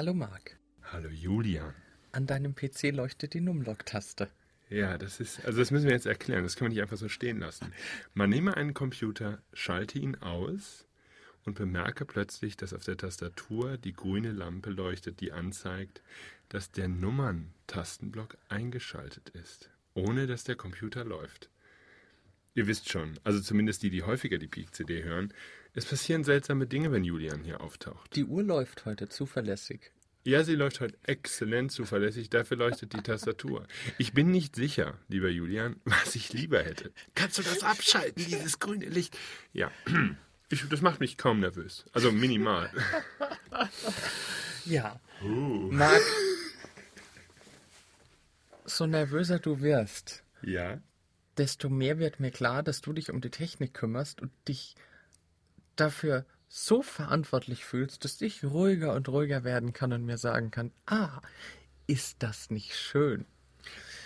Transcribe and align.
Hallo 0.00 0.14
Marc. 0.14 0.56
Hallo 0.80 1.10
Julian. 1.10 1.74
An 2.12 2.26
deinem 2.26 2.54
PC 2.54 2.84
leuchtet 2.90 3.34
die 3.34 3.42
Numlock-Taste. 3.42 4.30
Ja, 4.70 4.96
das 4.96 5.20
ist, 5.20 5.44
also 5.44 5.58
das 5.58 5.70
müssen 5.70 5.88
wir 5.88 5.92
jetzt 5.92 6.06
erklären. 6.06 6.42
Das 6.42 6.56
kann 6.56 6.64
man 6.64 6.72
nicht 6.72 6.80
einfach 6.80 6.96
so 6.96 7.10
stehen 7.10 7.38
lassen. 7.38 7.70
Man 8.14 8.30
nehme 8.30 8.56
einen 8.56 8.72
Computer, 8.72 9.42
schalte 9.52 9.98
ihn 9.98 10.14
aus 10.14 10.86
und 11.44 11.54
bemerke 11.54 12.06
plötzlich, 12.06 12.56
dass 12.56 12.72
auf 12.72 12.82
der 12.82 12.96
Tastatur 12.96 13.76
die 13.76 13.92
grüne 13.92 14.32
Lampe 14.32 14.70
leuchtet, 14.70 15.20
die 15.20 15.32
anzeigt, 15.32 16.02
dass 16.48 16.72
der 16.72 16.88
Nummern-Tastenblock 16.88 18.38
eingeschaltet 18.48 19.28
ist, 19.28 19.68
ohne 19.92 20.26
dass 20.26 20.44
der 20.44 20.56
Computer 20.56 21.04
läuft. 21.04 21.50
Ihr 22.54 22.66
wisst 22.66 22.88
schon, 22.88 23.20
also 23.22 23.38
zumindest 23.42 23.82
die, 23.82 23.90
die 23.90 24.02
häufiger 24.02 24.38
die 24.38 24.48
Peak-CD 24.48 25.04
hören, 25.04 25.34
es 25.74 25.84
passieren 25.84 26.24
seltsame 26.24 26.66
Dinge, 26.66 26.92
wenn 26.92 27.04
Julian 27.04 27.42
hier 27.44 27.60
auftaucht. 27.60 28.14
Die 28.16 28.24
Uhr 28.24 28.42
läuft 28.42 28.84
heute 28.84 29.08
zuverlässig. 29.08 29.92
Ja, 30.22 30.44
sie 30.44 30.54
läuft 30.54 30.80
heute 30.80 30.98
exzellent 31.04 31.72
zuverlässig, 31.72 32.28
dafür 32.28 32.58
leuchtet 32.58 32.92
die 32.92 33.00
Tastatur. 33.02 33.66
Ich 33.96 34.12
bin 34.12 34.30
nicht 34.30 34.54
sicher, 34.54 34.98
lieber 35.08 35.28
Julian, 35.30 35.80
was 35.84 36.14
ich 36.14 36.32
lieber 36.32 36.62
hätte. 36.62 36.92
Kannst 37.14 37.38
du 37.38 37.42
das 37.42 37.62
abschalten, 37.62 38.24
dieses 38.26 38.58
grüne 38.58 38.86
Licht? 38.86 39.16
Ja, 39.54 39.70
ich, 40.50 40.68
das 40.68 40.82
macht 40.82 41.00
mich 41.00 41.16
kaum 41.16 41.40
nervös. 41.40 41.84
Also 41.92 42.12
minimal. 42.12 42.70
Ja. 44.66 45.00
Marc, 45.22 46.02
so 48.66 48.86
nervöser 48.86 49.38
du 49.38 49.60
wirst, 49.62 50.22
Ja? 50.42 50.80
desto 51.38 51.70
mehr 51.70 51.98
wird 51.98 52.20
mir 52.20 52.30
klar, 52.30 52.62
dass 52.62 52.82
du 52.82 52.92
dich 52.92 53.10
um 53.10 53.20
die 53.22 53.30
Technik 53.30 53.72
kümmerst 53.74 54.20
und 54.20 54.30
dich 54.48 54.74
dafür 55.76 56.24
so 56.48 56.82
verantwortlich 56.82 57.64
fühlst, 57.64 58.04
dass 58.04 58.20
ich 58.20 58.44
ruhiger 58.44 58.94
und 58.94 59.08
ruhiger 59.08 59.44
werden 59.44 59.72
kann 59.72 59.92
und 59.92 60.04
mir 60.04 60.18
sagen 60.18 60.50
kann, 60.50 60.72
ah, 60.86 61.20
ist 61.86 62.22
das 62.22 62.50
nicht 62.50 62.74
schön? 62.74 63.24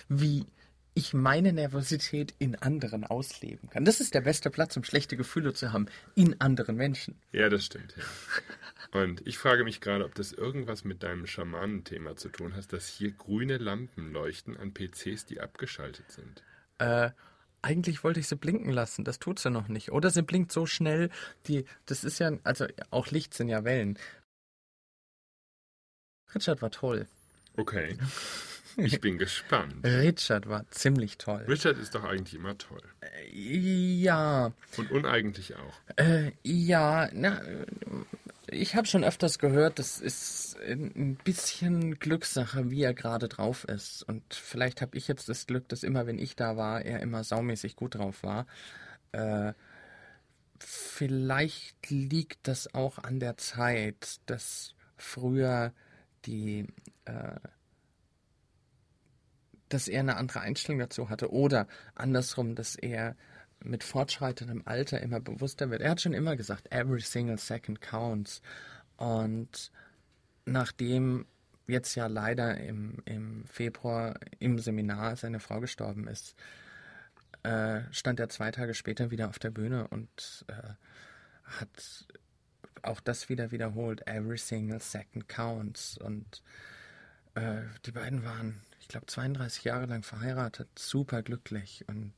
Wie 0.09 0.47
ich 0.95 1.13
meine 1.13 1.53
Nervosität 1.53 2.35
in 2.39 2.55
anderen 2.55 3.05
ausleben 3.05 3.69
kann. 3.69 3.85
Das 3.85 4.01
ist 4.01 4.15
der 4.15 4.21
beste 4.21 4.51
Platz, 4.51 4.77
um 4.77 4.85
schlechte 4.85 5.17
Gefühle 5.17 5.53
zu 5.53 5.73
haben, 5.73 5.87
in 6.15 6.41
anderen 6.41 6.77
Menschen. 6.77 7.17
Ja, 7.33 7.49
das 7.49 7.65
stimmt, 7.65 7.95
ja. 7.97 9.01
Und 9.01 9.27
ich 9.27 9.39
frage 9.39 9.65
mich 9.65 9.81
gerade, 9.81 10.05
ob 10.05 10.15
das 10.15 10.33
irgendwas 10.33 10.85
mit 10.85 11.03
deinem 11.03 11.27
Schamanenthema 11.27 12.15
zu 12.15 12.29
tun 12.29 12.55
hat, 12.55 12.73
dass 12.73 12.87
hier 12.87 13.11
grüne 13.11 13.59
Lampen 13.59 14.13
leuchten 14.13 14.57
an 14.57 14.73
PCs, 14.73 15.27
die 15.27 15.41
abgeschaltet 15.41 16.13
sind. 16.13 16.45
Äh, 16.79 17.11
eigentlich 17.65 18.05
wollte 18.05 18.21
ich 18.21 18.29
sie 18.29 18.37
blinken 18.37 18.71
lassen, 18.71 19.05
das 19.05 19.19
tut 19.19 19.39
sie 19.39 19.51
noch 19.51 19.69
nicht. 19.69 19.91
Oder 19.91 20.11
sie 20.11 20.23
blinkt 20.23 20.53
so 20.53 20.67
schnell, 20.67 21.11
die, 21.49 21.65
das 21.87 22.05
ist 22.05 22.19
ja, 22.21 22.31
also 22.45 22.67
auch 22.91 23.11
Licht 23.11 23.35
sind 23.35 23.49
ja 23.49 23.65
Wellen. 23.65 23.99
Richard 26.35 26.63
war 26.63 26.71
toll. 26.71 27.07
Okay. 27.57 27.97
Ich 28.77 29.01
bin 29.01 29.19
gespannt. 29.19 29.77
Richard 29.85 30.49
war 30.49 30.69
ziemlich 30.71 31.17
toll. 31.17 31.45
Richard 31.49 31.79
ist 31.79 31.95
doch 31.95 32.03
eigentlich 32.05 32.35
immer 32.35 32.59
toll. 32.59 32.83
Ja, 33.33 34.53
Und 34.77 34.91
uneigentlich 34.91 35.55
auch. 35.55 35.75
äh, 35.97 36.33
ja, 36.43 37.09
na, 37.13 37.41
äh, 37.43 37.67
ich 38.55 38.77
habe 38.77 38.87
schon 38.87 39.05
öfters 39.05 39.39
gehört, 39.39 39.79
das 39.79 40.01
ist 40.01 40.57
ein 40.61 41.17
bisschen 41.23 41.99
Glückssache, 41.99 42.71
wie 42.71 42.83
er 42.83 42.95
gerade 42.95 43.29
drauf 43.29 43.65
ist. 43.65 44.03
Und 44.03 44.23
vielleicht 44.35 44.81
habe 44.81 44.97
ich 44.97 45.09
jetzt 45.09 45.29
das 45.29 45.47
Glück, 45.47 45.69
dass 45.69 45.83
immer, 45.83 46.07
wenn 46.07 46.19
ich 46.19 46.37
da 46.37 46.57
war, 46.57 46.83
er 46.83 47.01
immer 47.01 47.25
saumäßig 47.25 47.77
gut 47.77 47.97
drauf 47.97 48.23
war. 48.23 48.47
Äh, 49.13 49.53
vielleicht 50.59 51.91
liegt 51.91 52.49
das 52.49 52.73
auch 52.75 52.99
an 52.99 53.21
der 53.21 53.37
Zeit, 53.37 54.21
dass 54.27 54.75
früher 54.97 55.73
die, 56.25 56.67
äh, 57.05 57.37
dass 59.69 59.89
er 59.89 60.01
eine 60.01 60.17
andere 60.17 60.41
Einstellung 60.41 60.79
dazu 60.79 61.11
hatte 61.11 61.33
oder 61.33 61.67
andersrum, 61.95 62.55
dass 62.55 62.77
er 62.77 63.17
mit 63.65 63.85
fortschreitendem 63.85 64.63
Alter 64.67 65.01
immer 65.01 65.21
bewusster 65.21 65.71
wird. 65.71 65.83
Er 65.83 65.91
hat 65.91 66.01
schon 66.01 66.15
immer 66.15 66.37
gesagt, 66.37 66.71
every 66.73 67.01
single 67.01 67.39
second 67.39 67.81
counts. 67.81 68.43
Und 68.97 69.73
nachdem 70.45 71.27
jetzt 71.67 71.95
ja 71.95 72.07
leider 72.07 72.59
im, 72.59 73.03
im 73.07 73.45
Februar 73.47 74.15
im 74.39 74.59
Seminar 74.59 75.17
seine 75.17 75.41
Frau 75.41 75.61
gestorben 75.61 76.07
ist, 76.07 76.37
äh, 77.43 77.81
stand 77.91 78.21
er 78.21 78.29
zwei 78.29 78.51
Tage 78.51 78.75
später 78.75 79.11
wieder 79.11 79.29
auf 79.29 79.39
der 79.39 79.51
Bühne 79.51 79.89
und 79.89 80.45
äh, 80.49 80.75
hat 81.45 82.07
auch 82.83 83.01
das 83.01 83.29
wieder 83.29 83.51
wiederholt. 83.51 84.07
Every 84.07 84.39
single 84.39 84.81
second 84.81 85.29
counts. 85.29 85.99
Und 85.99 86.43
äh, 87.35 87.63
die 87.87 87.93
beiden 87.93 88.25
waren, 88.25 88.61
ich 88.81 88.89
glaube, 88.89 89.07
32 89.07 89.65
Jahre 89.65 89.87
lang 89.87 90.03
verheiratet, 90.03 90.69
super 90.79 91.23
glücklich. 91.23 91.85
Und 91.89 92.13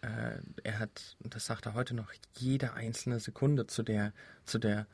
äh, 0.00 0.40
er 0.62 0.78
hat, 0.78 1.16
das 1.20 1.46
sagt 1.46 1.66
er 1.66 1.74
heute 1.74 1.94
noch, 1.94 2.12
jede 2.36 2.74
einzelne 2.74 3.20
Sekunde 3.20 3.66
zu 3.66 3.82
der, 3.82 4.12
zu 4.44 4.58
der 4.58 4.86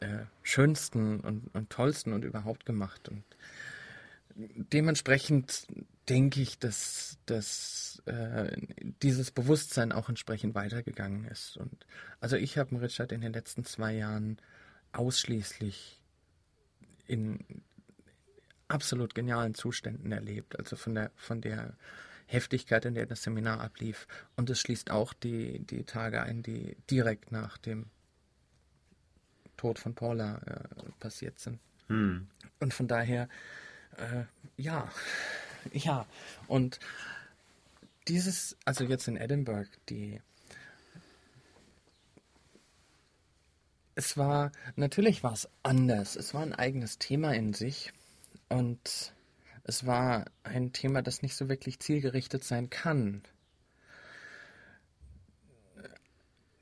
äh, 0.00 0.24
schönsten 0.42 1.20
und, 1.20 1.54
und 1.54 1.70
tollsten 1.70 2.12
und 2.12 2.24
überhaupt 2.24 2.66
gemacht. 2.66 3.08
Und 3.08 3.24
dementsprechend 4.34 5.66
denke 6.08 6.40
ich, 6.40 6.58
dass, 6.58 7.18
dass 7.26 8.02
äh, 8.06 8.56
dieses 9.02 9.30
Bewusstsein 9.30 9.92
auch 9.92 10.08
entsprechend 10.08 10.54
weitergegangen 10.54 11.24
ist. 11.26 11.56
Und 11.56 11.86
also 12.20 12.36
ich 12.36 12.58
habe 12.58 12.80
Richard 12.80 13.12
in 13.12 13.20
den 13.20 13.32
letzten 13.32 13.64
zwei 13.64 13.94
Jahren 13.94 14.38
ausschließlich 14.92 16.00
in 17.06 17.62
absolut 18.68 19.14
genialen 19.14 19.54
Zuständen 19.54 20.12
erlebt. 20.12 20.58
Also 20.58 20.76
von 20.76 20.94
der, 20.94 21.10
von 21.16 21.40
der 21.40 21.74
Heftigkeit, 22.26 22.84
in 22.84 22.94
der 22.94 23.06
das 23.06 23.22
Seminar 23.22 23.60
ablief. 23.60 24.06
Und 24.36 24.50
es 24.50 24.60
schließt 24.60 24.90
auch 24.90 25.12
die, 25.12 25.60
die 25.60 25.84
Tage 25.84 26.22
ein, 26.22 26.42
die 26.42 26.76
direkt 26.90 27.32
nach 27.32 27.56
dem 27.58 27.86
Tod 29.56 29.78
von 29.78 29.94
Paula 29.94 30.38
äh, 30.46 30.90
passiert 31.00 31.38
sind. 31.38 31.58
Hm. 31.88 32.26
Und 32.60 32.74
von 32.74 32.88
daher, 32.88 33.28
äh, 33.96 34.24
ja, 34.56 34.90
ja. 35.72 36.06
Und 36.48 36.80
dieses, 38.08 38.56
also 38.64 38.84
jetzt 38.84 39.08
in 39.08 39.16
Edinburgh, 39.16 39.70
die. 39.88 40.20
Es 43.94 44.18
war, 44.18 44.52
natürlich 44.74 45.22
war 45.22 45.32
es 45.32 45.48
anders. 45.62 46.16
Es 46.16 46.34
war 46.34 46.42
ein 46.42 46.54
eigenes 46.54 46.98
Thema 46.98 47.34
in 47.34 47.54
sich. 47.54 47.92
Und 48.48 49.14
es 49.68 49.84
war 49.84 50.26
ein 50.44 50.72
Thema, 50.72 51.02
das 51.02 51.22
nicht 51.22 51.34
so 51.34 51.48
wirklich 51.48 51.80
zielgerichtet 51.80 52.44
sein 52.44 52.70
kann. 52.70 53.22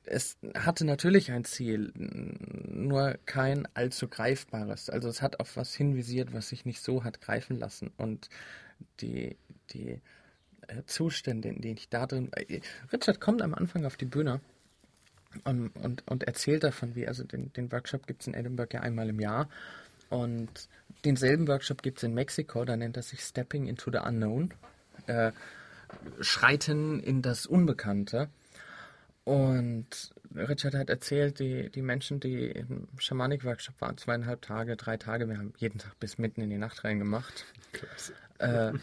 Es 0.05 0.37
hatte 0.55 0.85
natürlich 0.85 1.31
ein 1.31 1.45
Ziel, 1.45 1.91
nur 1.95 3.17
kein 3.25 3.67
allzu 3.75 4.07
greifbares. 4.07 4.89
Also 4.89 5.07
es 5.07 5.21
hat 5.21 5.39
auf 5.39 5.55
was 5.55 5.75
hinvisiert, 5.75 6.33
was 6.33 6.49
sich 6.49 6.65
nicht 6.65 6.81
so 6.81 7.03
hat 7.03 7.21
greifen 7.21 7.57
lassen. 7.57 7.91
Und 7.97 8.29
die, 9.01 9.37
die 9.69 10.01
äh, 10.67 10.83
Zustände, 10.87 11.49
in 11.49 11.61
denen 11.61 11.77
ich 11.77 11.89
da 11.89 12.07
drin. 12.07 12.31
äh, 12.33 12.61
Richard 12.91 13.19
kommt 13.19 13.43
am 13.43 13.53
Anfang 13.53 13.85
auf 13.85 13.97
die 13.97 14.05
Bühne 14.05 14.41
und, 15.43 15.69
und, 15.75 16.07
und 16.07 16.23
erzählt 16.23 16.63
davon, 16.63 16.95
wie, 16.95 17.07
also 17.07 17.23
den, 17.23 17.53
den 17.53 17.71
Workshop 17.71 18.07
gibt 18.07 18.21
es 18.21 18.27
in 18.27 18.33
Edinburgh 18.33 18.75
ja 18.75 18.81
einmal 18.81 19.09
im 19.09 19.19
Jahr. 19.19 19.47
Und 20.09 20.69
denselben 21.05 21.47
Workshop 21.47 21.81
gibt 21.81 21.99
es 21.99 22.03
in 22.03 22.13
Mexiko, 22.13 22.65
da 22.65 22.75
nennt 22.75 22.97
er 22.97 23.03
sich 23.03 23.21
Stepping 23.21 23.67
into 23.67 23.91
the 23.91 23.99
Unknown. 23.99 24.53
Äh, 25.07 25.31
Schreiten 26.19 26.99
in 26.99 27.21
das 27.21 27.45
Unbekannte. 27.45 28.29
Und 29.23 30.13
Richard 30.35 30.75
hat 30.75 30.89
erzählt, 30.89 31.39
die, 31.39 31.69
die 31.69 31.81
Menschen, 31.81 32.19
die 32.19 32.47
im 32.51 32.87
Schamanik-Workshop 32.97 33.79
waren, 33.81 33.97
zweieinhalb 33.97 34.41
Tage, 34.41 34.75
drei 34.75 34.97
Tage, 34.97 35.27
wir 35.27 35.37
haben 35.37 35.53
jeden 35.57 35.79
Tag 35.79 35.99
bis 35.99 36.17
mitten 36.17 36.41
in 36.41 36.49
die 36.49 36.57
Nacht 36.57 36.83
reingemacht. 36.83 37.45
Klasse. 37.71 38.13
Äh, 38.39 38.73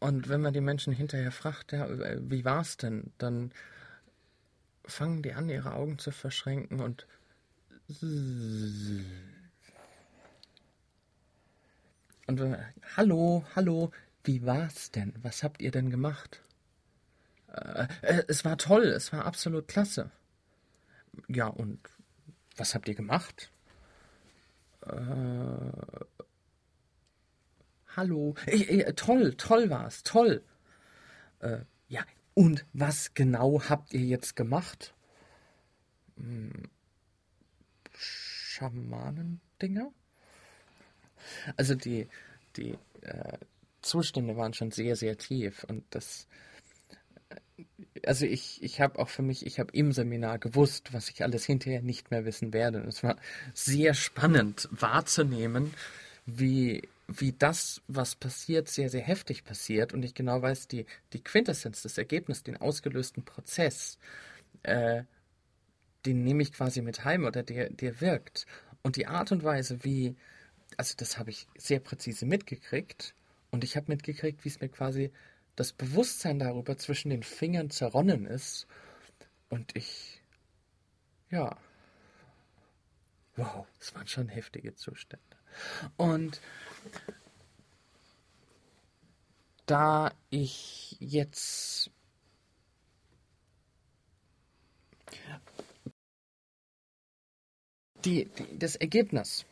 und 0.00 0.28
wenn 0.28 0.42
man 0.42 0.52
die 0.52 0.60
Menschen 0.60 0.92
hinterher 0.92 1.32
fragt, 1.32 1.72
ja, 1.72 1.88
wie 2.20 2.44
war's 2.44 2.76
denn, 2.76 3.12
dann 3.16 3.52
fangen 4.84 5.22
die 5.22 5.32
an, 5.32 5.48
ihre 5.48 5.72
Augen 5.72 5.98
zu 5.98 6.10
verschränken 6.10 6.80
und 6.80 7.06
und 12.26 12.40
man, 12.40 12.64
hallo, 12.96 13.44
hallo, 13.54 13.90
wie 14.24 14.44
war's 14.44 14.90
denn? 14.90 15.12
Was 15.22 15.42
habt 15.42 15.60
ihr 15.60 15.70
denn 15.70 15.90
gemacht? 15.90 16.42
Äh, 17.48 17.86
äh, 18.02 18.24
es 18.28 18.44
war 18.44 18.56
toll, 18.56 18.84
es 18.84 19.12
war 19.12 19.24
absolut 19.24 19.68
klasse. 19.68 20.10
Ja, 21.28 21.46
und 21.46 21.78
was 22.56 22.74
habt 22.74 22.88
ihr 22.88 22.94
gemacht? 22.94 23.52
Äh, 24.82 24.92
hallo, 27.96 28.34
äh, 28.46 28.80
äh, 28.80 28.92
toll, 28.94 29.34
toll 29.36 29.70
war's, 29.70 30.02
toll. 30.02 30.42
Äh, 31.40 31.60
ja, 31.88 32.04
und 32.34 32.64
was 32.72 33.14
genau 33.14 33.62
habt 33.68 33.92
ihr 33.92 34.04
jetzt 34.04 34.34
gemacht? 34.34 34.94
Hm, 36.16 36.70
Schamanendinger? 37.92 39.92
Also 41.56 41.74
die, 41.74 42.08
die 42.56 42.78
äh, 43.02 43.38
Zustände 43.82 44.36
waren 44.36 44.54
schon 44.54 44.70
sehr, 44.70 44.96
sehr 44.96 45.16
tief 45.18 45.64
und 45.64 45.84
das 45.90 46.26
äh, 47.28 47.64
also 48.06 48.26
ich, 48.26 48.62
ich 48.62 48.80
habe 48.80 48.98
auch 48.98 49.08
für 49.08 49.22
mich, 49.22 49.46
ich 49.46 49.58
habe 49.58 49.72
im 49.72 49.92
Seminar 49.92 50.38
gewusst, 50.38 50.92
was 50.92 51.08
ich 51.08 51.22
alles 51.22 51.44
hinterher 51.44 51.82
nicht 51.82 52.10
mehr 52.10 52.24
wissen 52.24 52.52
werde. 52.52 52.82
Und 52.82 52.88
es 52.88 53.02
war 53.02 53.16
sehr 53.54 53.94
spannend 53.94 54.68
wahrzunehmen, 54.70 55.72
wie, 56.26 56.82
wie 57.06 57.32
das, 57.32 57.82
was 57.86 58.16
passiert, 58.16 58.68
sehr, 58.68 58.90
sehr 58.90 59.02
heftig 59.02 59.44
passiert. 59.44 59.94
Und 59.94 60.04
ich 60.04 60.14
genau 60.14 60.42
weiß, 60.42 60.68
die, 60.68 60.86
die 61.12 61.22
Quintessenz, 61.22 61.82
das 61.82 61.98
Ergebnis, 61.98 62.42
den 62.42 62.56
ausgelösten 62.56 63.24
Prozess, 63.24 63.98
äh, 64.62 65.04
den 66.04 66.22
nehme 66.22 66.42
ich 66.42 66.52
quasi 66.52 66.82
mit 66.82 67.04
heim 67.04 67.24
oder 67.24 67.42
der, 67.42 67.70
der 67.70 68.00
wirkt. 68.00 68.46
Und 68.82 68.96
die 68.96 69.06
Art 69.06 69.32
und 69.32 69.44
Weise, 69.44 69.84
wie, 69.84 70.16
also 70.78 70.94
das 70.96 71.18
habe 71.18 71.30
ich 71.30 71.46
sehr 71.56 71.80
präzise 71.80 72.26
mitgekriegt. 72.26 73.14
Und 73.50 73.64
ich 73.64 73.76
habe 73.76 73.86
mitgekriegt, 73.88 74.44
wie 74.44 74.48
es 74.48 74.60
mir 74.60 74.68
quasi 74.68 75.12
das 75.56 75.72
Bewusstsein 75.72 76.38
darüber 76.38 76.76
zwischen 76.76 77.10
den 77.10 77.22
Fingern 77.22 77.70
zerronnen 77.70 78.26
ist. 78.26 78.66
Und 79.48 79.76
ich, 79.76 80.22
ja, 81.30 81.56
wow, 83.36 83.66
es 83.80 83.94
waren 83.94 84.08
schon 84.08 84.28
heftige 84.28 84.74
Zustände. 84.74 85.24
Und 85.96 86.40
da 89.66 90.12
ich 90.30 90.96
jetzt 91.00 91.90
die, 98.04 98.26
die, 98.26 98.58
das 98.58 98.76
Ergebnis, 98.76 99.46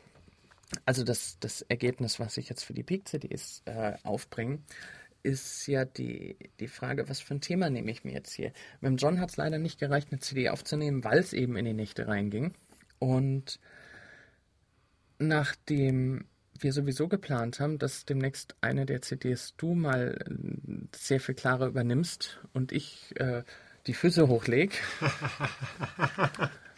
also 0.84 1.04
das, 1.04 1.38
das 1.40 1.62
Ergebnis, 1.62 2.20
was 2.20 2.36
ich 2.36 2.48
jetzt 2.48 2.64
für 2.64 2.74
die 2.74 2.82
Peak-CDs 2.82 3.62
äh, 3.66 3.94
aufbringe, 4.02 4.60
ist 5.22 5.66
ja 5.66 5.84
die, 5.84 6.36
die 6.58 6.68
Frage, 6.68 7.08
was 7.08 7.20
für 7.20 7.34
ein 7.34 7.40
Thema 7.40 7.70
nehme 7.70 7.90
ich 7.90 8.04
mir 8.04 8.12
jetzt 8.12 8.32
hier? 8.32 8.52
Mit 8.80 9.00
John 9.00 9.20
hat 9.20 9.30
es 9.30 9.36
leider 9.36 9.58
nicht 9.58 9.78
gereicht, 9.78 10.08
eine 10.10 10.20
CD 10.20 10.48
aufzunehmen, 10.48 11.04
weil 11.04 11.18
es 11.18 11.32
eben 11.32 11.56
in 11.56 11.64
die 11.64 11.74
Nächte 11.74 12.08
reinging. 12.08 12.52
Und 12.98 13.60
nachdem 15.18 16.24
wir 16.58 16.72
sowieso 16.72 17.08
geplant 17.08 17.60
haben, 17.60 17.78
dass 17.78 18.04
demnächst 18.04 18.56
eine 18.60 18.86
der 18.86 19.02
CDs 19.02 19.54
du 19.56 19.74
mal 19.74 20.18
äh, 20.26 20.96
sehr 20.96 21.20
viel 21.20 21.34
klarer 21.34 21.66
übernimmst 21.66 22.40
und 22.52 22.72
ich 22.72 23.12
äh, 23.16 23.42
die 23.86 23.94
Füße 23.94 24.28
hochlege, 24.28 24.74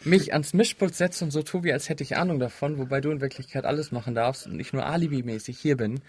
mich 0.03 0.33
ans 0.33 0.53
Mischpult 0.53 0.95
setze 0.95 1.23
und 1.25 1.31
so 1.31 1.43
tue, 1.43 1.63
wie 1.63 1.73
als 1.73 1.89
hätte 1.89 2.03
ich 2.03 2.17
Ahnung 2.17 2.39
davon, 2.39 2.77
wobei 2.77 3.01
du 3.01 3.11
in 3.11 3.21
Wirklichkeit 3.21 3.65
alles 3.65 3.91
machen 3.91 4.15
darfst 4.15 4.47
und 4.47 4.59
ich 4.59 4.73
nur 4.73 4.85
alibimäßig 4.85 5.59
hier 5.59 5.77
bin. 5.77 6.01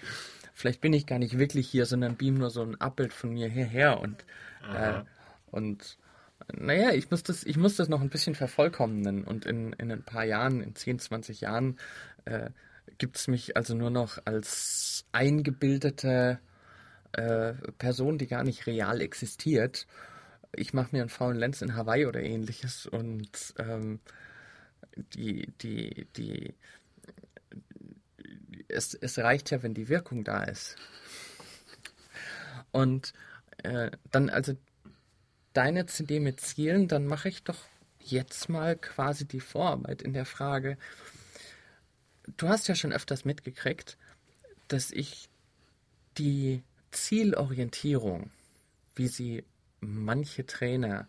Vielleicht 0.55 0.81
bin 0.81 0.93
ich 0.93 1.07
gar 1.07 1.19
nicht 1.19 1.39
wirklich 1.39 1.69
hier, 1.69 1.85
sondern 1.85 2.17
beam 2.17 2.35
nur 2.35 2.51
so 2.51 2.63
ein 2.63 2.81
Abbild 2.81 3.13
von 3.13 3.31
mir 3.31 3.49
hierher 3.49 4.01
und, 4.01 4.25
äh, 4.75 5.03
und 5.51 5.99
naja, 6.55 6.93
ich 6.93 7.11
muss, 7.11 7.23
das, 7.23 7.45
ich 7.45 7.57
muss 7.57 7.77
das 7.77 7.89
noch 7.89 8.01
ein 8.01 8.09
bisschen 8.09 8.35
vervollkommnen 8.35 9.25
und 9.25 9.45
in, 9.45 9.75
in 9.75 9.93
ein 9.93 10.03
paar 10.03 10.25
Jahren, 10.25 10.63
in 10.63 10.75
10, 10.75 10.99
20 10.99 11.43
Jahren, 11.43 11.79
äh, 12.25 12.51
gibt 12.99 13.17
es 13.17 13.29
mich 13.29 13.57
also 13.57 13.75
nur 13.75 13.91
noch 13.91 14.19
als 14.25 15.05
eingebildete 15.13 16.39
äh, 17.13 17.53
Person, 17.79 18.17
die 18.17 18.27
gar 18.27 18.45
nicht 18.45 18.67
real 18.67 19.01
existiert 19.01 19.87
ich 20.57 20.73
mache 20.75 20.89
mir 20.93 21.03
einen 21.03 21.11
faulen 21.11 21.39
Lenz 21.39 21.63
in 21.63 21.75
Hawaii 21.75 22.07
oder 22.07 22.23
ähnliches 22.23 22.87
und 22.87 23.55
ähm, 23.59 24.01
die, 24.97 25.53
die, 25.61 26.07
die, 26.17 26.55
es, 28.69 28.95
es 28.95 29.19
reicht 29.19 29.51
ja, 29.51 29.63
wenn 29.63 29.75
die 29.75 29.89
Wirkung 29.89 30.25
da 30.25 30.45
ist. 30.45 30.77
Und 32.73 33.13
äh, 33.63 33.91
dann 34.11 34.29
also 34.31 34.55
deine 35.53 35.87
CD 35.87 36.21
mit 36.21 36.41
Zielen, 36.41 36.89
dann 36.89 37.07
mache 37.07 37.29
ich 37.29 37.43
doch 37.43 37.59
jetzt 38.01 38.49
mal 38.49 38.77
quasi 38.77 39.27
die 39.27 39.41
Vorarbeit 39.41 40.03
in 40.03 40.13
der 40.13 40.27
Frage, 40.27 40.77
du 42.37 42.49
hast 42.49 42.69
ja 42.69 42.75
schon 42.75 42.93
öfters 42.93 43.25
mitgekriegt, 43.25 43.97
dass 44.69 44.91
ich 44.91 45.29
die 46.19 46.63
Zielorientierung, 46.91 48.31
wie 48.95 49.09
sie 49.09 49.45
manche 49.81 50.47
Trainer 50.47 51.09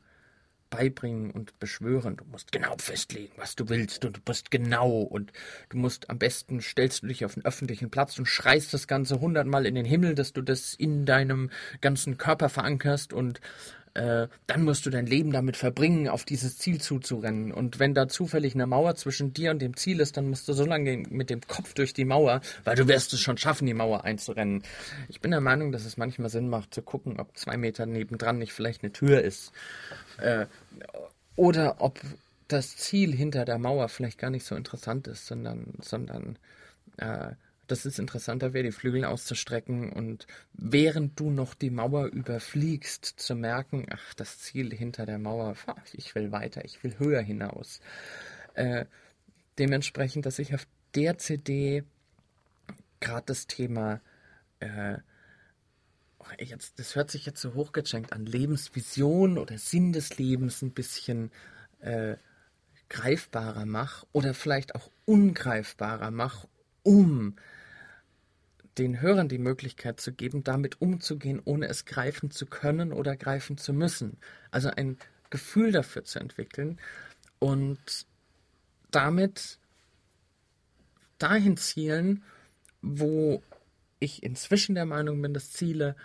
beibringen 0.69 1.31
und 1.31 1.57
beschwören. 1.59 2.17
Du 2.17 2.25
musst 2.25 2.51
genau 2.51 2.75
festlegen, 2.77 3.33
was 3.37 3.55
du 3.55 3.69
willst 3.69 4.03
und 4.05 4.17
du 4.17 4.21
musst 4.27 4.51
genau 4.51 5.01
und 5.01 5.31
du 5.69 5.77
musst 5.77 6.09
am 6.09 6.19
besten 6.19 6.61
stellst 6.61 7.03
du 7.03 7.07
dich 7.07 7.23
auf 7.25 7.35
einen 7.35 7.45
öffentlichen 7.45 7.89
Platz 7.89 8.17
und 8.19 8.25
schreist 8.25 8.73
das 8.73 8.87
Ganze 8.87 9.19
hundertmal 9.19 9.65
in 9.65 9.75
den 9.75 9.85
Himmel, 9.85 10.15
dass 10.15 10.33
du 10.33 10.41
das 10.41 10.73
in 10.73 11.05
deinem 11.05 11.49
ganzen 11.81 12.17
Körper 12.17 12.49
verankerst 12.49 13.13
und 13.13 13.39
äh, 13.97 14.27
dann 14.45 14.63
musst 14.63 14.85
du 14.85 14.91
dein 14.91 15.07
Leben 15.07 15.31
damit 15.31 15.57
verbringen, 15.57 16.07
auf 16.07 16.23
dieses 16.23 16.59
Ziel 16.59 16.79
zuzurennen. 16.79 17.51
Und 17.51 17.79
wenn 17.79 17.95
da 17.95 18.07
zufällig 18.07 18.53
eine 18.53 18.67
Mauer 18.67 18.93
zwischen 18.95 19.33
dir 19.33 19.49
und 19.49 19.59
dem 19.59 19.75
Ziel 19.75 19.99
ist, 19.99 20.17
dann 20.17 20.29
musst 20.29 20.47
du 20.47 20.53
so 20.53 20.65
lange 20.65 21.03
mit 21.09 21.31
dem 21.31 21.41
Kopf 21.41 21.73
durch 21.73 21.93
die 21.93 22.05
Mauer, 22.05 22.41
weil 22.63 22.75
du 22.75 22.87
wirst 22.87 23.13
es 23.13 23.21
schon 23.21 23.37
schaffen, 23.37 23.65
die 23.65 23.73
Mauer 23.73 24.03
einzurennen. 24.03 24.61
Ich 25.09 25.19
bin 25.19 25.31
der 25.31 25.41
Meinung, 25.41 25.71
dass 25.71 25.83
es 25.83 25.97
manchmal 25.97 26.29
Sinn 26.29 26.47
macht, 26.47 26.75
zu 26.75 26.83
gucken, 26.83 27.19
ob 27.19 27.35
zwei 27.35 27.57
Meter 27.57 27.87
nebendran 27.87 28.37
nicht 28.37 28.53
vielleicht 28.53 28.83
eine 28.83 28.93
Tür 28.93 29.21
ist. 29.21 29.51
Äh, 30.19 30.45
oder 31.35 31.77
ob 31.79 31.99
das 32.47 32.77
Ziel 32.77 33.11
hinter 33.15 33.45
der 33.45 33.57
Mauer 33.57 33.89
vielleicht 33.89 34.19
gar 34.19 34.29
nicht 34.29 34.45
so 34.45 34.55
interessant 34.55 35.07
ist, 35.07 35.25
sondern, 35.25 35.73
sondern 35.81 36.37
äh, 36.97 37.31
dass 37.67 37.85
es 37.85 37.99
interessanter 37.99 38.53
wäre, 38.53 38.63
die 38.63 38.71
Flügel 38.71 39.05
auszustrecken 39.05 39.91
und 39.91 40.25
während 40.53 41.19
du 41.19 41.29
noch 41.29 41.53
die 41.53 41.69
Mauer 41.69 42.07
überfliegst, 42.07 43.05
zu 43.05 43.35
merken, 43.35 43.85
ach, 43.91 44.13
das 44.15 44.39
Ziel 44.39 44.73
hinter 44.73 45.05
der 45.05 45.19
Mauer, 45.19 45.55
ich 45.93 46.15
will 46.15 46.31
weiter, 46.31 46.65
ich 46.65 46.83
will 46.83 46.97
höher 46.97 47.21
hinaus. 47.21 47.81
Äh, 48.53 48.85
dementsprechend, 49.59 50.25
dass 50.25 50.39
ich 50.39 50.53
auf 50.55 50.65
der 50.95 51.17
CD 51.17 51.83
gerade 52.99 53.25
das 53.27 53.47
Thema, 53.47 54.01
äh, 54.59 54.97
oh, 56.19 56.25
jetzt, 56.39 56.79
das 56.79 56.95
hört 56.95 57.11
sich 57.11 57.25
jetzt 57.25 57.41
so 57.41 57.53
hochgeschenkt 57.53 58.13
an, 58.13 58.25
Lebensvision 58.25 59.37
oder 59.37 59.57
Sinn 59.57 59.93
des 59.93 60.17
Lebens 60.17 60.61
ein 60.61 60.71
bisschen 60.71 61.31
äh, 61.79 62.15
greifbarer 62.89 63.65
mache 63.65 64.05
oder 64.11 64.33
vielleicht 64.33 64.75
auch 64.75 64.89
ungreifbarer 65.05 66.11
mache, 66.11 66.47
um 66.83 67.35
den 68.77 69.01
Hörern 69.01 69.29
die 69.29 69.37
Möglichkeit 69.37 69.99
zu 69.99 70.11
geben, 70.11 70.43
damit 70.43 70.81
umzugehen, 70.81 71.41
ohne 71.43 71.67
es 71.67 71.85
greifen 71.85 72.31
zu 72.31 72.45
können 72.45 72.93
oder 72.93 73.15
greifen 73.15 73.57
zu 73.57 73.73
müssen. 73.73 74.17
Also 74.51 74.69
ein 74.69 74.97
Gefühl 75.29 75.71
dafür 75.71 76.03
zu 76.03 76.19
entwickeln 76.19 76.79
und 77.39 78.05
damit 78.91 79.59
dahin 81.17 81.57
zielen, 81.57 82.23
wo 82.81 83.41
ich 83.99 84.23
inzwischen 84.23 84.75
der 84.75 84.85
Meinung 84.85 85.21
bin, 85.21 85.33
dass 85.33 85.51
Ziele 85.51 85.95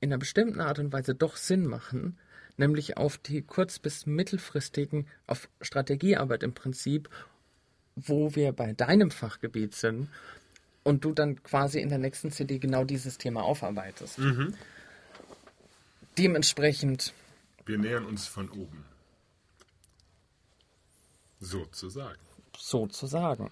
in 0.00 0.10
einer 0.10 0.18
bestimmten 0.18 0.60
Art 0.60 0.78
und 0.78 0.92
Weise 0.92 1.14
doch 1.14 1.36
Sinn 1.36 1.66
machen, 1.66 2.18
nämlich 2.56 2.96
auf 2.96 3.18
die 3.18 3.42
kurz- 3.42 3.78
bis 3.78 4.06
mittelfristigen, 4.06 5.06
auf 5.26 5.48
Strategiearbeit 5.60 6.42
im 6.42 6.54
Prinzip, 6.54 7.10
wo 7.96 8.34
wir 8.34 8.52
bei 8.52 8.72
deinem 8.72 9.10
Fachgebiet 9.10 9.74
sind 9.74 10.08
und 10.82 11.04
du 11.04 11.12
dann 11.12 11.42
quasi 11.42 11.80
in 11.80 11.88
der 11.88 11.98
nächsten 11.98 12.30
CD 12.30 12.58
genau 12.58 12.84
dieses 12.84 13.18
Thema 13.18 13.42
aufarbeitest. 13.42 14.18
Mhm. 14.18 14.54
Dementsprechend. 16.18 17.14
Wir 17.66 17.78
nähern 17.78 18.04
uns 18.04 18.26
von 18.26 18.50
oben. 18.50 18.84
Sozusagen. 21.38 22.20
Sozusagen. 22.56 23.50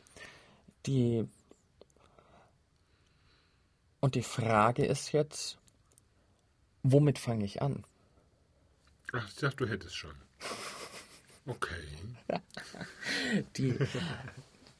Die. 0.87 1.26
Und 4.00 4.14
die 4.14 4.23
Frage 4.23 4.85
ist 4.85 5.12
jetzt, 5.12 5.58
womit 6.82 7.18
fange 7.18 7.44
ich 7.44 7.62
an? 7.62 7.85
Ach, 9.12 9.26
ich 9.28 9.37
dachte, 9.37 9.64
du 9.64 9.68
hättest 9.68 9.97
schon. 9.97 10.14
Okay. 11.47 11.82
die. 13.56 13.76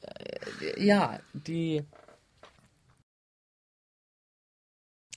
Äh, 0.01 0.85
ja, 0.85 1.19
die 1.33 1.83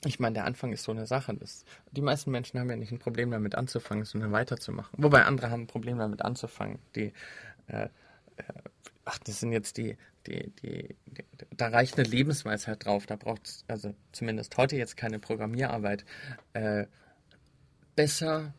Ich 0.05 0.19
meine, 0.19 0.35
der 0.35 0.45
Anfang 0.45 0.73
ist 0.73 0.83
so 0.83 0.93
eine 0.93 1.07
Sache. 1.07 1.35
Das, 1.35 1.65
die 1.93 2.01
meisten 2.01 2.31
Menschen 2.31 2.59
haben 2.59 2.69
ja 2.69 2.77
nicht 2.77 2.91
ein 2.91 2.99
Problem 2.99 3.31
damit 3.31 3.55
anzufangen, 3.55 4.05
sondern 4.05 4.33
weiterzumachen. 4.33 4.93
Wobei 4.99 5.25
andere 5.25 5.51
haben 5.51 5.63
ein 5.63 5.67
Problem 5.69 5.99
damit 5.99 6.23
anzufangen. 6.23 6.79
Die, 6.97 7.13
äh, 7.69 7.85
äh, 7.85 7.89
ach, 9.05 9.19
das 9.19 9.41
sind 9.41 9.53
jetzt 9.53 9.77
die, 9.77 9.97
die, 10.27 10.51
die, 10.63 10.97
die, 11.07 11.25
da 11.57 11.69
reicht 11.69 11.99
eine 11.99 12.09
Lebensweisheit 12.09 12.85
drauf. 12.85 13.07
Da 13.07 13.17
braucht 13.17 13.47
es, 13.47 13.65
also 13.69 13.95
zumindest 14.11 14.57
heute 14.57 14.77
jetzt 14.77 14.97
keine 14.97 15.21
Programmierarbeit. 15.21 16.05
Äh, 16.53 16.87
besser 17.95 18.55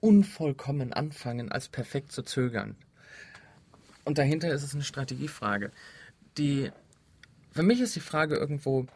unvollkommen 0.00 0.92
anfangen, 0.92 1.50
als 1.50 1.68
perfekt 1.68 2.12
zu 2.12 2.22
zögern. 2.22 2.76
Und 4.04 4.18
dahinter 4.18 4.52
ist 4.52 4.62
es 4.62 4.74
eine 4.74 4.84
Strategiefrage. 4.84 5.72
Die 6.36 6.70
für 7.56 7.62
mich 7.62 7.80
ist 7.80 7.96
die 7.96 8.00
Frage 8.00 8.36
irgendwo, 8.36 8.86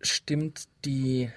stimmt 0.00 0.68
die. 0.84 1.30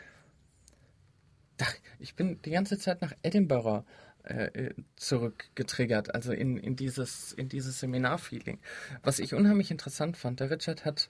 Ach, 1.62 1.74
ich 2.00 2.16
bin 2.16 2.42
die 2.42 2.52
ganze 2.52 2.78
Zeit 2.78 3.02
nach 3.02 3.14
Edinburgh 3.22 3.84
äh, 4.24 4.72
zurückgetriggert, 4.96 6.14
also 6.14 6.32
in, 6.32 6.58
in 6.58 6.76
dieses, 6.76 7.34
in 7.34 7.50
dieses 7.50 7.80
Seminarfeeling. 7.80 8.60
Was 9.04 9.20
ich 9.20 9.34
unheimlich 9.34 9.72
interessant 9.72 10.18
fand, 10.18 10.40
der 10.40 10.50
Richard 10.50 10.86
hat 10.86 11.10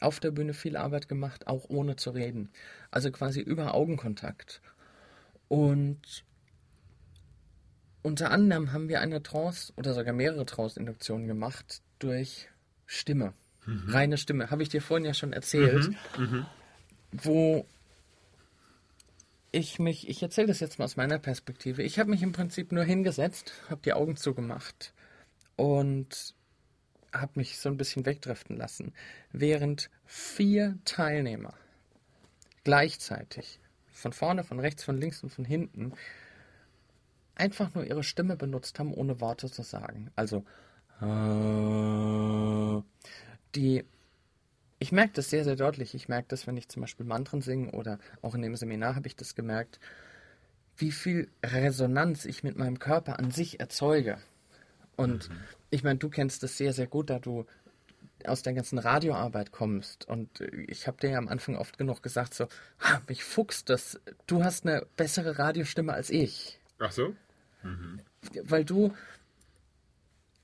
auf 0.00 0.20
der 0.20 0.30
Bühne 0.32 0.54
viel 0.54 0.76
Arbeit 0.76 1.08
gemacht, 1.08 1.46
auch 1.46 1.68
ohne 1.68 1.96
zu 1.96 2.10
reden. 2.10 2.50
Also 2.90 3.10
quasi 3.10 3.40
über 3.40 3.74
Augenkontakt. 3.74 4.60
Und 5.48 6.24
unter 8.02 8.30
anderem 8.30 8.72
haben 8.72 8.88
wir 8.88 9.00
eine 9.00 9.22
Trance 9.22 9.72
oder 9.76 9.94
sogar 9.94 10.12
mehrere 10.12 10.44
Trance-Induktionen 10.44 11.28
gemacht 11.28 11.82
durch 11.98 12.48
Stimme. 12.86 13.32
Mhm. 13.64 13.90
Reine 13.90 14.18
Stimme. 14.18 14.50
Habe 14.50 14.62
ich 14.62 14.68
dir 14.68 14.82
vorhin 14.82 15.04
ja 15.04 15.14
schon 15.14 15.32
erzählt. 15.32 15.90
Mhm. 16.18 16.24
Mhm. 16.24 16.46
Wo 17.12 17.66
ich 19.52 19.78
mich, 19.78 20.08
ich 20.08 20.22
erzähle 20.22 20.48
das 20.48 20.60
jetzt 20.60 20.78
mal 20.78 20.86
aus 20.86 20.96
meiner 20.96 21.18
Perspektive. 21.18 21.82
Ich 21.82 21.98
habe 21.98 22.10
mich 22.10 22.22
im 22.22 22.32
Prinzip 22.32 22.72
nur 22.72 22.84
hingesetzt, 22.84 23.52
habe 23.68 23.82
die 23.84 23.92
Augen 23.92 24.16
zugemacht 24.16 24.94
und 25.56 26.34
habe 27.12 27.32
mich 27.34 27.58
so 27.58 27.68
ein 27.68 27.76
bisschen 27.76 28.06
wegdriften 28.06 28.56
lassen, 28.56 28.94
während 29.30 29.90
vier 30.06 30.78
Teilnehmer 30.86 31.54
gleichzeitig 32.64 33.60
von 33.92 34.14
vorne, 34.14 34.44
von 34.44 34.58
rechts, 34.58 34.84
von 34.84 34.96
links 34.96 35.22
und 35.22 35.30
von 35.30 35.44
hinten 35.44 35.92
einfach 37.34 37.74
nur 37.74 37.84
ihre 37.84 38.02
Stimme 38.02 38.36
benutzt 38.36 38.78
haben, 38.78 38.94
ohne 38.94 39.20
Worte 39.20 39.50
zu 39.50 39.62
sagen. 39.62 40.10
Also 40.16 40.44
äh, 41.00 42.82
die 43.54 43.84
ich 44.82 44.90
merke 44.90 45.12
das 45.14 45.30
sehr, 45.30 45.44
sehr 45.44 45.54
deutlich. 45.54 45.94
Ich 45.94 46.08
merke 46.08 46.26
das, 46.28 46.48
wenn 46.48 46.56
ich 46.56 46.68
zum 46.68 46.82
Beispiel 46.82 47.06
Mantren 47.06 47.40
singe 47.40 47.70
oder 47.70 48.00
auch 48.20 48.34
in 48.34 48.42
dem 48.42 48.56
Seminar 48.56 48.96
habe 48.96 49.06
ich 49.06 49.14
das 49.14 49.36
gemerkt, 49.36 49.78
wie 50.76 50.90
viel 50.90 51.30
Resonanz 51.44 52.24
ich 52.24 52.42
mit 52.42 52.58
meinem 52.58 52.80
Körper 52.80 53.20
an 53.20 53.30
sich 53.30 53.60
erzeuge. 53.60 54.18
Und 54.96 55.30
mhm. 55.30 55.36
ich 55.70 55.84
meine, 55.84 56.00
du 56.00 56.08
kennst 56.08 56.42
das 56.42 56.56
sehr, 56.56 56.72
sehr 56.72 56.88
gut, 56.88 57.10
da 57.10 57.20
du 57.20 57.46
aus 58.24 58.42
der 58.42 58.54
ganzen 58.54 58.78
Radioarbeit 58.78 59.52
kommst. 59.52 60.08
Und 60.08 60.40
ich 60.66 60.88
habe 60.88 60.96
dir 60.98 61.10
ja 61.10 61.18
am 61.18 61.28
Anfang 61.28 61.54
oft 61.54 61.78
genug 61.78 62.02
gesagt, 62.02 62.34
so, 62.34 62.48
mich 63.08 63.22
fuchst 63.22 63.70
das. 63.70 64.00
Du 64.26 64.42
hast 64.42 64.66
eine 64.66 64.84
bessere 64.96 65.38
Radiostimme 65.38 65.92
als 65.92 66.10
ich. 66.10 66.58
Ach 66.80 66.90
so? 66.90 67.14
Mhm. 67.62 68.00
Weil 68.42 68.64
du 68.64 68.92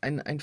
ein, 0.00 0.20
ein, 0.20 0.40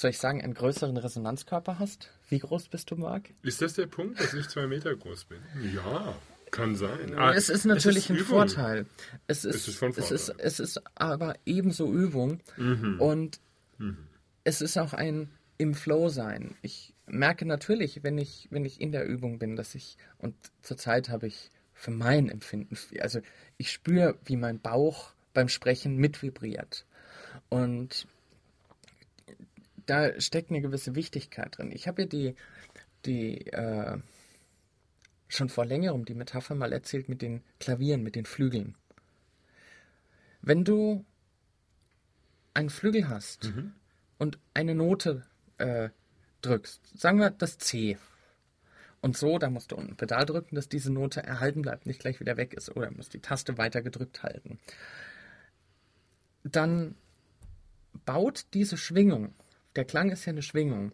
soll 0.00 0.10
ich 0.10 0.18
sagen, 0.18 0.42
einen 0.42 0.54
größeren 0.54 0.96
Resonanzkörper 0.96 1.78
hast? 1.78 2.10
Wie 2.28 2.38
groß 2.38 2.68
bist 2.68 2.90
du, 2.90 2.96
Marc? 2.96 3.30
Ist 3.42 3.62
das 3.62 3.74
der 3.74 3.86
Punkt, 3.86 4.20
dass 4.20 4.34
ich 4.34 4.48
zwei 4.48 4.66
Meter 4.66 4.94
groß 4.94 5.24
bin? 5.26 5.38
Ja, 5.74 6.16
kann 6.50 6.74
sein. 6.74 7.14
Ah, 7.16 7.32
es 7.32 7.48
ist 7.48 7.64
natürlich 7.64 8.04
es 8.04 8.04
ist 8.04 8.10
ein 8.10 8.16
Übung. 8.16 8.48
Vorteil. 8.48 8.86
Es 9.26 9.44
ist, 9.44 9.54
es 9.54 9.68
ist, 9.68 9.76
Vorteil. 9.78 10.04
es, 10.04 10.10
ist, 10.10 10.28
es 10.38 10.60
ist 10.60 10.82
aber 10.94 11.36
ebenso 11.46 11.92
Übung. 11.92 12.40
Mhm. 12.56 13.00
Und 13.00 13.40
mhm. 13.78 13.98
es 14.42 14.60
ist 14.60 14.76
auch 14.78 14.92
ein 14.92 15.30
im 15.58 15.74
Flow 15.74 16.08
sein. 16.08 16.56
Ich 16.62 16.92
merke 17.06 17.46
natürlich, 17.46 18.02
wenn 18.02 18.18
ich, 18.18 18.48
wenn 18.50 18.64
ich 18.64 18.80
in 18.80 18.92
der 18.92 19.06
Übung 19.06 19.38
bin, 19.38 19.56
dass 19.56 19.74
ich, 19.74 19.96
und 20.18 20.34
zurzeit 20.62 21.08
habe 21.08 21.28
ich 21.28 21.50
für 21.72 21.92
mein 21.92 22.28
Empfinden, 22.28 22.76
also 23.00 23.20
ich 23.58 23.70
spüre, 23.70 24.16
wie 24.24 24.36
mein 24.36 24.60
Bauch 24.60 25.12
beim 25.32 25.48
Sprechen 25.48 25.96
mitvibriert. 25.96 26.84
Und 27.48 28.06
da 29.86 30.20
steckt 30.20 30.50
eine 30.50 30.60
gewisse 30.60 30.94
Wichtigkeit 30.94 31.56
drin. 31.56 31.72
Ich 31.72 31.88
habe 31.88 32.02
ja 32.02 32.08
die, 32.08 32.34
die 33.04 33.46
äh, 33.48 33.98
schon 35.28 35.48
vor 35.48 35.64
längerem 35.64 36.04
die 36.04 36.14
Metapher 36.14 36.54
mal 36.54 36.72
erzählt 36.72 37.08
mit 37.08 37.22
den 37.22 37.42
Klavieren, 37.60 38.02
mit 38.02 38.14
den 38.14 38.26
Flügeln. 38.26 38.76
Wenn 40.42 40.64
du 40.64 41.04
einen 42.52 42.70
Flügel 42.70 43.08
hast 43.08 43.44
mhm. 43.44 43.72
und 44.18 44.38
eine 44.52 44.74
Note 44.74 45.24
äh, 45.58 45.88
drückst, 46.42 46.98
sagen 46.98 47.18
wir 47.18 47.30
das 47.30 47.58
C, 47.58 47.98
und 49.04 49.18
so, 49.18 49.38
da 49.38 49.50
musst 49.50 49.70
du 49.70 49.76
ein 49.76 49.96
Pedal 49.96 50.24
drücken, 50.24 50.54
dass 50.54 50.70
diese 50.70 50.90
Note 50.90 51.22
erhalten 51.22 51.60
bleibt, 51.60 51.84
nicht 51.84 52.00
gleich 52.00 52.20
wieder 52.20 52.38
weg 52.38 52.54
ist, 52.54 52.74
oder 52.74 52.90
musst 52.90 53.12
die 53.12 53.20
Taste 53.20 53.58
weiter 53.58 53.82
gedrückt 53.82 54.22
halten. 54.22 54.58
Dann 56.42 56.94
baut 58.06 58.46
diese 58.54 58.78
Schwingung 58.78 59.34
der 59.76 59.84
Klang 59.84 60.10
ist 60.10 60.24
ja 60.24 60.32
eine 60.32 60.42
Schwingung, 60.42 60.92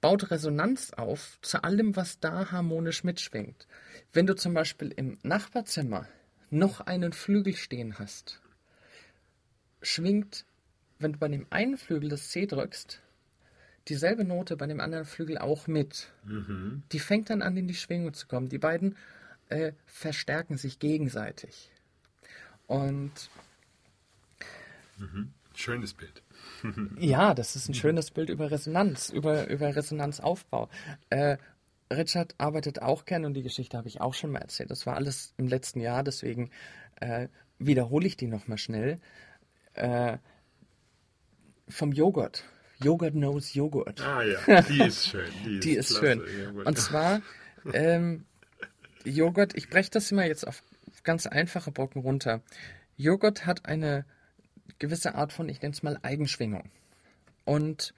baut 0.00 0.30
Resonanz 0.30 0.92
auf 0.92 1.38
zu 1.42 1.62
allem, 1.64 1.96
was 1.96 2.20
da 2.20 2.50
harmonisch 2.52 3.04
mitschwingt. 3.04 3.66
Wenn 4.12 4.26
du 4.26 4.34
zum 4.34 4.54
Beispiel 4.54 4.92
im 4.92 5.18
Nachbarzimmer 5.22 6.06
noch 6.50 6.80
einen 6.80 7.12
Flügel 7.12 7.56
stehen 7.56 7.98
hast, 7.98 8.40
schwingt, 9.82 10.44
wenn 10.98 11.14
du 11.14 11.18
bei 11.18 11.28
dem 11.28 11.46
einen 11.50 11.76
Flügel 11.76 12.10
das 12.10 12.30
C 12.30 12.46
drückst, 12.46 13.02
dieselbe 13.88 14.24
Note 14.24 14.56
bei 14.56 14.66
dem 14.66 14.80
anderen 14.80 15.04
Flügel 15.04 15.38
auch 15.38 15.66
mit. 15.66 16.12
Mhm. 16.24 16.82
Die 16.92 16.98
fängt 16.98 17.30
dann 17.30 17.42
an, 17.42 17.56
in 17.56 17.68
die 17.68 17.74
Schwingung 17.74 18.14
zu 18.14 18.26
kommen. 18.26 18.48
Die 18.48 18.58
beiden 18.58 18.96
äh, 19.48 19.72
verstärken 19.86 20.56
sich 20.56 20.78
gegenseitig. 20.78 21.70
Und. 22.66 23.12
Mhm. 24.98 25.32
Schönes 25.54 25.94
Bild. 25.94 26.22
ja, 26.98 27.34
das 27.34 27.56
ist 27.56 27.68
ein 27.68 27.74
schönes 27.74 28.10
Bild 28.10 28.30
über 28.30 28.50
Resonanz, 28.50 29.10
über, 29.10 29.48
über 29.48 29.74
Resonanzaufbau. 29.74 30.68
Äh, 31.10 31.36
Richard 31.92 32.34
arbeitet 32.38 32.82
auch 32.82 33.04
gerne 33.04 33.26
und 33.26 33.34
die 33.34 33.42
Geschichte 33.42 33.76
habe 33.76 33.88
ich 33.88 34.00
auch 34.00 34.14
schon 34.14 34.32
mal 34.32 34.40
erzählt. 34.40 34.70
Das 34.70 34.86
war 34.86 34.96
alles 34.96 35.34
im 35.36 35.46
letzten 35.46 35.80
Jahr, 35.80 36.02
deswegen 36.02 36.50
äh, 37.00 37.28
wiederhole 37.58 38.06
ich 38.06 38.16
die 38.16 38.26
nochmal 38.26 38.58
schnell. 38.58 38.98
Äh, 39.74 40.18
vom 41.68 41.92
Joghurt. 41.92 42.44
Joghurt 42.82 43.12
knows 43.12 43.54
Joghurt. 43.54 44.00
Ah 44.00 44.22
ja, 44.22 44.62
die 44.62 44.82
ist 44.82 45.06
schön. 45.06 45.30
Die, 45.44 45.60
die 45.60 45.76
ist, 45.76 45.90
ist 45.90 45.98
schön. 45.98 46.22
Und 46.64 46.78
zwar 46.78 47.22
ähm, 47.72 48.24
Joghurt, 49.04 49.56
ich 49.56 49.70
breche 49.70 49.90
das 49.90 50.10
immer 50.12 50.26
jetzt 50.26 50.46
auf 50.46 50.62
ganz 51.04 51.26
einfache 51.26 51.70
Brocken 51.70 52.02
runter. 52.02 52.42
Joghurt 52.96 53.46
hat 53.46 53.66
eine 53.66 54.04
gewisse 54.78 55.14
Art 55.14 55.32
von, 55.32 55.48
ich 55.48 55.62
nenne 55.62 55.72
es 55.74 55.82
mal, 55.82 55.98
Eigenschwingung. 56.02 56.64
Und 57.44 57.94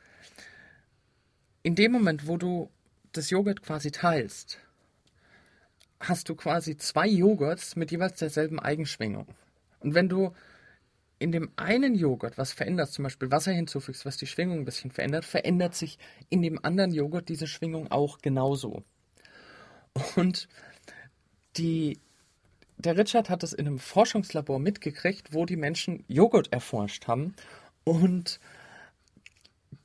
in 1.63 1.75
dem 1.75 1.93
Moment, 1.93 2.27
wo 2.27 2.37
du 2.37 2.71
das 3.13 3.31
Joghurt 3.31 3.63
quasi 3.63 3.91
teilst, 3.91 4.59
hast 6.01 6.29
du 6.29 6.35
quasi 6.35 6.77
zwei 6.77 7.09
Joghurts 7.09 7.77
mit 7.77 7.91
jeweils 7.91 8.19
derselben 8.19 8.61
Eigenschwingung. 8.61 9.27
Und 9.81 9.95
wenn 9.95 10.09
du 10.09 10.33
in 11.19 11.33
dem 11.33 11.51
einen 11.57 11.95
Joghurt 11.95 12.39
was 12.39 12.53
veränderst, 12.53 12.93
zum 12.93 13.03
Beispiel 13.03 13.31
Wasser 13.31 13.53
hinzufügst, 13.53 14.07
was 14.07 14.17
die 14.17 14.27
Schwingung 14.27 14.61
ein 14.61 14.65
bisschen 14.65 14.93
verändert, 14.93 15.25
verändert 15.25 15.75
sich 15.75 15.99
in 16.29 16.43
dem 16.43 16.65
anderen 16.65 16.93
Joghurt 16.93 17.29
diese 17.29 17.47
Schwingung 17.47 17.91
auch 17.91 18.19
genauso. 18.19 18.85
Und 20.17 20.49
die 21.57 21.99
der 22.79 22.97
Richard 22.97 23.29
hat 23.29 23.43
es 23.43 23.53
in 23.53 23.67
einem 23.67 23.79
Forschungslabor 23.79 24.59
mitgekriegt, 24.59 25.35
wo 25.35 25.45
die 25.45 25.57
Menschen 25.57 26.05
Joghurt 26.07 26.53
erforscht 26.53 27.07
haben. 27.09 27.35
Und 27.85 28.41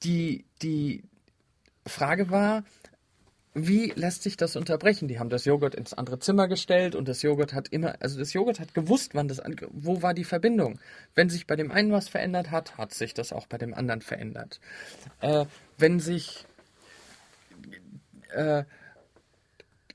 die, 0.03 0.45
die 0.61 1.03
Frage 1.85 2.29
war, 2.29 2.63
wie 3.55 3.91
lässt 3.95 4.23
sich 4.23 4.35
das 4.35 4.55
unterbrechen? 4.55 5.07
Die 5.07 5.19
haben 5.19 5.29
das 5.29 5.45
Joghurt 5.45 5.75
ins 5.75 5.93
andere 5.93 6.19
Zimmer 6.19 6.47
gestellt 6.47 6.95
und 6.95 7.07
das 7.07 7.21
Joghurt 7.21 7.53
hat 7.53 7.67
immer, 7.67 7.95
also 7.99 8.17
das 8.17 8.33
Joghurt 8.33 8.59
hat 8.59 8.73
gewusst, 8.73 9.13
wann 9.13 9.27
das, 9.27 9.41
wo 9.71 10.01
war 10.01 10.13
die 10.13 10.23
Verbindung. 10.23 10.79
Wenn 11.13 11.29
sich 11.29 11.45
bei 11.45 11.55
dem 11.55 11.71
einen 11.71 11.91
was 11.91 12.07
verändert 12.07 12.49
hat, 12.49 12.77
hat 12.77 12.93
sich 12.93 13.13
das 13.13 13.31
auch 13.31 13.45
bei 13.45 13.59
dem 13.59 13.73
anderen 13.73 14.01
verändert. 14.01 14.59
Äh, 15.21 15.45
wenn 15.77 15.99
sich 15.99 16.45
äh, 18.31 18.63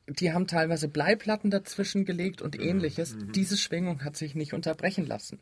die 0.09 0.33
haben 0.33 0.47
teilweise 0.47 0.89
Bleiplatten 0.89 1.51
dazwischen 1.51 2.05
gelegt 2.05 2.43
und 2.43 2.59
ähnliches. 2.59 3.15
Mhm. 3.15 3.33
Diese 3.33 3.57
Schwingung 3.57 4.05
hat 4.05 4.17
sich 4.17 4.35
nicht 4.35 4.55
unterbrechen 4.55 5.07
lassen. 5.07 5.41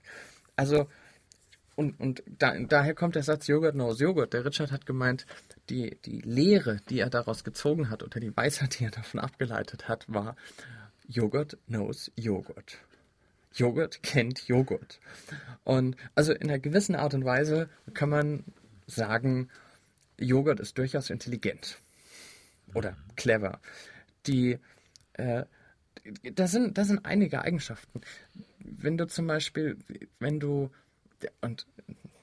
Also, 0.56 0.88
und, 1.75 2.00
und 2.00 2.23
da, 2.26 2.58
daher 2.58 2.94
kommt 2.94 3.14
der 3.14 3.23
Satz 3.23 3.46
Joghurt 3.46 3.75
knows 3.75 4.00
Joghurt. 4.00 4.32
Der 4.32 4.44
Richard 4.44 4.73
hat 4.73 4.87
gemeint, 4.87 5.26
die, 5.68 5.99
die 6.04 6.20
Lehre, 6.23 6.80
die 6.88 7.00
er 7.00 7.11
daraus 7.11 7.45
gezogen 7.45 7.91
hat, 7.91 8.02
oder 8.02 8.19
die 8.19 8.36
Weisheit, 8.36 8.78
die 8.78 8.84
er 8.84 8.91
davon 8.91 9.21
abgeleitet 9.21 9.88
hat, 9.88 10.04
war 10.08 10.36
Joghurt 11.06 11.58
knows 11.67 12.10
Joghurt. 12.17 12.78
Joghurt 13.54 14.02
kennt 14.02 14.49
Joghurt. 14.49 15.00
Und 15.64 15.97
also 16.14 16.32
in 16.32 16.49
einer 16.49 16.58
gewissen 16.58 16.95
Art 16.95 17.14
und 17.14 17.25
Weise 17.25 17.69
kann 17.95 18.10
man 18.10 18.45
sagen, 18.86 19.49
Joghurt 20.19 20.60
ist 20.60 20.78
durchaus 20.78 21.10
intelligent 21.10 21.78
oder 22.75 22.97
clever 23.17 23.60
die, 24.26 24.58
äh, 25.15 25.45
da 26.23 26.47
sind, 26.47 26.78
das 26.78 26.89
sind 26.89 27.04
einige 27.04 27.43
Eigenschaften. 27.43 28.00
Wenn 28.58 28.97
du 28.97 29.06
zum 29.06 29.26
Beispiel, 29.26 29.78
wenn 30.19 30.41
du, 30.41 30.71
und 31.41 31.67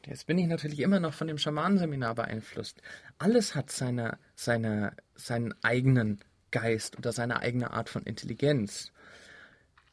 Jetzt 0.05 0.27
bin 0.27 0.37
ich 0.37 0.47
natürlich 0.47 0.79
immer 0.79 0.99
noch 0.99 1.13
von 1.13 1.27
dem 1.27 1.37
Schamanenseminar 1.37 2.15
beeinflusst. 2.15 2.81
Alles 3.19 3.55
hat 3.55 3.71
seine, 3.71 4.17
seine, 4.35 4.97
seinen 5.15 5.53
eigenen 5.63 6.19
Geist 6.51 6.97
oder 6.97 7.13
seine 7.13 7.39
eigene 7.39 7.71
Art 7.71 7.89
von 7.89 8.03
Intelligenz. 8.03 8.91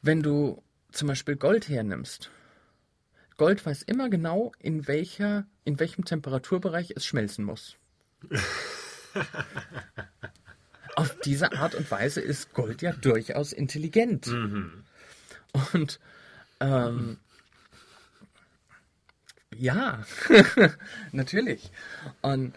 Wenn 0.03 0.23
du 0.23 0.63
zum 0.91 1.09
Beispiel 1.09 1.37
Gold 1.37 1.69
hernimmst, 1.69 2.31
Gold 3.37 3.65
weiß 3.65 3.83
immer 3.83 4.11
genau, 4.11 4.53
in, 4.59 4.89
welcher, 4.89 5.47
in 5.65 5.79
welchem 5.79 6.05
Temperaturbereich 6.05 6.93
es 6.97 7.07
schmelzen 7.07 7.45
muss. 7.45 7.77
Auf 11.01 11.17
diese 11.21 11.53
Art 11.53 11.75
und 11.75 11.91
Weise 11.91 12.21
ist 12.21 12.53
Gold 12.53 12.83
ja 12.83 12.93
durchaus 12.93 13.53
intelligent. 13.53 14.27
Mhm. 14.27 14.85
Und 15.73 15.99
ähm, 16.61 17.17
ja, 19.57 20.05
natürlich. 21.13 21.71
Und 22.21 22.55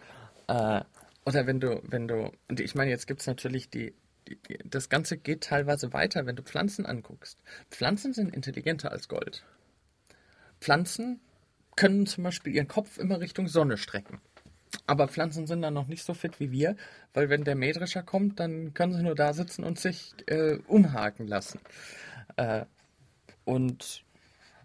äh, 0.48 0.82
oder 1.26 1.48
wenn 1.48 1.60
du, 1.60 1.82
wenn 1.84 2.08
du, 2.08 2.32
und 2.50 2.60
ich 2.60 2.76
meine, 2.76 2.92
jetzt 2.92 3.08
gibt 3.08 3.22
es 3.22 3.28
natürlich 3.28 3.70
die, 3.70 3.94
die, 4.28 4.36
die, 4.36 4.60
das 4.66 4.90
Ganze 4.90 5.18
geht 5.18 5.46
teilweise 5.46 5.94
weiter, 5.94 6.26
wenn 6.26 6.36
du 6.36 6.44
Pflanzen 6.44 6.86
anguckst. 6.86 7.40
Pflanzen 7.72 8.14
sind 8.14 8.36
intelligenter 8.36 8.92
als 8.92 9.08
Gold. 9.08 9.46
Pflanzen 10.60 11.22
können 11.76 12.06
zum 12.08 12.26
Beispiel 12.26 12.54
ihren 12.54 12.68
Kopf 12.68 12.98
immer 12.98 13.20
Richtung 13.20 13.48
Sonne 13.48 13.78
strecken. 13.78 14.20
Aber 14.88 15.08
Pflanzen 15.08 15.48
sind 15.48 15.62
dann 15.62 15.74
noch 15.74 15.88
nicht 15.88 16.04
so 16.04 16.14
fit 16.14 16.40
wie 16.40 16.52
wir, 16.52 16.76
weil 17.14 17.30
wenn 17.30 17.44
der 17.44 17.56
Mähdrescher 17.56 18.04
kommt, 18.04 18.40
dann 18.40 18.74
können 18.74 18.94
sie 18.94 19.04
nur 19.04 19.16
da 19.16 19.34
sitzen 19.34 19.64
und 19.64 19.80
sich 19.80 20.14
äh, 20.28 20.58
umhaken 20.68 21.28
lassen. 21.28 21.60
Äh, 22.38 22.66
und 23.46 24.04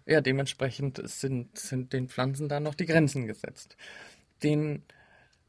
ja, 0.05 0.21
dementsprechend 0.21 1.01
sind, 1.07 1.57
sind 1.57 1.93
den 1.93 2.09
Pflanzen 2.09 2.49
da 2.49 2.59
noch 2.59 2.75
die 2.75 2.85
Grenzen 2.85 3.27
gesetzt. 3.27 3.77
Den, 4.43 4.83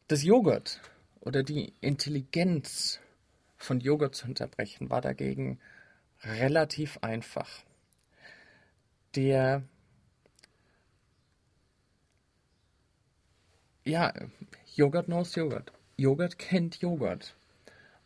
das 0.09 0.23
Joghurt 0.23 0.81
oder 1.21 1.43
die 1.43 1.73
Intelligenz 1.81 3.01
von 3.57 3.81
Joghurt 3.81 4.15
zu 4.15 4.27
unterbrechen 4.27 4.91
war 4.91 5.01
dagegen 5.01 5.59
relativ 6.23 6.99
einfach. 7.03 7.49
Der 9.15 9.63
ja, 13.85 14.13
Joghurt 14.75 15.07
knows 15.07 15.35
Joghurt. 15.35 15.73
Joghurt 15.97 16.39
kennt 16.39 16.81
Joghurt. 16.81 17.35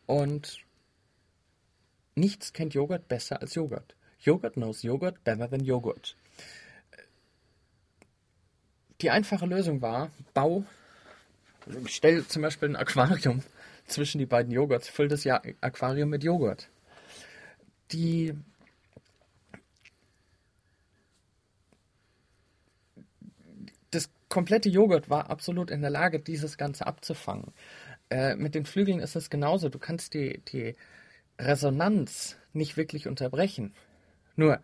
Und 0.06 0.60
nichts 2.14 2.52
kennt 2.52 2.74
Joghurt 2.74 3.08
besser 3.08 3.40
als 3.40 3.54
Joghurt. 3.54 3.94
Joghurt 4.20 4.54
knows 4.54 4.82
Joghurt 4.82 5.22
better 5.24 5.48
than 5.48 5.64
Joghurt. 5.64 6.16
Die 9.00 9.10
einfache 9.10 9.46
Lösung 9.46 9.82
war, 9.82 10.10
bau, 10.32 10.64
stell 11.86 12.24
zum 12.26 12.42
Beispiel 12.42 12.70
ein 12.70 12.76
Aquarium 12.76 13.42
zwischen 13.86 14.18
die 14.18 14.26
beiden 14.26 14.52
Joghurts, 14.52 14.88
füll 14.88 15.08
das 15.08 15.26
Aquarium 15.26 16.08
mit 16.08 16.24
Joghurt. 16.24 16.68
Die 17.92 18.34
das 23.90 24.08
komplette 24.34 24.68
Joghurt 24.68 25.08
war 25.08 25.30
absolut 25.30 25.70
in 25.70 25.80
der 25.80 25.90
Lage, 25.90 26.18
dieses 26.18 26.58
Ganze 26.58 26.88
abzufangen. 26.88 27.52
Äh, 28.10 28.34
mit 28.34 28.56
den 28.56 28.66
Flügeln 28.66 28.98
ist 28.98 29.14
es 29.14 29.30
genauso. 29.30 29.68
Du 29.68 29.78
kannst 29.78 30.12
die, 30.12 30.42
die 30.48 30.74
Resonanz 31.38 32.36
nicht 32.52 32.76
wirklich 32.76 33.06
unterbrechen. 33.06 33.72
Nur, 34.34 34.58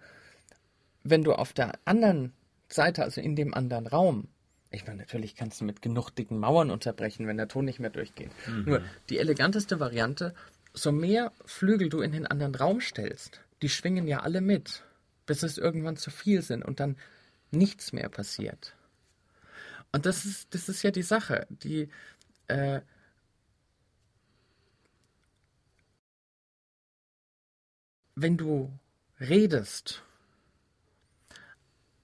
wenn 1.05 1.23
du 1.23 1.35
auf 1.35 1.53
der 1.53 1.79
anderen 1.85 2.33
Seite, 2.69 3.05
also 3.05 3.21
in 3.21 3.37
dem 3.37 3.55
anderen 3.55 3.87
Raum, 3.87 4.27
ich 4.73 4.87
meine, 4.87 4.99
natürlich 4.99 5.37
kannst 5.37 5.61
du 5.61 5.65
mit 5.65 5.83
genug 5.83 6.11
dicken 6.11 6.41
Mauern 6.41 6.73
unterbrechen, 6.73 7.29
wenn 7.29 7.37
der 7.37 7.47
Ton 7.47 7.65
nicht 7.65 7.79
mehr 7.79 7.91
durchgeht. 7.91 8.33
Mhm. 8.49 8.65
Nur 8.65 8.83
die 9.09 9.19
eleganteste 9.19 9.79
Variante, 9.79 10.35
so 10.75 10.91
mehr 10.91 11.31
Flügel 11.45 11.89
du 11.89 12.01
in 12.01 12.11
den 12.11 12.27
anderen 12.27 12.57
Raum 12.57 12.81
stellst, 12.81 13.41
die 13.63 13.69
schwingen 13.69 14.09
ja 14.09 14.19
alle 14.21 14.41
mit, 14.41 14.83
bis 15.27 15.45
es 15.45 15.59
irgendwann 15.59 15.97
zu 15.97 16.11
viel 16.11 16.43
sind 16.43 16.65
und 16.65 16.81
dann 16.81 16.97
nichts 17.53 17.93
mehr 17.93 18.09
passiert. 18.09 18.75
Und 19.93 20.07
das 20.07 20.25
ist, 20.25 20.55
das 20.55 20.69
ist 20.69 20.83
ja 20.83 20.91
die 20.91 21.03
Sache, 21.03 21.47
die 21.51 21.89
äh, 22.49 22.81
wenn 28.23 28.37
du 28.37 28.71
redest, 29.19 30.03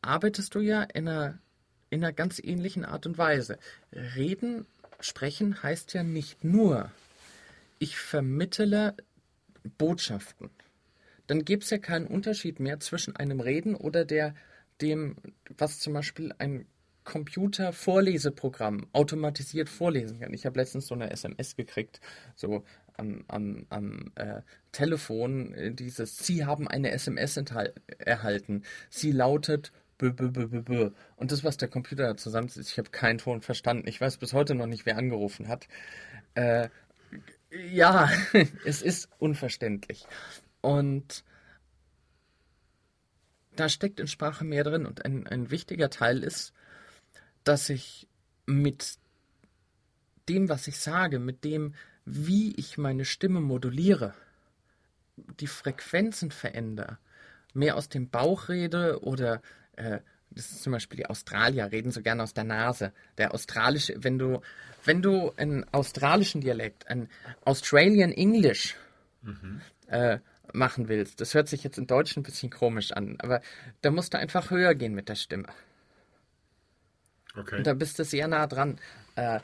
arbeitest 0.01 0.55
du 0.55 0.61
ja 0.61 0.83
in 0.83 1.09
einer, 1.09 1.38
in 1.90 2.03
einer 2.03 2.12
ganz 2.12 2.38
ähnlichen 2.38 2.85
Art 2.85 3.07
und 3.07 3.18
Weise. 3.18 3.59
Reden, 3.92 4.66
sprechen 5.01 5.62
heißt 5.62 5.92
ja 5.94 6.03
nicht 6.03 6.44
nur, 6.44 6.90
ich 7.79 7.99
vermittle 7.99 8.96
Botschaften. 9.79 10.51
Dann 11.27 11.44
gibt 11.44 11.64
es 11.64 11.70
ja 11.70 11.79
keinen 11.79 12.07
Unterschied 12.07 12.61
mehr 12.61 12.81
zwischen 12.81 13.16
einem 13.16 13.40
Reden 13.40 13.75
oder 13.75 14.05
der, 14.05 14.35
dem, 14.81 15.16
was 15.59 15.81
zum 15.81 15.92
Beispiel 15.92 16.33
ein 16.38 16.66
Computer-Vorleseprogramm 17.07 18.87
automatisiert 18.92 19.71
vorlesen 19.71 20.21
kann. 20.21 20.35
Ich 20.35 20.45
habe 20.45 20.59
letztens 20.59 20.88
so 20.88 20.95
eine 20.95 21.11
SMS 21.11 21.57
gekriegt, 21.57 22.01
so 22.35 22.64
am, 22.99 23.25
am, 23.29 23.66
am 23.71 24.12
äh, 24.16 24.42
Telefon, 24.73 25.55
äh, 25.55 25.73
dieses, 25.73 26.19
Sie 26.19 26.45
haben 26.45 26.69
eine 26.69 26.90
SMS 26.90 27.38
erhalten. 27.99 28.64
Sie 28.90 29.12
lautet 29.12 29.73
B 29.97 30.09
-b 30.09 30.31
-b 30.31 30.49
-b 30.49 30.64
-b. 30.64 30.92
Und 31.16 31.33
das, 31.33 31.42
was 31.42 31.57
der 31.57 31.69
Computer 31.69 32.09
da 32.09 32.16
zusammensetzt, 32.16 32.71
ich 32.71 32.79
habe 32.79 32.90
keinen 32.90 33.19
Ton 33.19 33.40
verstanden. 33.40 33.88
Ich 33.88 34.01
weiß 34.01 34.19
bis 34.19 34.35
heute 34.35 34.55
noch 34.55 34.66
nicht, 34.66 34.85
wer 34.85 34.99
angerufen 34.99 35.49
hat. 35.49 35.69
Äh, 36.35 36.69
ja, 37.71 38.11
es 38.66 38.83
ist 38.83 39.09
unverständlich. 39.19 40.07
Und 40.61 41.25
da 43.55 43.69
steckt 43.69 44.01
in 44.01 44.09
Sprache 44.09 44.45
mehr 44.45 44.64
drin. 44.64 44.85
Und 44.85 45.05
ein, 45.05 45.27
ein 45.27 45.51
wichtiger 45.51 45.88
Teil 45.88 46.23
ist, 46.23 46.53
dass 47.46 47.70
ich 47.70 48.09
mit 48.44 48.98
dem, 50.28 50.48
was 50.48 50.66
ich 50.66 50.78
sage, 50.78 51.20
mit 51.20 51.44
dem, 51.44 51.74
wie 52.04 52.54
ich 52.56 52.76
meine 52.76 53.04
Stimme 53.04 53.40
moduliere, 53.40 54.14
die 55.40 55.46
Frequenzen 55.46 56.32
verändere, 56.32 56.98
mehr 57.54 57.76
aus 57.76 57.88
dem 57.88 58.11
Bauch 58.11 58.48
rede 58.48 59.02
oder 59.02 59.40
äh, 59.76 60.00
das 60.30 60.50
ist 60.50 60.62
zum 60.64 60.72
Beispiel 60.72 60.98
die 60.98 61.06
Australier 61.06 61.70
reden 61.70 61.92
so 61.92 62.02
gerne 62.02 62.22
aus 62.22 62.35
der 62.35 62.44
Nase. 62.44 62.92
Der 63.16 63.32
australische, 63.32 63.94
wenn 63.98 64.18
du, 64.18 64.42
wenn 64.85 65.00
du 65.00 65.32
einen 65.37 65.64
australischen 65.72 66.40
Dialekt, 66.40 66.88
ein 66.88 67.09
Australian 67.44 68.12
English 68.12 68.76
mhm. 69.22 69.61
äh, 69.87 70.18
machen 70.52 70.88
willst, 70.88 71.20
das 71.20 71.32
hört 71.32 71.48
sich 71.48 71.62
jetzt 71.62 71.78
im 71.78 71.87
Deutschen 71.87 72.20
ein 72.20 72.24
bisschen 72.24 72.50
komisch 72.50 72.92
an, 72.92 73.16
aber 73.18 73.40
da 73.82 73.90
musst 73.90 74.14
du 74.14 74.18
einfach 74.18 74.50
höher 74.50 74.74
gehen 74.74 74.94
mit 74.94 75.09
der 75.09 75.14
Stimme. 75.14 75.46
Okay. 77.37 77.59
Und 77.59 77.66
da 77.66 77.75
bist 77.75 77.99
du 77.99 78.05
sehr 78.05 78.29
nah 78.29 78.46
dran. 78.46 78.79
Äh, 79.16 79.40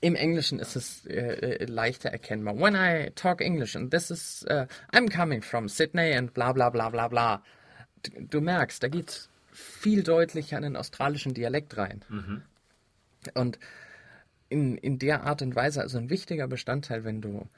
Im 0.00 0.16
Englischen 0.16 0.58
ist 0.58 0.74
es 0.76 1.06
äh, 1.06 1.14
äh, 1.14 1.64
leichter 1.64 2.10
erkennbar. 2.10 2.58
When 2.58 2.74
I 2.74 3.10
talk 3.14 3.40
English 3.40 3.76
and 3.76 3.90
this 3.90 4.10
is, 4.10 4.44
uh, 4.50 4.66
I'm 4.92 5.08
coming 5.08 5.42
from 5.42 5.68
Sydney 5.68 6.12
and 6.14 6.34
bla 6.34 6.52
bla 6.52 6.70
bla 6.70 6.90
bla 6.90 7.08
bla. 7.08 7.42
Du, 8.02 8.10
du 8.20 8.40
merkst, 8.40 8.82
da 8.82 8.88
geht's 8.88 9.28
viel 9.52 10.02
deutlicher 10.02 10.56
in 10.56 10.62
den 10.64 10.76
australischen 10.76 11.34
Dialekt 11.34 11.76
rein. 11.76 12.04
Mhm. 12.08 12.42
Und 13.34 13.58
in, 14.48 14.76
in 14.76 14.98
der 14.98 15.22
Art 15.22 15.42
und 15.42 15.54
Weise, 15.54 15.80
also 15.80 15.98
ein 15.98 16.10
wichtiger 16.10 16.48
Bestandteil, 16.48 17.04
wenn 17.04 17.20
du, 17.20 17.48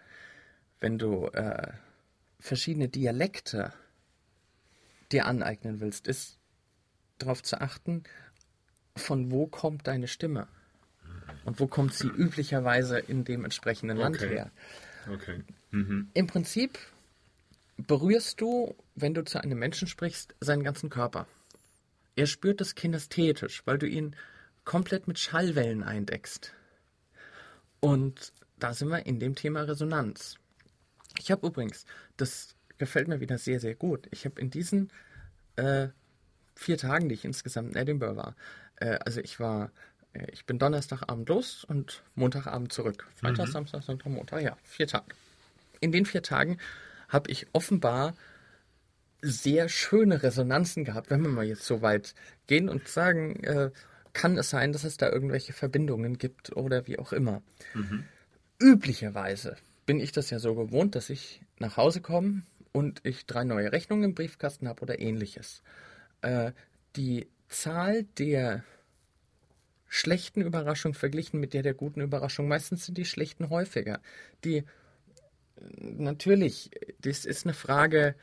wenn 0.80 0.98
du 0.98 1.28
äh, 1.28 1.72
verschiedene 2.38 2.88
Dialekte 2.88 3.72
dir 5.12 5.26
aneignen 5.26 5.80
willst, 5.80 6.06
ist 6.06 6.38
darauf 7.18 7.42
zu 7.42 7.60
achten, 7.60 8.04
von 8.96 9.30
wo 9.30 9.46
kommt 9.46 9.86
deine 9.86 10.08
Stimme? 10.08 10.46
Und 11.44 11.60
wo 11.60 11.66
kommt 11.66 11.94
sie 11.94 12.08
üblicherweise 12.08 12.98
in 12.98 13.24
dem 13.24 13.44
entsprechenden 13.44 13.96
Land 13.96 14.16
okay. 14.16 14.28
her? 14.28 14.50
Okay. 15.12 15.42
Mhm. 15.70 16.08
Im 16.14 16.26
Prinzip 16.26 16.78
berührst 17.76 18.40
du, 18.40 18.74
wenn 18.94 19.14
du 19.14 19.24
zu 19.24 19.42
einem 19.42 19.58
Menschen 19.58 19.88
sprichst, 19.88 20.34
seinen 20.40 20.62
ganzen 20.62 20.90
Körper. 20.90 21.26
Er 22.16 22.26
spürt 22.26 22.60
es 22.60 22.74
kinästhetisch, 22.74 23.62
weil 23.66 23.78
du 23.78 23.86
ihn 23.86 24.14
komplett 24.64 25.08
mit 25.08 25.18
Schallwellen 25.18 25.82
eindeckst. 25.82 26.54
Und 27.80 28.32
da 28.58 28.72
sind 28.72 28.88
wir 28.88 29.04
in 29.04 29.18
dem 29.18 29.34
Thema 29.34 29.62
Resonanz. 29.62 30.36
Ich 31.18 31.30
habe 31.30 31.46
übrigens, 31.46 31.84
das 32.16 32.56
gefällt 32.78 33.08
mir 33.08 33.20
wieder 33.20 33.38
sehr, 33.38 33.60
sehr 33.60 33.74
gut. 33.74 34.08
Ich 34.10 34.24
habe 34.24 34.40
in 34.40 34.50
diesen 34.50 34.90
äh, 35.56 35.88
vier 36.54 36.78
Tagen, 36.78 37.08
die 37.08 37.14
ich 37.14 37.24
insgesamt 37.24 37.72
in 37.72 37.76
Edinburgh 37.76 38.16
war, 38.16 38.36
äh, 38.76 38.98
also 39.04 39.20
ich 39.20 39.40
war, 39.40 39.70
äh, 40.12 40.26
ich 40.32 40.46
bin 40.46 40.58
Donnerstagabend 40.58 41.28
los 41.28 41.64
und 41.64 42.02
Montagabend 42.14 42.72
zurück. 42.72 43.06
Freitag, 43.16 43.48
mhm. 43.48 43.52
Samstag, 43.52 43.82
Sonntag, 43.82 44.10
Montag, 44.10 44.42
ja, 44.42 44.56
vier 44.64 44.86
Tage. 44.86 45.06
In 45.80 45.92
den 45.92 46.06
vier 46.06 46.22
Tagen 46.22 46.58
habe 47.08 47.30
ich 47.30 47.46
offenbar 47.52 48.14
sehr 49.22 49.68
schöne 49.68 50.22
Resonanzen 50.22 50.84
gehabt, 50.84 51.10
wenn 51.10 51.22
wir 51.22 51.30
mal 51.30 51.44
jetzt 51.44 51.64
so 51.64 51.82
weit 51.82 52.14
gehen 52.46 52.68
und 52.68 52.88
sagen, 52.88 53.42
äh, 53.44 53.70
kann 54.12 54.38
es 54.38 54.50
sein, 54.50 54.72
dass 54.72 54.84
es 54.84 54.96
da 54.96 55.10
irgendwelche 55.10 55.52
Verbindungen 55.52 56.18
gibt 56.18 56.56
oder 56.56 56.86
wie 56.86 56.98
auch 56.98 57.12
immer. 57.12 57.42
Üblicherweise 58.60 59.56
bin 59.86 60.00
ich 60.00 60.12
das 60.12 60.30
ja 60.30 60.38
so 60.38 60.54
gewohnt, 60.54 60.94
dass 60.94 61.10
ich 61.10 61.40
nach 61.58 61.76
Hause 61.76 62.00
komme 62.00 62.42
und 62.72 63.00
ich 63.04 63.26
drei 63.26 63.44
neue 63.44 63.72
Rechnungen 63.72 64.04
im 64.04 64.14
Briefkasten 64.14 64.68
habe 64.68 64.82
oder 64.82 64.98
ähnliches. 64.98 65.62
Äh, 66.22 66.52
die 66.96 67.28
Zahl 67.48 68.04
der 68.18 68.64
schlechten 69.88 70.40
Überraschungen 70.40 70.94
verglichen 70.94 71.38
mit 71.38 71.54
der 71.54 71.62
der 71.62 71.74
guten 71.74 72.00
Überraschung, 72.00 72.48
meistens 72.48 72.86
sind 72.86 72.98
die 72.98 73.04
schlechten 73.04 73.50
häufiger. 73.50 74.00
Die 74.44 74.64
natürlich, 75.70 76.70
das 77.00 77.24
ist 77.24 77.46
eine 77.46 77.54
Frage, 77.54 78.16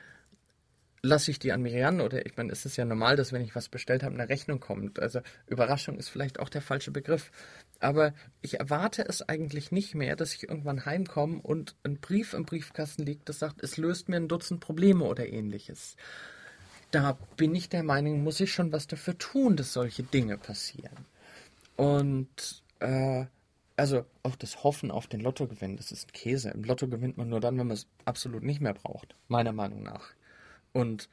lasse 1.03 1.31
ich 1.31 1.39
die 1.39 1.51
an 1.51 1.61
mir 1.61 1.83
ran 1.83 1.99
oder 1.99 2.25
ich 2.25 2.37
meine, 2.37 2.51
es 2.51 2.65
ist 2.65 2.77
ja 2.77 2.85
normal, 2.85 3.15
dass 3.15 3.33
wenn 3.33 3.41
ich 3.41 3.55
was 3.55 3.69
bestellt 3.69 4.03
habe, 4.03 4.13
eine 4.13 4.29
Rechnung 4.29 4.59
kommt. 4.59 4.99
Also 4.99 5.21
Überraschung 5.47 5.97
ist 5.97 6.09
vielleicht 6.09 6.39
auch 6.39 6.49
der 6.49 6.61
falsche 6.61 6.91
Begriff. 6.91 7.31
Aber 7.79 8.13
ich 8.41 8.59
erwarte 8.59 9.03
es 9.07 9.27
eigentlich 9.27 9.71
nicht 9.71 9.95
mehr, 9.95 10.15
dass 10.15 10.33
ich 10.33 10.43
irgendwann 10.43 10.85
heimkomme 10.85 11.41
und 11.41 11.75
ein 11.83 11.99
Brief 11.99 12.33
im 12.33 12.45
Briefkasten 12.45 13.03
liegt, 13.03 13.29
das 13.29 13.39
sagt, 13.39 13.63
es 13.63 13.77
löst 13.77 14.09
mir 14.09 14.17
ein 14.17 14.27
Dutzend 14.27 14.59
Probleme 14.59 15.05
oder 15.05 15.27
ähnliches. 15.27 15.95
Da 16.91 17.17
bin 17.37 17.55
ich 17.55 17.69
der 17.69 17.83
Meinung, 17.83 18.23
muss 18.23 18.39
ich 18.39 18.53
schon 18.53 18.71
was 18.71 18.87
dafür 18.87 19.17
tun, 19.17 19.55
dass 19.55 19.73
solche 19.73 20.03
Dinge 20.03 20.37
passieren. 20.37 21.05
Und 21.77 22.63
äh, 22.79 23.25
also 23.77 24.05
auch 24.23 24.35
das 24.35 24.63
Hoffen 24.63 24.91
auf 24.91 25.07
den 25.07 25.21
Lottogewinn, 25.21 25.77
das 25.77 25.91
ist 25.91 26.09
ein 26.09 26.11
Käse. 26.11 26.49
Im 26.49 26.63
Lotto 26.63 26.87
gewinnt 26.87 27.17
man 27.17 27.29
nur 27.29 27.39
dann, 27.39 27.57
wenn 27.57 27.67
man 27.67 27.75
es 27.75 27.87
absolut 28.05 28.43
nicht 28.43 28.61
mehr 28.61 28.73
braucht, 28.73 29.15
meiner 29.27 29.53
Meinung 29.53 29.83
nach. 29.83 30.11
Und 30.73 31.09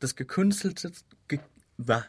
das 0.00 0.16
gekünstelte, 0.16 0.92
ge, 1.28 1.38
bah, 1.78 2.04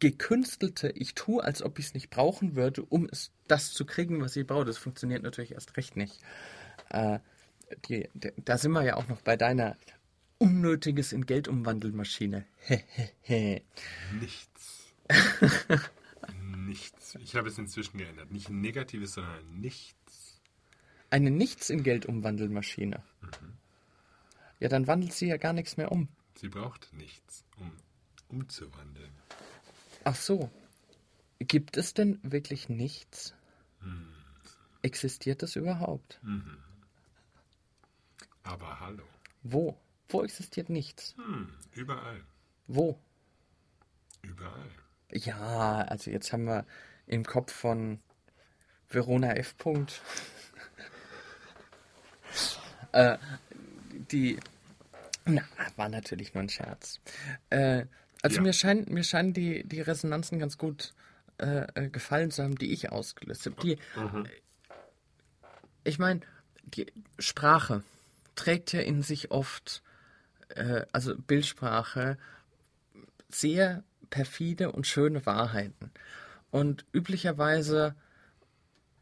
gekünstelte, 0.00 0.90
ich 0.90 1.14
tue, 1.14 1.44
als 1.44 1.62
ob 1.62 1.78
ich 1.78 1.86
es 1.86 1.94
nicht 1.94 2.10
brauchen 2.10 2.56
würde, 2.56 2.82
um 2.84 3.08
es 3.10 3.30
das 3.46 3.72
zu 3.72 3.84
kriegen, 3.84 4.20
was 4.20 4.34
ich 4.36 4.46
brauche, 4.46 4.64
das 4.64 4.78
funktioniert 4.78 5.22
natürlich 5.22 5.52
erst 5.52 5.76
recht 5.76 5.96
nicht. 5.96 6.18
Äh, 6.90 7.20
die, 7.88 8.08
die, 8.14 8.32
da 8.44 8.58
sind 8.58 8.72
wir 8.72 8.82
ja 8.82 8.96
auch 8.96 9.08
noch 9.08 9.20
bei 9.22 9.36
deiner 9.36 9.76
unnötiges 10.38 11.12
in 11.12 11.26
Geld 11.26 11.48
umwandeln 11.48 11.96
Maschine. 11.96 12.46
Nichts. 14.20 14.92
nichts. 16.66 17.14
Ich 17.20 17.36
habe 17.36 17.48
es 17.48 17.58
inzwischen 17.58 17.98
geändert. 17.98 18.30
Nicht 18.32 18.48
ein 18.48 18.60
negatives, 18.60 19.14
sondern 19.14 19.38
ein 19.38 19.60
nichts. 19.60 20.40
Eine 21.10 21.30
Nichts 21.30 21.70
in 21.70 21.82
Geld 21.82 22.06
umwandeln 22.06 22.52
Maschine. 22.52 23.02
Ja, 24.58 24.68
dann 24.68 24.86
wandelt 24.86 25.12
sie 25.12 25.28
ja 25.28 25.36
gar 25.36 25.52
nichts 25.52 25.76
mehr 25.76 25.92
um. 25.92 26.08
Sie 26.34 26.48
braucht 26.48 26.92
nichts, 26.92 27.44
um 27.58 27.72
umzuwandeln. 28.28 29.12
Ach 30.04 30.16
so. 30.16 30.50
Gibt 31.38 31.76
es 31.76 31.94
denn 31.94 32.18
wirklich 32.22 32.68
nichts? 32.68 33.34
Existiert 34.82 35.42
das 35.42 35.56
überhaupt? 35.56 36.20
Aber 38.42 38.80
hallo. 38.80 39.04
Wo? 39.42 39.76
Wo 40.08 40.22
existiert 40.22 40.68
nichts? 40.70 41.14
Hm, 41.16 41.52
überall. 41.72 42.22
Wo? 42.66 42.98
Überall. 44.22 44.70
Ja, 45.10 45.82
also 45.82 46.10
jetzt 46.10 46.32
haben 46.32 46.44
wir 46.46 46.64
im 47.06 47.24
Kopf 47.24 47.52
von 47.52 48.00
Verona 48.88 49.34
F. 49.34 49.56
Punkt. 49.56 50.00
äh, 52.92 53.18
die. 54.10 54.38
Na, 55.24 55.42
war 55.76 55.88
natürlich 55.88 56.34
nur 56.34 56.42
ein 56.44 56.48
Scherz. 56.48 57.00
Äh, 57.50 57.86
also 58.22 58.36
Ja. 58.36 58.42
mir 58.42 58.52
scheinen 58.52 58.92
mir 58.92 59.02
scheinen 59.04 59.32
die, 59.32 59.64
die 59.64 59.80
Resonanzen 59.80 60.38
ganz 60.38 60.56
gut 60.58 60.94
äh, 61.38 61.66
äh, 61.74 61.88
gefallen 61.90 62.30
zu 62.30 62.42
haben, 62.44 62.56
die 62.56 62.72
ich 62.72 62.90
ausgelöst 62.92 63.46
habe. 63.46 63.56
Die, 63.60 63.78
ich 65.84 65.98
meine, 65.98 66.20
die 66.62 66.86
Sprache 67.18 67.82
trägt 68.36 68.72
ja 68.72 68.80
in 68.80 69.02
sich 69.02 69.30
oft, 69.30 69.82
äh, 70.48 70.86
also 70.92 71.16
Bildsprache, 71.16 72.18
sehr 73.28 73.82
perfide 74.10 74.72
und 74.72 74.86
schöne 74.86 75.26
Wahrheiten. 75.26 75.90
Und 76.50 76.84
üblicherweise 76.92 77.94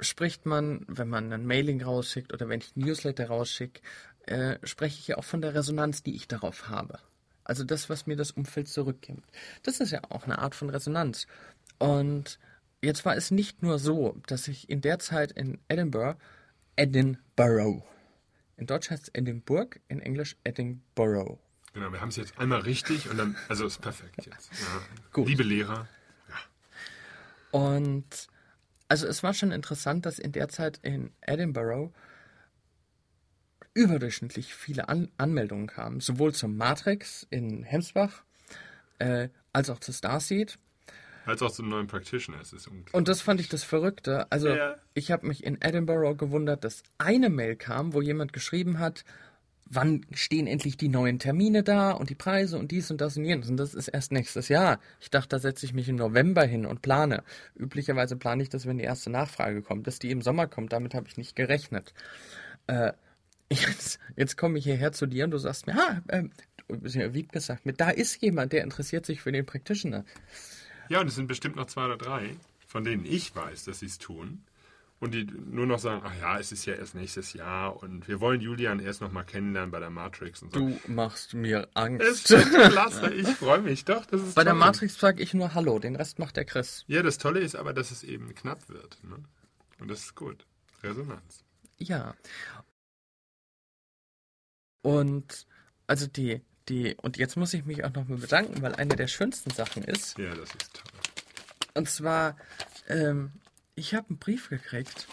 spricht 0.00 0.46
man, 0.46 0.84
wenn 0.88 1.08
man 1.08 1.32
ein 1.32 1.46
Mailing 1.46 1.82
rausschickt 1.82 2.32
oder 2.32 2.48
wenn 2.48 2.60
ich 2.60 2.76
ein 2.76 2.80
Newsletter 2.80 3.28
rausschicke, 3.28 3.80
äh, 4.26 4.58
spreche 4.62 4.98
ich 4.98 5.08
ja 5.08 5.18
auch 5.18 5.24
von 5.24 5.40
der 5.40 5.54
Resonanz, 5.54 6.02
die 6.02 6.14
ich 6.16 6.28
darauf 6.28 6.68
habe. 6.68 6.98
Also 7.44 7.62
das, 7.62 7.90
was 7.90 8.06
mir 8.06 8.16
das 8.16 8.30
Umfeld 8.30 8.68
zurückgibt. 8.68 9.24
Das 9.62 9.80
ist 9.80 9.90
ja 9.90 10.00
auch 10.08 10.24
eine 10.24 10.38
Art 10.38 10.54
von 10.54 10.70
Resonanz. 10.70 11.26
Und 11.78 12.38
jetzt 12.82 13.04
war 13.04 13.16
es 13.16 13.30
nicht 13.30 13.62
nur 13.62 13.78
so, 13.78 14.16
dass 14.26 14.48
ich 14.48 14.70
in 14.70 14.80
der 14.80 14.98
Zeit 14.98 15.32
in 15.32 15.58
Edinburgh, 15.68 16.18
Edinburgh, 16.76 17.84
in 18.56 18.66
Deutsch 18.66 18.90
heißt 18.90 19.04
es 19.04 19.14
Edinburgh, 19.14 19.80
in 19.88 20.00
Englisch 20.00 20.36
Edinburgh. 20.44 21.38
Genau, 21.72 21.90
wir 21.92 22.00
haben 22.00 22.10
es 22.10 22.16
jetzt 22.16 22.38
einmal 22.38 22.60
richtig 22.60 23.10
und 23.10 23.16
dann, 23.18 23.36
also 23.48 23.66
ist 23.66 23.80
perfekt 23.80 24.26
jetzt. 24.26 24.50
Ja. 24.52 25.24
Liebe 25.24 25.42
Lehrer, 25.42 25.88
Und 27.50 28.28
also 28.88 29.06
es 29.06 29.22
war 29.22 29.32
schon 29.32 29.52
interessant, 29.52 30.06
dass 30.06 30.18
in 30.18 30.32
der 30.32 30.48
Zeit 30.48 30.78
in 30.82 31.12
Edinburgh 31.20 31.92
überdurchschnittlich 33.74 34.54
viele 34.54 34.88
An 34.88 35.10
Anmeldungen 35.18 35.68
kamen, 35.68 36.00
sowohl 36.00 36.34
zum 36.34 36.56
Matrix 36.56 37.26
in 37.30 37.62
Hemsbach 37.62 38.24
äh, 38.98 39.28
als 39.52 39.70
auch 39.70 39.78
zu 39.78 39.92
Starseed. 39.92 40.58
Als 41.26 41.42
auch 41.42 41.50
zum 41.50 41.68
neuen 41.68 41.86
Practitioner, 41.86 42.40
es 42.40 42.52
ist 42.52 42.66
unglaublich. 42.66 42.94
Und 42.94 43.08
das 43.08 43.20
fand 43.22 43.40
ich 43.40 43.48
das 43.48 43.64
Verrückte. 43.64 44.30
Also 44.30 44.48
Ja. 44.48 44.76
ich 44.94 45.10
habe 45.10 45.26
mich 45.26 45.44
in 45.44 45.60
Edinburgh 45.60 46.14
gewundert, 46.16 46.64
dass 46.64 46.82
eine 46.98 47.30
Mail 47.30 47.56
kam, 47.56 47.92
wo 47.94 48.02
jemand 48.02 48.32
geschrieben 48.32 48.78
hat, 48.78 49.04
wann 49.66 50.04
stehen 50.12 50.46
endlich 50.46 50.76
die 50.76 50.88
neuen 50.88 51.18
Termine 51.18 51.62
da 51.62 51.92
und 51.92 52.10
die 52.10 52.14
Preise 52.14 52.58
und 52.58 52.70
dies 52.70 52.90
und 52.90 53.00
das 53.00 53.16
und 53.16 53.24
jenes. 53.24 53.48
Und 53.48 53.56
das 53.56 53.74
ist 53.74 53.88
erst 53.88 54.12
nächstes 54.12 54.48
Jahr. 54.48 54.78
Ich 55.00 55.10
dachte, 55.10 55.28
da 55.30 55.38
setze 55.38 55.64
ich 55.66 55.72
mich 55.72 55.88
im 55.88 55.96
November 55.96 56.44
hin 56.44 56.66
und 56.66 56.82
plane. 56.82 57.22
Üblicherweise 57.56 58.16
plane 58.16 58.42
ich 58.42 58.50
das, 58.50 58.66
wenn 58.66 58.78
die 58.78 58.84
erste 58.84 59.10
Nachfrage 59.10 59.62
kommt. 59.62 59.86
Dass 59.86 59.98
die 59.98 60.10
im 60.10 60.20
Sommer 60.22 60.46
kommt, 60.46 60.72
damit 60.72 60.94
habe 60.94 61.08
ich 61.08 61.16
nicht 61.16 61.34
gerechnet. 61.34 61.94
Äh, 62.66 62.92
jetzt 63.50 63.98
jetzt 64.16 64.36
komme 64.36 64.58
ich 64.58 64.64
hierher 64.64 64.92
zu 64.92 65.06
dir 65.06 65.24
und 65.24 65.30
du 65.30 65.38
sagst 65.38 65.66
mir, 65.66 65.74
ah, 65.76 66.02
ähm, 66.08 66.30
wie 66.68 67.26
gesagt, 67.26 67.66
mit 67.66 67.80
da 67.80 67.90
ist 67.90 68.20
jemand, 68.22 68.52
der 68.52 68.64
interessiert 68.64 69.04
sich 69.06 69.20
für 69.20 69.32
den 69.32 69.44
Practitioner. 69.46 70.04
Ja, 70.88 71.00
und 71.00 71.06
es 71.08 71.14
sind 71.14 71.26
bestimmt 71.26 71.56
noch 71.56 71.66
zwei 71.66 71.86
oder 71.86 71.96
drei, 71.96 72.36
von 72.66 72.84
denen 72.84 73.04
ich 73.04 73.34
weiß, 73.34 73.64
dass 73.64 73.80
sie 73.80 73.86
es 73.86 73.98
tun. 73.98 74.44
Und 75.00 75.12
die 75.12 75.24
nur 75.24 75.66
noch 75.66 75.80
sagen, 75.80 76.00
ach 76.04 76.14
ja, 76.18 76.38
es 76.38 76.50
ist 76.52 76.64
ja 76.64 76.74
erst 76.74 76.94
nächstes 76.94 77.34
Jahr 77.34 77.82
und 77.82 78.08
wir 78.08 78.20
wollen 78.20 78.40
Julian 78.40 78.78
erst 78.80 79.00
noch 79.02 79.12
mal 79.12 79.24
kennenlernen 79.24 79.70
bei 79.70 79.80
der 79.80 79.90
Matrix 79.90 80.40
und 80.40 80.54
so. 80.54 80.60
Du 80.60 80.80
machst 80.86 81.34
mir 81.34 81.64
Es 81.64 81.76
Angst. 81.76 82.30
ist 82.30 82.50
klasse, 82.50 83.12
ich 83.12 83.28
freue 83.28 83.60
mich 83.60 83.84
doch. 83.84 84.06
Das 84.06 84.22
ist 84.22 84.34
Bei 84.34 84.44
der 84.44 84.52
toll. 84.54 84.60
Matrix 84.60 84.98
sage 84.98 85.20
ich 85.22 85.34
nur 85.34 85.52
Hallo, 85.52 85.78
den 85.78 85.96
Rest 85.96 86.18
macht 86.20 86.36
der 86.36 86.44
Chris. 86.46 86.84
Ja, 86.86 87.02
das 87.02 87.18
Tolle 87.18 87.40
ist 87.40 87.54
aber, 87.56 87.74
dass 87.74 87.90
es 87.90 88.02
eben 88.02 88.34
knapp 88.34 88.66
wird. 88.70 88.98
Ne? 89.04 89.16
Und 89.78 89.88
das 89.88 90.00
ist 90.00 90.14
gut. 90.14 90.46
Resonanz. 90.82 91.44
Ja. 91.76 92.14
Und 94.82 95.46
also 95.86 96.06
die, 96.06 96.40
die, 96.68 96.94
und 97.02 97.16
jetzt 97.16 97.36
muss 97.36 97.52
ich 97.54 97.64
mich 97.64 97.84
auch 97.84 97.92
noch 97.92 98.08
mal 98.08 98.18
bedanken, 98.18 98.62
weil 98.62 98.74
eine 98.74 98.96
der 98.96 99.06
schönsten 99.08 99.50
Sachen 99.50 99.84
ist, 99.84 100.18
Ja, 100.18 100.34
das 100.34 100.48
ist 100.50 100.72
toll. 100.74 101.00
und 101.74 101.88
zwar, 101.88 102.36
ähm, 102.88 103.32
ich 103.74 103.94
habe 103.94 104.08
einen 104.10 104.18
Brief 104.18 104.48
gekriegt 104.48 105.06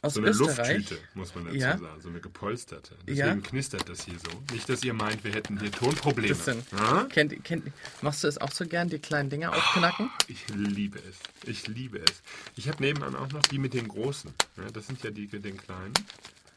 aus 0.00 0.14
So 0.14 0.20
eine 0.20 0.30
Österreich. 0.30 0.78
Lufttüte, 0.78 1.00
muss 1.14 1.34
man 1.34 1.44
dazu 1.44 1.56
Ja. 1.58 1.78
sagen. 1.78 2.00
So 2.00 2.08
eine 2.08 2.20
gepolsterte. 2.20 2.94
Ja. 3.06 3.26
Deswegen 3.26 3.42
knistert 3.42 3.88
das 3.88 4.04
hier 4.04 4.18
so. 4.18 4.54
Nicht, 4.54 4.68
dass 4.68 4.82
ihr 4.82 4.94
meint, 4.94 5.22
wir 5.24 5.32
hätten 5.32 5.60
hier 5.60 5.70
Tonprobleme. 5.70 6.36
Ja? 6.72 7.04
kennt, 7.04 7.44
kennt, 7.44 7.70
machst 8.00 8.24
du 8.24 8.28
es 8.28 8.38
auch 8.38 8.50
so 8.50 8.66
gern, 8.66 8.88
die 8.88 8.98
kleinen 8.98 9.30
Dinger 9.30 9.52
aufknacken? 9.54 10.10
Ich 10.26 10.44
liebe 10.48 10.98
es. 10.98 11.18
Ich 11.48 11.68
liebe 11.68 11.98
es. 11.98 12.22
Ich 12.56 12.68
habe 12.68 12.82
nebenan 12.82 13.14
auch 13.14 13.28
noch 13.30 13.42
die 13.42 13.58
mit 13.58 13.74
den 13.74 13.86
großen. 13.88 14.32
Ja, 14.56 14.70
das 14.72 14.86
sind 14.88 15.02
ja 15.04 15.10
die 15.10 15.28
mit 15.30 15.44
den 15.44 15.56
kleinen. 15.56 15.94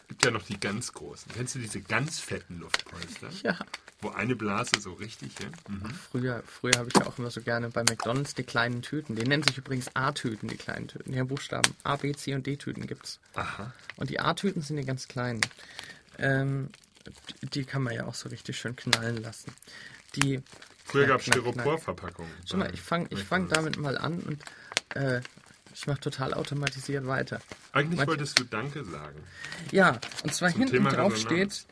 Gibt 0.08 0.24
ja 0.24 0.32
noch 0.32 0.44
die 0.44 0.60
ganz 0.60 0.94
großen. 0.94 1.32
Kennst 1.34 1.56
du 1.56 1.60
diese 1.60 1.82
ganz 1.82 2.20
fetten 2.20 2.60
Luftpolster? 2.60 3.30
Ja. 3.44 3.58
Wo 4.06 4.10
eine 4.12 4.36
Blase 4.36 4.80
so 4.80 4.94
richtig, 4.94 5.32
ja? 5.40 5.48
Mhm. 5.68 5.90
Früher, 6.12 6.44
früher 6.46 6.74
habe 6.78 6.90
ich 6.90 6.96
ja 7.00 7.08
auch 7.08 7.18
immer 7.18 7.32
so 7.32 7.42
gerne 7.42 7.70
bei 7.70 7.82
McDonalds 7.82 8.36
die 8.36 8.44
kleinen 8.44 8.82
Tüten. 8.84 9.16
Die 9.16 9.24
nennen 9.24 9.42
sich 9.44 9.58
übrigens 9.58 9.90
A-Tüten, 9.96 10.48
die 10.48 10.58
kleinen 10.58 10.88
Tüten. 10.88 11.12
Ja, 11.14 11.24
Buchstaben. 11.24 11.74
A, 11.84 11.96
B, 11.96 12.14
C 12.14 12.36
und 12.36 12.46
D-Tüten 12.46 12.86
gibt's. 12.86 13.20
Aha. 13.34 13.74
Und 13.96 14.10
die 14.12 14.20
A-Tüten 14.20 14.62
sind 14.62 14.78
die 14.78 14.86
ganz 14.86 15.08
kleinen. 15.08 15.42
Ähm, 16.20 16.70
die- 17.54 17.66
kann 17.66 17.82
man 17.84 17.94
ja 17.96 18.06
auch 18.06 18.14
so 18.16 18.30
richtig 18.30 18.58
schön 18.58 18.76
knallen 18.76 19.18
lassen. 19.18 19.52
Die. 20.16 20.42
Früher 20.86 21.08
gab 21.08 21.20
es. 21.22 21.26
Styroporverpackungen. 21.28 22.32
Schau 22.50 22.58
mal, 22.58 22.72
ich 22.74 22.82
fange 22.82 23.08
ich 23.10 23.24
fang 23.24 23.50
damit 23.50 23.78
mal 23.78 23.98
an 23.98 24.20
und 24.20 24.44
äh, 24.96 25.22
ich 25.74 25.88
mache 25.88 26.00
total 26.00 26.34
automatisiert 26.36 27.06
weiter. 27.08 27.42
Eigentlich 27.74 27.98
Manche- 27.98 28.08
wolltest 28.12 28.40
du 28.40 28.44
Danke 28.46 28.86
sagen. 28.86 29.20
Ja, 29.72 30.00
und 30.24 30.34
zwar 30.34 30.50
Zum 30.52 30.60
hinten 30.60 30.76
Thema 30.76 30.92
drauf 30.92 31.14
Resonanz. 31.14 31.58
steht, 31.58 31.66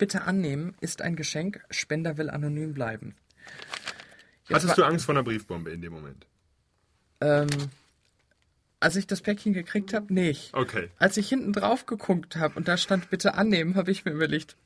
bitte 0.00 0.22
annehmen, 0.22 0.74
ist 0.80 1.02
ein 1.02 1.14
Geschenk, 1.14 1.62
Spender 1.70 2.16
will 2.16 2.30
anonym 2.30 2.74
bleiben. 2.74 3.14
Jetzt 4.48 4.64
Hattest 4.64 4.78
du 4.78 4.82
Angst 4.82 5.04
vor 5.04 5.14
einer 5.14 5.22
Briefbombe 5.22 5.70
in 5.70 5.80
dem 5.80 5.92
Moment? 5.92 6.26
Ähm, 7.20 7.48
Als 8.80 8.96
ich 8.96 9.06
das 9.06 9.20
Päckchen 9.20 9.52
gekriegt 9.52 9.92
habe, 9.92 10.12
nicht. 10.12 10.54
Okay. 10.54 10.90
Als 10.98 11.16
ich 11.18 11.28
hinten 11.28 11.52
drauf 11.52 11.86
geguckt 11.86 12.36
habe 12.36 12.54
und 12.56 12.66
da 12.66 12.76
stand 12.78 13.10
bitte 13.10 13.34
annehmen, 13.34 13.76
habe 13.76 13.90
ich 13.90 14.04
mir 14.06 14.12
überlegt, 14.12 14.56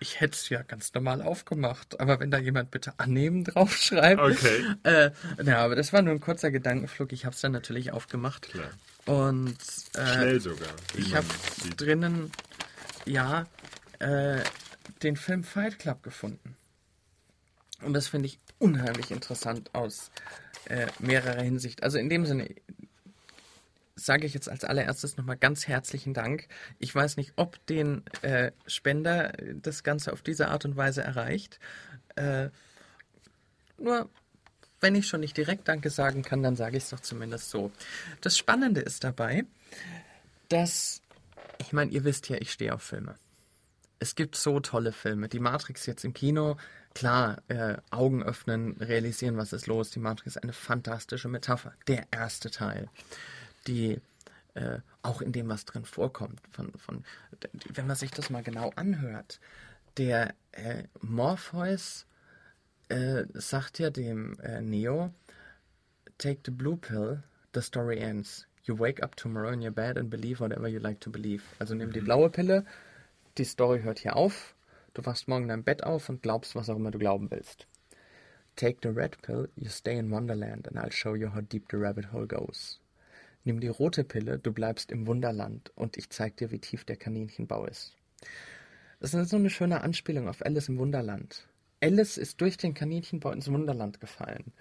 ich 0.00 0.20
hätte 0.20 0.34
es 0.36 0.48
ja 0.48 0.62
ganz 0.62 0.94
normal 0.94 1.20
aufgemacht. 1.22 2.00
Aber 2.00 2.18
wenn 2.18 2.30
da 2.30 2.38
jemand 2.38 2.70
bitte 2.70 2.94
annehmen 2.96 3.44
draufschreibt. 3.44 4.20
Okay. 4.22 4.64
Äh, 4.84 5.10
na, 5.42 5.58
aber 5.58 5.76
das 5.76 5.92
war 5.92 6.02
nur 6.02 6.14
ein 6.14 6.20
kurzer 6.20 6.50
Gedankenflug. 6.50 7.12
Ich 7.12 7.26
habe 7.26 7.34
es 7.34 7.40
dann 7.42 7.52
natürlich 7.52 7.92
aufgemacht. 7.92 8.48
Klar. 8.48 8.70
Und 9.04 9.56
äh, 9.94 10.06
Schnell 10.06 10.40
sogar. 10.40 10.68
ich 10.96 11.14
habe 11.14 11.26
drinnen, 11.76 12.30
ja, 13.04 13.46
äh, 13.98 14.38
den 15.02 15.16
Film 15.16 15.44
Fight 15.44 15.78
Club 15.78 16.02
gefunden. 16.02 16.56
Und 17.82 17.92
das 17.92 18.08
finde 18.08 18.26
ich 18.26 18.40
unheimlich 18.58 19.10
interessant 19.10 19.74
aus 19.74 20.10
äh, 20.66 20.86
mehrerer 20.98 21.42
Hinsicht. 21.42 21.82
Also 21.82 21.98
in 21.98 22.08
dem 22.08 22.26
Sinne 22.26 22.48
sage 23.94 24.26
ich 24.26 24.34
jetzt 24.34 24.48
als 24.48 24.64
allererstes 24.64 25.16
nochmal 25.16 25.36
ganz 25.36 25.66
herzlichen 25.66 26.14
Dank. 26.14 26.48
Ich 26.78 26.94
weiß 26.94 27.16
nicht, 27.16 27.32
ob 27.36 27.64
den 27.66 28.02
äh, 28.22 28.52
Spender 28.66 29.32
das 29.62 29.82
Ganze 29.82 30.12
auf 30.12 30.22
diese 30.22 30.48
Art 30.48 30.64
und 30.64 30.76
Weise 30.76 31.02
erreicht. 31.02 31.58
Äh, 32.16 32.50
nur 33.78 34.08
wenn 34.80 34.94
ich 34.94 35.08
schon 35.08 35.20
nicht 35.20 35.36
direkt 35.36 35.66
Danke 35.68 35.90
sagen 35.90 36.22
kann, 36.22 36.42
dann 36.42 36.56
sage 36.56 36.76
ich 36.76 36.84
es 36.84 36.90
doch 36.90 37.00
zumindest 37.00 37.50
so. 37.50 37.72
Das 38.20 38.38
Spannende 38.38 38.80
ist 38.80 39.02
dabei, 39.02 39.44
dass, 40.48 41.02
ich 41.58 41.72
meine, 41.72 41.90
ihr 41.90 42.04
wisst 42.04 42.28
ja, 42.28 42.36
ich 42.38 42.52
stehe 42.52 42.74
auf 42.74 42.82
Filme. 42.82 43.16
Es 43.98 44.14
gibt 44.14 44.36
so 44.36 44.60
tolle 44.60 44.92
Filme. 44.92 45.28
Die 45.28 45.40
Matrix 45.40 45.86
jetzt 45.86 46.04
im 46.04 46.14
Kino, 46.14 46.56
klar, 46.94 47.42
äh, 47.48 47.76
Augen 47.90 48.22
öffnen, 48.22 48.76
realisieren, 48.78 49.36
was 49.36 49.52
ist 49.52 49.66
los. 49.66 49.90
Die 49.90 49.98
Matrix 49.98 50.36
ist 50.36 50.42
eine 50.42 50.52
fantastische 50.52 51.28
Metapher. 51.28 51.72
Der 51.88 52.06
erste 52.10 52.50
Teil. 52.50 52.88
Die, 53.66 54.00
äh, 54.54 54.78
auch 55.02 55.20
in 55.20 55.32
dem, 55.32 55.48
was 55.48 55.64
drin 55.64 55.84
vorkommt. 55.84 56.40
Von, 56.50 56.72
von, 56.78 57.04
wenn 57.72 57.86
man 57.86 57.96
sich 57.96 58.12
das 58.12 58.30
mal 58.30 58.42
genau 58.42 58.70
anhört, 58.76 59.40
der 59.96 60.34
äh, 60.52 60.84
Morpheus 61.00 62.06
äh, 62.88 63.24
sagt 63.34 63.78
ja 63.78 63.90
dem 63.90 64.38
äh, 64.40 64.60
Neo, 64.62 65.12
take 66.18 66.40
the 66.44 66.50
blue 66.50 66.76
pill, 66.76 67.22
the 67.54 67.60
story 67.60 67.98
ends. 67.98 68.46
You 68.64 68.78
wake 68.78 69.02
up 69.02 69.16
tomorrow 69.16 69.50
in 69.50 69.62
your 69.62 69.70
bed 69.70 69.96
and 69.96 70.10
believe 70.10 70.40
whatever 70.40 70.68
you 70.68 70.78
like 70.78 71.00
to 71.00 71.10
believe. 71.10 71.42
Also 71.58 71.74
nimm 71.74 71.92
die 71.92 72.00
blaue 72.00 72.28
Pille, 72.28 72.64
die 73.38 73.44
Story 73.44 73.82
hört 73.82 74.00
hier 74.00 74.16
auf, 74.16 74.54
du 74.94 75.04
wachst 75.06 75.28
morgen 75.28 75.44
in 75.44 75.48
deinem 75.48 75.64
Bett 75.64 75.84
auf 75.84 76.08
und 76.08 76.22
glaubst, 76.22 76.54
was 76.54 76.68
auch 76.68 76.76
immer 76.76 76.90
du 76.90 76.98
glauben 76.98 77.30
willst. 77.30 77.66
Take 78.56 78.78
the 78.82 78.88
red 78.88 79.20
pill, 79.22 79.48
you 79.56 79.68
stay 79.68 79.98
in 79.98 80.10
Wonderland 80.10 80.66
and 80.66 80.76
I'll 80.76 80.92
show 80.92 81.14
you 81.14 81.32
how 81.32 81.40
deep 81.40 81.66
the 81.70 81.76
rabbit 81.76 82.12
hole 82.12 82.26
goes. 82.26 82.80
Nimm 83.44 83.60
die 83.60 83.68
rote 83.68 84.02
Pille, 84.02 84.38
du 84.38 84.52
bleibst 84.52 84.90
im 84.90 85.06
Wunderland 85.06 85.70
und 85.76 85.96
ich 85.96 86.10
zeig 86.10 86.36
dir, 86.36 86.50
wie 86.50 86.58
tief 86.58 86.84
der 86.84 86.96
Kaninchenbau 86.96 87.66
ist. 87.66 87.94
Das 89.00 89.14
ist 89.14 89.30
so 89.30 89.36
eine 89.36 89.50
schöne 89.50 89.80
Anspielung 89.82 90.28
auf 90.28 90.44
Alice 90.44 90.68
im 90.68 90.78
Wunderland. 90.78 91.46
Alice 91.80 92.18
ist 92.18 92.40
durch 92.40 92.56
den 92.56 92.74
Kaninchenbau 92.74 93.30
ins 93.30 93.50
Wunderland 93.50 94.00
gefallen. 94.00 94.52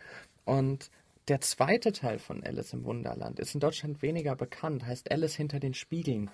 Und 0.46 0.92
der 1.28 1.42
zweite 1.42 1.92
Teil 1.92 2.20
von 2.20 2.44
Alice 2.44 2.74
im 2.74 2.84
Wunderland 2.84 3.40
ist 3.40 3.56
in 3.56 3.60
Deutschland 3.60 4.04
weniger 4.04 4.36
bekannt, 4.36 4.86
heißt 4.86 5.12
Alice 5.12 5.36
hinter 5.36 5.60
den 5.60 5.74
Spiegeln. 5.74 6.30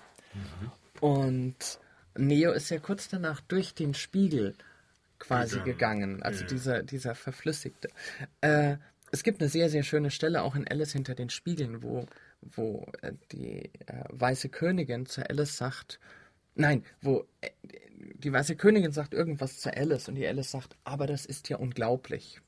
Und 1.00 1.80
Neo 2.16 2.52
ist 2.52 2.70
ja 2.70 2.78
kurz 2.78 3.08
danach 3.08 3.40
durch 3.40 3.74
den 3.74 3.94
Spiegel 3.94 4.54
quasi 5.18 5.58
gegangen, 5.60 6.16
Gegangen. 6.18 6.22
also 6.22 6.42
Ja. 6.42 6.46
dieser, 6.46 6.82
dieser 6.82 7.14
verflüssigte. 7.14 7.88
Äh, 8.40 8.76
es 9.10 9.22
gibt 9.22 9.40
eine 9.40 9.48
sehr, 9.48 9.70
sehr 9.70 9.82
schöne 9.84 10.10
Stelle 10.10 10.42
auch 10.42 10.54
in 10.56 10.66
Alice 10.68 10.92
hinter 10.92 11.14
den 11.14 11.30
Spiegeln, 11.30 11.82
wo, 11.82 12.06
wo 12.42 12.86
äh, 13.02 13.12
die 13.32 13.70
äh, 13.86 14.04
weiße 14.10 14.48
Königin 14.48 15.06
zu 15.06 15.28
Alice 15.28 15.56
sagt, 15.56 16.00
nein, 16.54 16.84
wo 17.00 17.24
äh, 17.40 17.50
die 18.16 18.32
weiße 18.32 18.56
Königin 18.56 18.92
sagt 18.92 19.14
irgendwas 19.14 19.58
zu 19.60 19.74
Alice 19.74 20.08
und 20.08 20.16
die 20.16 20.26
Alice 20.26 20.50
sagt, 20.50 20.76
aber 20.84 21.06
das 21.06 21.26
ist 21.26 21.48
ja 21.48 21.56
unglaublich. 21.56 22.40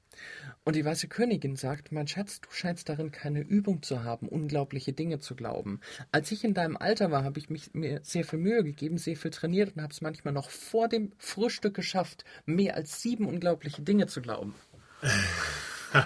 Und 0.64 0.76
die 0.76 0.84
weiße 0.84 1.08
Königin 1.08 1.56
sagt, 1.56 1.92
mein 1.92 2.08
Schatz, 2.08 2.40
du 2.40 2.48
scheinst 2.50 2.88
darin 2.88 3.12
keine 3.12 3.40
Übung 3.40 3.82
zu 3.82 4.04
haben, 4.04 4.28
unglaubliche 4.28 4.92
Dinge 4.92 5.18
zu 5.18 5.36
glauben. 5.36 5.80
Als 6.12 6.32
ich 6.32 6.44
in 6.44 6.54
deinem 6.54 6.76
Alter 6.76 7.10
war, 7.10 7.24
habe 7.24 7.38
ich 7.38 7.50
mich 7.50 7.74
mir 7.74 8.00
sehr 8.02 8.24
viel 8.24 8.38
Mühe 8.38 8.64
gegeben, 8.64 8.98
sehr 8.98 9.16
viel 9.16 9.30
trainiert 9.30 9.76
und 9.76 9.82
habe 9.82 9.92
es 9.92 10.00
manchmal 10.00 10.34
noch 10.34 10.50
vor 10.50 10.88
dem 10.88 11.12
Frühstück 11.18 11.74
geschafft, 11.74 12.24
mehr 12.44 12.74
als 12.74 13.02
sieben 13.02 13.26
unglaubliche 13.26 13.82
Dinge 13.82 14.06
zu 14.06 14.20
glauben. 14.20 14.54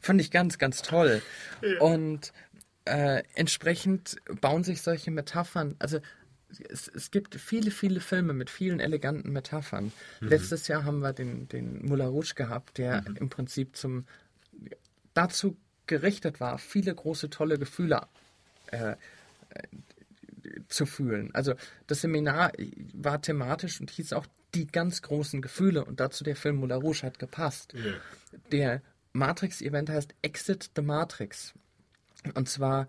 Fand 0.00 0.20
ich 0.20 0.30
ganz, 0.30 0.58
ganz 0.58 0.82
toll. 0.82 1.22
Und 1.80 2.32
äh, 2.88 3.22
entsprechend 3.34 4.16
bauen 4.40 4.64
sich 4.64 4.82
solche 4.82 5.10
Metaphern, 5.10 5.76
also 5.78 6.00
es, 6.68 6.88
es 6.88 7.10
gibt 7.10 7.34
viele, 7.34 7.70
viele 7.70 8.00
Filme 8.00 8.32
mit 8.32 8.50
vielen 8.50 8.80
eleganten 8.80 9.32
Metaphern. 9.32 9.92
Letztes 10.20 10.68
Jahr 10.68 10.84
haben 10.84 11.00
wir 11.00 11.12
den, 11.12 11.48
den 11.48 11.84
Moulin 11.86 12.06
Rouge 12.06 12.34
gehabt, 12.34 12.78
der 12.78 13.04
im 13.16 13.28
Prinzip 13.28 13.76
zum 13.76 14.06
dazu 15.14 15.56
gerichtet 15.86 16.38
war, 16.38 16.58
viele 16.58 16.94
große, 16.94 17.30
tolle 17.30 17.58
Gefühle 17.58 18.06
äh, 18.66 18.92
äh, 18.92 18.96
zu 20.68 20.86
fühlen. 20.86 21.34
Also 21.34 21.54
das 21.86 22.02
Seminar 22.02 22.52
war 22.92 23.20
thematisch 23.20 23.80
und 23.80 23.90
hieß 23.90 24.12
auch 24.12 24.26
die 24.54 24.66
ganz 24.66 25.02
großen 25.02 25.42
Gefühle 25.42 25.84
und 25.84 26.00
dazu 26.00 26.24
der 26.24 26.36
Film 26.36 26.56
Moulin 26.56 26.80
Rouge 26.80 27.02
hat 27.02 27.18
gepasst. 27.18 27.74
Ja. 27.74 27.94
Der 28.52 28.82
Matrix-Event 29.12 29.90
heißt 29.90 30.14
Exit 30.22 30.70
the 30.76 30.82
Matrix. 30.82 31.54
Und 32.34 32.48
zwar, 32.48 32.88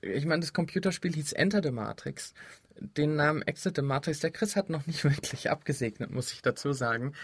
ich 0.00 0.24
meine, 0.24 0.40
das 0.40 0.52
Computerspiel 0.52 1.14
hieß 1.14 1.32
Enter 1.32 1.62
the 1.62 1.70
Matrix. 1.70 2.34
Den 2.80 3.16
Namen 3.16 3.42
Exit 3.42 3.76
the 3.76 3.82
Matrix, 3.82 4.20
der 4.20 4.30
Chris 4.30 4.56
hat 4.56 4.70
noch 4.70 4.86
nicht 4.86 5.04
wirklich 5.04 5.50
abgesegnet, 5.50 6.10
muss 6.10 6.32
ich 6.32 6.42
dazu 6.42 6.72
sagen. 6.72 7.14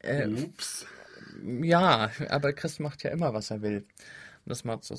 Äh, 0.00 0.28
Ups. 0.28 0.86
ja, 1.62 2.10
aber 2.28 2.52
Chris 2.52 2.78
macht 2.78 3.02
ja 3.02 3.10
immer, 3.10 3.34
was 3.34 3.50
er 3.50 3.62
will. 3.62 3.84
Um 4.44 4.50
das 4.50 4.64
mal 4.64 4.78
so, 4.82 4.96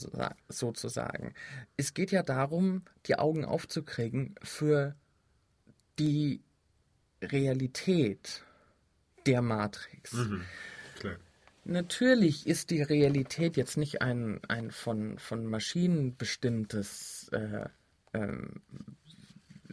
so 0.48 0.72
zu 0.72 0.88
sagen. 0.88 1.34
Es 1.76 1.94
geht 1.94 2.12
ja 2.12 2.24
darum, 2.24 2.84
die 3.08 3.18
Augen 3.18 3.44
aufzukriegen 3.44 4.36
für 4.42 4.96
die 6.00 6.42
Realität 7.22 8.44
der 9.26 9.42
Matrix. 9.42 10.14
Mhm. 10.14 10.46
Klar. 11.00 11.16
Natürlich 11.66 12.48
ist 12.48 12.72
die 12.72 12.82
Realität 12.82 13.56
jetzt 13.58 13.78
nicht 13.78 14.02
ein, 14.02 14.42
ein 14.48 14.72
von, 14.72 15.18
von 15.18 15.46
Maschinen 15.46 16.18
bestimmtes 16.18 17.30
äh, 17.32 17.70
ähm, 18.14 18.62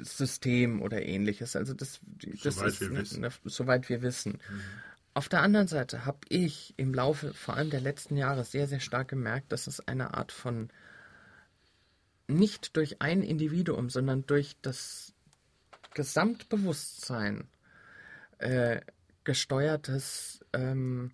System 0.02 0.82
oder 0.82 1.02
ähnliches. 1.02 1.56
Also 1.56 1.74
das, 1.74 2.00
das 2.42 2.54
Soweit 2.56 2.68
ist 2.68 2.80
wir 2.80 2.90
ne- 2.90 3.28
ne- 3.28 3.32
soweit 3.44 3.88
wir 3.88 4.02
wissen. 4.02 4.38
Auf 5.14 5.28
der 5.28 5.42
anderen 5.42 5.66
Seite 5.66 6.04
habe 6.04 6.18
ich 6.28 6.74
im 6.76 6.94
Laufe 6.94 7.34
vor 7.34 7.56
allem 7.56 7.70
der 7.70 7.80
letzten 7.80 8.16
Jahre 8.16 8.44
sehr, 8.44 8.68
sehr 8.68 8.80
stark 8.80 9.08
gemerkt, 9.08 9.52
dass 9.52 9.66
es 9.66 9.80
eine 9.86 10.14
Art 10.14 10.32
von 10.32 10.70
nicht 12.28 12.76
durch 12.76 13.02
ein 13.02 13.22
Individuum, 13.22 13.90
sondern 13.90 14.24
durch 14.26 14.56
das 14.62 15.12
Gesamtbewusstsein 15.94 17.48
äh, 18.38 18.80
gesteuertes 19.24 20.44
ähm, 20.52 21.10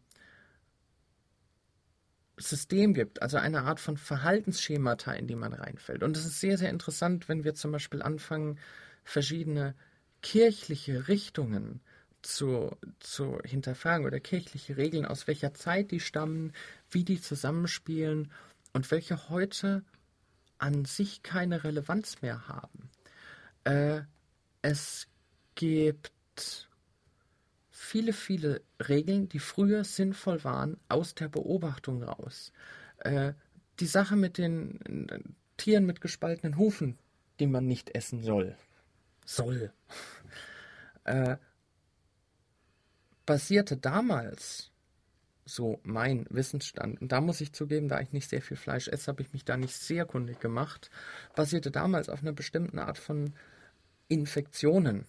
System 2.36 2.94
gibt, 2.94 3.22
also 3.22 3.38
eine 3.38 3.62
Art 3.62 3.80
von 3.80 3.96
Verhaltensschemata, 3.96 5.12
in 5.12 5.26
die 5.26 5.36
man 5.36 5.52
reinfällt. 5.52 6.02
Und 6.02 6.16
es 6.16 6.26
ist 6.26 6.40
sehr, 6.40 6.58
sehr 6.58 6.70
interessant, 6.70 7.28
wenn 7.28 7.44
wir 7.44 7.54
zum 7.54 7.72
Beispiel 7.72 8.02
anfangen, 8.02 8.58
verschiedene 9.04 9.74
kirchliche 10.22 11.08
Richtungen 11.08 11.80
zu, 12.22 12.76
zu 12.98 13.38
hinterfragen 13.44 14.06
oder 14.06 14.20
kirchliche 14.20 14.76
Regeln, 14.76 15.06
aus 15.06 15.26
welcher 15.26 15.54
Zeit 15.54 15.90
die 15.92 16.00
stammen, 16.00 16.52
wie 16.90 17.04
die 17.04 17.20
zusammenspielen 17.20 18.32
und 18.72 18.90
welche 18.90 19.28
heute 19.28 19.84
an 20.58 20.84
sich 20.84 21.22
keine 21.22 21.64
Relevanz 21.64 22.22
mehr 22.22 22.48
haben. 22.48 22.90
Äh, 23.64 24.02
es 24.62 25.06
gibt 25.54 26.65
viele, 27.86 28.12
viele 28.12 28.62
Regeln, 28.88 29.28
die 29.28 29.38
früher 29.38 29.84
sinnvoll 29.84 30.42
waren, 30.44 30.76
aus 30.88 31.14
der 31.14 31.28
Beobachtung 31.28 32.02
raus. 32.02 32.52
Äh, 32.98 33.34
die 33.78 33.86
Sache 33.86 34.16
mit 34.16 34.38
den 34.38 35.08
äh, 35.08 35.20
Tieren 35.56 35.86
mit 35.86 36.00
gespaltenen 36.00 36.58
Hufen, 36.58 36.98
die 37.38 37.46
man 37.46 37.66
nicht 37.66 37.94
essen 37.94 38.22
soll. 38.22 38.56
Soll. 39.24 39.72
Äh, 41.04 41.36
basierte 43.26 43.76
damals, 43.76 44.72
so 45.44 45.78
mein 45.84 46.26
Wissensstand, 46.30 47.00
und 47.00 47.12
da 47.12 47.20
muss 47.20 47.40
ich 47.40 47.52
zugeben, 47.52 47.86
da 47.86 48.00
ich 48.00 48.10
nicht 48.10 48.28
sehr 48.28 48.42
viel 48.42 48.56
Fleisch 48.56 48.88
esse, 48.88 49.06
habe 49.06 49.22
ich 49.22 49.32
mich 49.32 49.44
da 49.44 49.56
nicht 49.56 49.76
sehr 49.76 50.04
kundig 50.04 50.40
gemacht, 50.40 50.90
basierte 51.36 51.70
damals 51.70 52.08
auf 52.08 52.22
einer 52.22 52.32
bestimmten 52.32 52.80
Art 52.80 52.98
von 52.98 53.34
Infektionen 54.08 55.06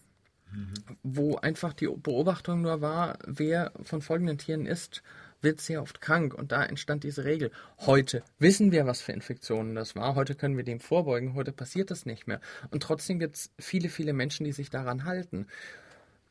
wo 1.04 1.36
einfach 1.36 1.74
die 1.74 1.88
Beobachtung 1.88 2.62
nur 2.62 2.82
war, 2.82 3.20
wer 3.26 3.72
von 3.84 4.02
folgenden 4.02 4.38
Tieren 4.38 4.66
isst, 4.66 5.04
wird 5.42 5.62
sehr 5.62 5.82
oft 5.82 6.02
krank 6.02 6.34
und 6.34 6.52
da 6.52 6.64
entstand 6.64 7.04
diese 7.04 7.26
Regel. 7.26 7.52
Heute 7.80 8.24
wissen 8.40 8.72
wir, 8.72 8.86
was 8.86 9.02
für 9.02 9.12
Infektionen 9.12 9.76
das 9.76 9.96
war. 9.96 10.16
Heute 10.16 10.36
können 10.36 10.58
wir 10.58 10.64
dem 10.64 10.80
vorbeugen. 10.80 11.36
Heute 11.36 11.52
passiert 11.52 11.92
das 11.92 12.06
nicht 12.06 12.28
mehr. 12.28 12.42
Und 12.72 12.82
trotzdem 12.82 13.20
gibt 13.20 13.36
es 13.36 13.52
viele, 13.60 13.90
viele 13.90 14.14
Menschen, 14.14 14.46
die 14.46 14.52
sich 14.52 14.70
daran 14.70 15.06
halten. 15.06 15.48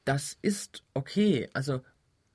Das 0.05 0.37
ist 0.42 0.83
okay. 0.94 1.48
Also 1.52 1.83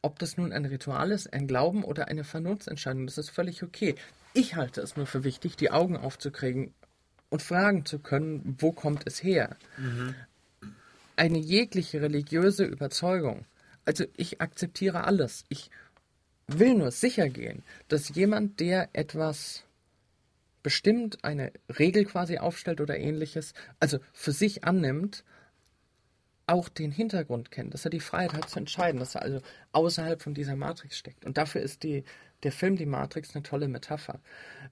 ob 0.01 0.17
das 0.19 0.37
nun 0.37 0.51
ein 0.51 0.65
Ritual 0.65 1.11
ist, 1.11 1.31
ein 1.33 1.47
Glauben 1.47 1.83
oder 1.83 2.07
eine 2.07 2.23
Vernunftsentscheidung, 2.23 3.05
das 3.05 3.17
ist 3.17 3.29
völlig 3.29 3.63
okay. 3.63 3.95
Ich 4.33 4.55
halte 4.55 4.81
es 4.81 4.95
nur 4.95 5.05
für 5.05 5.23
wichtig, 5.23 5.57
die 5.57 5.71
Augen 5.71 5.97
aufzukriegen 5.97 6.73
und 7.29 7.41
fragen 7.41 7.85
zu 7.85 7.99
können, 7.99 8.55
wo 8.59 8.71
kommt 8.71 9.03
es 9.05 9.21
her? 9.21 9.57
Mhm. 9.77 10.15
Eine 11.15 11.37
jegliche 11.37 12.01
religiöse 12.01 12.65
Überzeugung, 12.65 13.45
also 13.85 14.05
ich 14.17 14.41
akzeptiere 14.41 15.03
alles. 15.03 15.45
Ich 15.49 15.69
will 16.47 16.75
nur 16.75 16.91
sicher 16.91 17.29
gehen, 17.29 17.63
dass 17.87 18.09
jemand, 18.09 18.59
der 18.59 18.89
etwas 18.93 19.63
bestimmt, 20.63 21.23
eine 21.23 21.51
Regel 21.79 22.05
quasi 22.05 22.37
aufstellt 22.37 22.81
oder 22.81 22.97
ähnliches, 22.97 23.53
also 23.79 23.99
für 24.13 24.31
sich 24.31 24.63
annimmt, 24.63 25.23
auch 26.47 26.69
den 26.69 26.91
Hintergrund 26.91 27.51
kennt, 27.51 27.73
dass 27.73 27.85
er 27.85 27.91
die 27.91 27.99
Freiheit 27.99 28.33
hat 28.33 28.49
zu 28.49 28.59
entscheiden, 28.59 28.99
dass 28.99 29.15
er 29.15 29.21
also 29.21 29.41
außerhalb 29.71 30.21
von 30.21 30.33
dieser 30.33 30.55
Matrix 30.55 30.97
steckt. 30.97 31.25
Und 31.25 31.37
dafür 31.37 31.61
ist 31.61 31.83
die, 31.83 32.03
der 32.43 32.51
Film 32.51 32.75
Die 32.75 32.85
Matrix 32.85 33.33
eine 33.35 33.43
tolle 33.43 33.67
Metapher. 33.67 34.19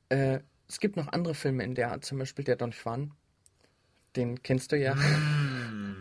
Äh, 0.09 0.39
es 0.67 0.79
gibt 0.79 0.97
noch 0.97 1.07
andere 1.07 1.33
Filme 1.33 1.63
in 1.63 1.75
der 1.75 1.91
Art, 1.91 2.05
zum 2.05 2.19
Beispiel 2.19 2.43
der 2.43 2.57
Don 2.57 2.71
Juan. 2.71 3.11
Den 4.15 4.43
kennst 4.43 4.71
du 4.71 4.77
ja. 4.77 4.95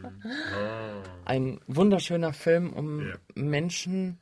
Oh. 0.05 1.03
Ein 1.25 1.61
wunderschöner 1.67 2.33
Film, 2.33 2.73
um 2.73 3.01
yeah. 3.01 3.19
Menschen 3.35 4.19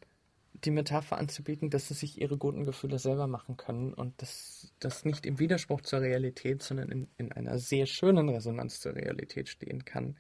die 0.65 0.71
Metapher 0.71 1.19
anzubieten, 1.19 1.71
dass 1.71 1.89
sie 1.89 1.95
sich 1.95 2.21
ihre 2.21 2.39
guten 2.39 2.65
Gefühle 2.65 2.99
selber 2.99 3.27
machen 3.27 3.57
können 3.57 3.93
und 3.93 4.21
dass 4.23 4.73
das 4.81 5.05
nicht 5.05 5.27
im 5.27 5.39
Widerspruch 5.39 5.83
zur 5.83 6.01
Realität, 6.01 6.63
sondern 6.63 6.91
in, 6.91 7.09
in 7.19 7.31
einer 7.33 7.59
sehr 7.59 7.87
schönen 7.87 8.29
Resonanz 8.29 8.81
zur 8.81 8.95
Realität 8.95 9.49
stehen 9.49 9.85
kann 9.85 10.17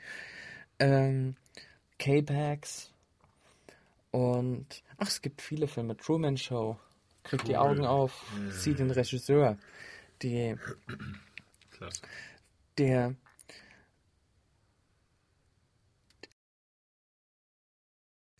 ähm, 0.78 1.36
K-Pax 1.98 2.92
und 4.10 4.82
ach, 4.98 5.08
es 5.08 5.20
gibt 5.20 5.42
viele 5.42 5.68
Filme. 5.68 5.96
Truman 5.96 6.36
Show, 6.36 6.78
kriegt 7.22 7.44
cool. 7.44 7.48
die 7.48 7.56
Augen 7.56 7.84
auf, 7.84 8.24
ja. 8.44 8.50
sieht 8.50 8.78
den 8.78 8.90
Regisseur, 8.90 9.58
die 10.22 10.56
der 12.78 13.14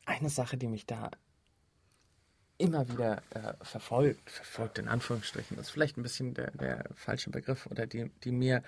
eine 0.06 0.30
Sache, 0.30 0.56
die 0.56 0.68
mich 0.68 0.86
da 0.86 1.10
immer 2.58 2.88
wieder 2.88 3.22
äh, 3.30 3.52
verfolgt, 3.62 4.30
verfolgt 4.30 4.78
in 4.78 4.88
Anführungsstrichen, 4.88 5.58
ist 5.58 5.68
vielleicht 5.68 5.98
ein 5.98 6.02
bisschen 6.02 6.32
der, 6.32 6.52
der 6.52 6.84
falsche 6.94 7.30
Begriff 7.30 7.66
oder 7.66 7.86
die, 7.86 8.10
die 8.24 8.32
mir 8.32 8.62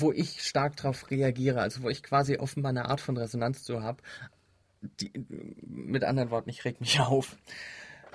wo 0.00 0.12
ich 0.12 0.42
stark 0.42 0.76
darauf 0.76 1.10
reagiere, 1.10 1.60
also 1.60 1.82
wo 1.82 1.88
ich 1.88 2.02
quasi 2.02 2.38
offenbar 2.38 2.70
eine 2.70 2.86
Art 2.86 3.00
von 3.00 3.16
Resonanz 3.16 3.62
zu 3.64 3.82
habe. 3.82 4.02
Mit 5.62 6.04
anderen 6.04 6.30
Worten, 6.30 6.50
ich 6.50 6.64
reg 6.64 6.80
mich 6.80 7.00
auf. 7.00 7.36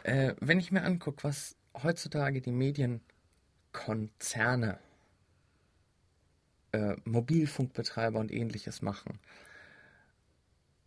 Äh, 0.04 0.36
wenn 0.40 0.60
ich 0.60 0.72
mir 0.72 0.84
angucke, 0.84 1.24
was 1.24 1.56
heutzutage 1.82 2.42
die 2.42 2.52
Medienkonzerne, 2.52 4.78
äh, 6.72 6.96
Mobilfunkbetreiber 7.06 8.20
und 8.20 8.32
ähnliches 8.32 8.82
machen, 8.82 9.20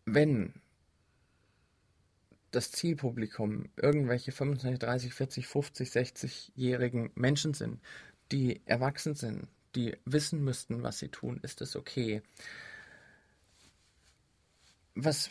wenn 0.04 0.52
das 2.53 2.70
Zielpublikum 2.70 3.68
irgendwelche 3.76 4.30
25, 4.30 4.78
30, 4.78 5.14
40, 5.14 5.46
50, 5.46 5.88
60-jährigen 5.90 7.11
Menschen 7.14 7.55
sind, 7.55 7.80
die 8.30 8.61
erwachsen 8.66 9.14
sind, 9.14 9.48
die 9.74 9.96
wissen 10.05 10.44
müssten, 10.44 10.82
was 10.82 10.98
sie 10.98 11.09
tun, 11.09 11.40
ist 11.42 11.61
es 11.62 11.76
okay. 11.76 12.22
Was 14.94 15.30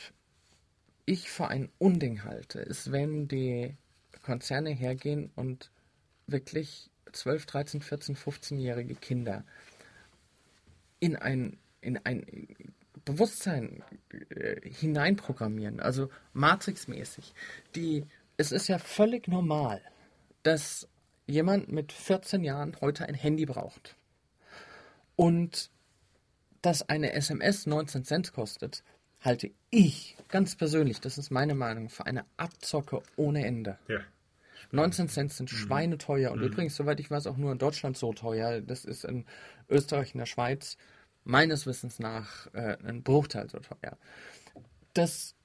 ich 1.06 1.30
für 1.30 1.48
ein 1.48 1.70
Unding 1.78 2.24
halte, 2.24 2.60
ist, 2.60 2.92
wenn 2.92 3.28
die 3.28 3.76
Konzerne 4.24 4.72
hergehen 4.72 5.32
und 5.36 5.72
wirklich 6.28 6.90
12, 7.12 7.46
13, 7.46 7.82
14, 7.82 8.16
15-jährige 8.16 8.96
Kinder 8.96 9.46
in 11.00 11.16
ein, 11.16 11.58
in 11.82 11.98
ein 11.98 12.26
Bewusstsein 13.06 13.84
äh, 14.30 14.62
hineinprogrammieren, 14.70 15.80
also 15.80 16.10
Matrix-mäßig. 16.34 17.34
Die, 17.76 18.06
es 18.38 18.52
ist 18.52 18.68
ja 18.68 18.78
völlig 18.78 19.28
normal, 19.28 19.82
dass 20.44 20.88
jemand 21.28 21.72
mit 21.72 21.92
14 21.92 22.44
Jahren 22.44 22.76
heute 22.82 23.08
ein 23.08 23.16
Handy 23.16 23.46
braucht. 23.46 23.96
Und 25.16 25.70
dass 26.62 26.88
eine 26.88 27.14
SMS 27.14 27.66
19 27.66 28.06
Cent 28.06 28.34
kostet, 28.34 28.84
halte 29.20 29.52
ich 29.70 30.18
ganz 30.28 30.56
persönlich, 30.56 31.00
das 31.00 31.18
ist 31.18 31.32
meine 31.32 31.56
Meinung, 31.56 31.90
für 31.90 32.06
eine 32.06 32.26
Abzocke 32.38 33.02
ohne 33.16 33.46
Ende. 33.46 33.78
Ja. 33.88 34.00
19 34.72 35.10
Cent 35.10 35.34
sind 35.34 35.52
mhm. 35.52 35.56
schweineteuer 35.56 36.32
und 36.32 36.40
mhm. 36.40 36.46
übrigens, 36.46 36.76
soweit 36.76 37.00
ich 37.00 37.12
weiß, 37.12 37.28
auch 37.28 37.38
nur 37.38 37.52
in 37.52 37.58
Deutschland 37.58 37.98
so 37.98 38.14
teuer. 38.14 38.62
Das 38.62 38.86
ist 38.86 39.04
in 39.04 39.26
Österreich, 39.70 40.14
in 40.14 40.20
der 40.20 40.26
Schweiz 40.26 40.78
meines 41.24 41.66
Wissens 41.66 42.00
nach 42.00 42.54
äh, 42.54 42.78
ein 42.84 43.04
Bruchteil 43.04 43.50
so 43.50 43.60
teuer. 43.60 43.98
Dass 44.94 45.36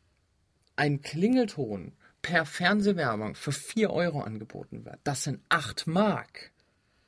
ein 0.77 1.03
Klingelton 1.03 1.93
per 2.23 2.45
Fernsehwerbung 2.45 3.35
für 3.35 3.53
4 3.53 3.91
Euro 3.91 4.21
angeboten 4.21 4.85
wird, 4.85 4.99
das 5.05 5.25
sind 5.25 5.41
8 5.49 5.87
Mark 5.87 6.53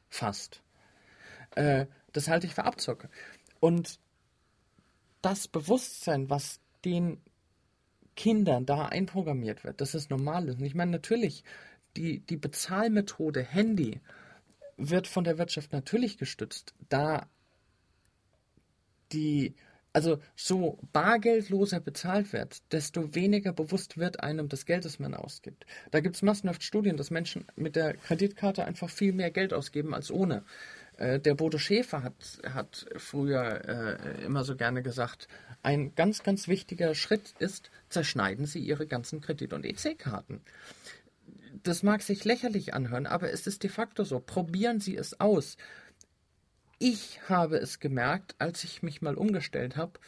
fast. 0.08 0.62
Äh, 1.54 1.86
das 2.12 2.28
halte 2.28 2.46
ich 2.46 2.54
für 2.54 2.64
Abzocke. 2.64 3.08
Und 3.60 3.98
das 5.22 5.48
Bewusstsein, 5.48 6.30
was 6.30 6.60
den 6.84 7.20
Kindern 8.14 8.66
da 8.66 8.86
einprogrammiert 8.86 9.64
wird, 9.64 9.80
dass 9.80 9.94
es 9.94 10.10
normal 10.10 10.48
ist. 10.48 10.58
Und 10.58 10.66
ich 10.66 10.74
meine, 10.74 10.90
natürlich, 10.90 11.44
die, 11.96 12.20
die 12.20 12.36
Bezahlmethode 12.36 13.42
Handy 13.42 14.00
wird 14.76 15.06
von 15.06 15.24
der 15.24 15.38
Wirtschaft 15.38 15.72
natürlich 15.72 16.18
gestützt, 16.18 16.74
da 16.88 17.28
die, 19.12 19.54
also 19.92 20.20
so 20.36 20.78
bargeldloser 20.92 21.80
bezahlt 21.80 22.32
wird, 22.32 22.58
desto 22.72 23.14
weniger 23.14 23.52
bewusst 23.52 23.98
wird 23.98 24.20
einem 24.20 24.48
das 24.48 24.66
Geld, 24.66 24.84
das 24.84 24.98
man 24.98 25.14
ausgibt. 25.14 25.66
Da 25.90 26.00
gibt 26.00 26.16
es 26.16 26.22
massenhaft 26.22 26.62
Studien, 26.62 26.96
dass 26.96 27.10
Menschen 27.10 27.46
mit 27.56 27.76
der 27.76 27.94
Kreditkarte 27.94 28.64
einfach 28.64 28.90
viel 28.90 29.12
mehr 29.12 29.30
Geld 29.30 29.52
ausgeben 29.52 29.94
als 29.94 30.10
ohne. 30.10 30.44
Äh, 30.98 31.20
der 31.20 31.34
Bodo 31.34 31.58
Schäfer 31.58 32.02
hat, 32.02 32.40
hat 32.52 32.86
früher 32.96 33.64
äh, 33.68 34.24
immer 34.24 34.44
so 34.44 34.56
gerne 34.56 34.82
gesagt, 34.82 35.28
ein 35.62 35.94
ganz, 35.94 36.22
ganz 36.22 36.48
wichtiger 36.48 36.94
Schritt 36.94 37.34
ist, 37.38 37.70
zerschneiden 37.88 38.46
Sie 38.46 38.60
Ihre 38.60 38.86
ganzen 38.86 39.20
Kredit- 39.20 39.52
und 39.52 39.64
EC-Karten. 39.64 40.40
Das 41.62 41.82
mag 41.82 42.02
sich 42.02 42.24
lächerlich 42.24 42.74
anhören, 42.74 43.06
aber 43.06 43.32
es 43.32 43.46
ist 43.46 43.62
de 43.62 43.70
facto 43.70 44.04
so. 44.04 44.20
Probieren 44.20 44.80
Sie 44.80 44.96
es 44.96 45.18
aus. 45.20 45.56
Ich 46.78 47.20
habe 47.28 47.56
es 47.56 47.80
gemerkt, 47.80 48.36
als 48.38 48.62
ich 48.64 48.82
mich 48.82 49.02
mal 49.02 49.14
umgestellt 49.14 49.76
habe 49.76 49.98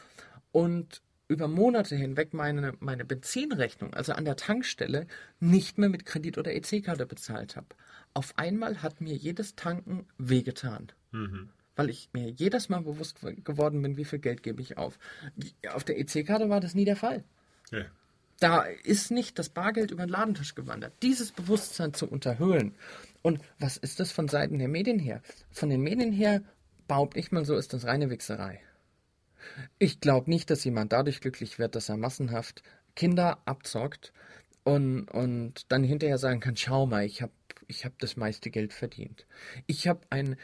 und 0.53 1.03
über 1.31 1.47
Monate 1.47 1.95
hinweg 1.95 2.35
meine, 2.35 2.75
meine 2.81 3.05
Benzinrechnung, 3.05 3.95
also 3.95 4.12
an 4.12 4.25
der 4.25 4.37
Tankstelle, 4.37 5.07
nicht 5.39 5.79
mehr 5.79 5.89
mit 5.89 6.05
Kredit- 6.05 6.39
oder 6.39 6.53
EC-Karte 6.53 7.07
bezahlt 7.07 7.57
habe. 7.57 7.68
Auf 8.14 8.37
einmal 8.37 8.83
hat 8.83 9.01
mir 9.01 9.14
jedes 9.14 9.55
Tanken 9.55 10.07
wehgetan. 10.18 10.91
Mhm. 11.12 11.51
Weil 11.77 11.89
ich 11.89 12.09
mir 12.12 12.29
jedes 12.31 12.68
Mal 12.68 12.83
bewusst 12.83 13.21
geworden 13.45 13.81
bin, 13.81 13.97
wie 13.97 14.05
viel 14.05 14.18
Geld 14.18 14.43
gebe 14.43 14.61
ich 14.61 14.77
auf. 14.77 14.99
Auf 15.73 15.85
der 15.85 16.01
EC-Karte 16.01 16.51
war 16.51 16.61
das 16.61 16.75
nie 16.75 16.85
der 16.85 16.97
Fall. 16.97 17.23
Ja. 17.71 17.85
Da 18.41 18.62
ist 18.62 19.11
nicht 19.11 19.39
das 19.39 19.51
Bargeld 19.51 19.93
über 19.93 20.07
den 20.07 20.11
Ladentisch 20.11 20.55
gewandert. 20.55 20.95
Dieses 21.03 21.31
Bewusstsein 21.31 21.95
zu 21.95 22.09
unterhöhlen. 22.09 22.75
Und 23.23 23.41
was 23.59 23.77
ist 23.77 24.01
das 24.01 24.11
von 24.11 24.29
Seiten 24.29 24.59
der 24.59 24.68
Medien 24.68 24.99
her? 24.99 25.23
Von 25.53 25.71
den 25.71 25.83
Medien 25.83 26.12
her 26.12 26.43
behaupte 26.91 27.20
ich 27.20 27.30
mal 27.30 27.45
so, 27.45 27.55
ist 27.55 27.72
das 27.72 27.84
reine 27.84 28.11
Wichserei. 28.11 28.61
Ich 29.78 30.01
glaube 30.01 30.28
nicht, 30.28 30.51
dass 30.51 30.64
jemand 30.64 30.93
dadurch 30.93 31.20
glücklich 31.20 31.61
wird, 31.61 31.76
dass 31.76 31.88
er 31.88 31.97
massenhaft 31.97 32.64
Kinder 32.97 33.38
abzockt 33.45 34.12
und, 34.64 35.05
und 35.05 35.70
dann 35.70 35.84
hinterher 35.84 36.18
sagen 36.18 36.41
kann, 36.41 36.57
schau 36.57 36.86
mal, 36.86 37.05
ich 37.05 37.22
habe 37.22 37.30
ich 37.68 37.84
hab 37.84 37.97
das 38.01 38.16
meiste 38.16 38.51
Geld 38.51 38.72
verdient. 38.72 39.28
Ich 39.68 39.86
habe 39.86 40.01
ein, 40.11 40.34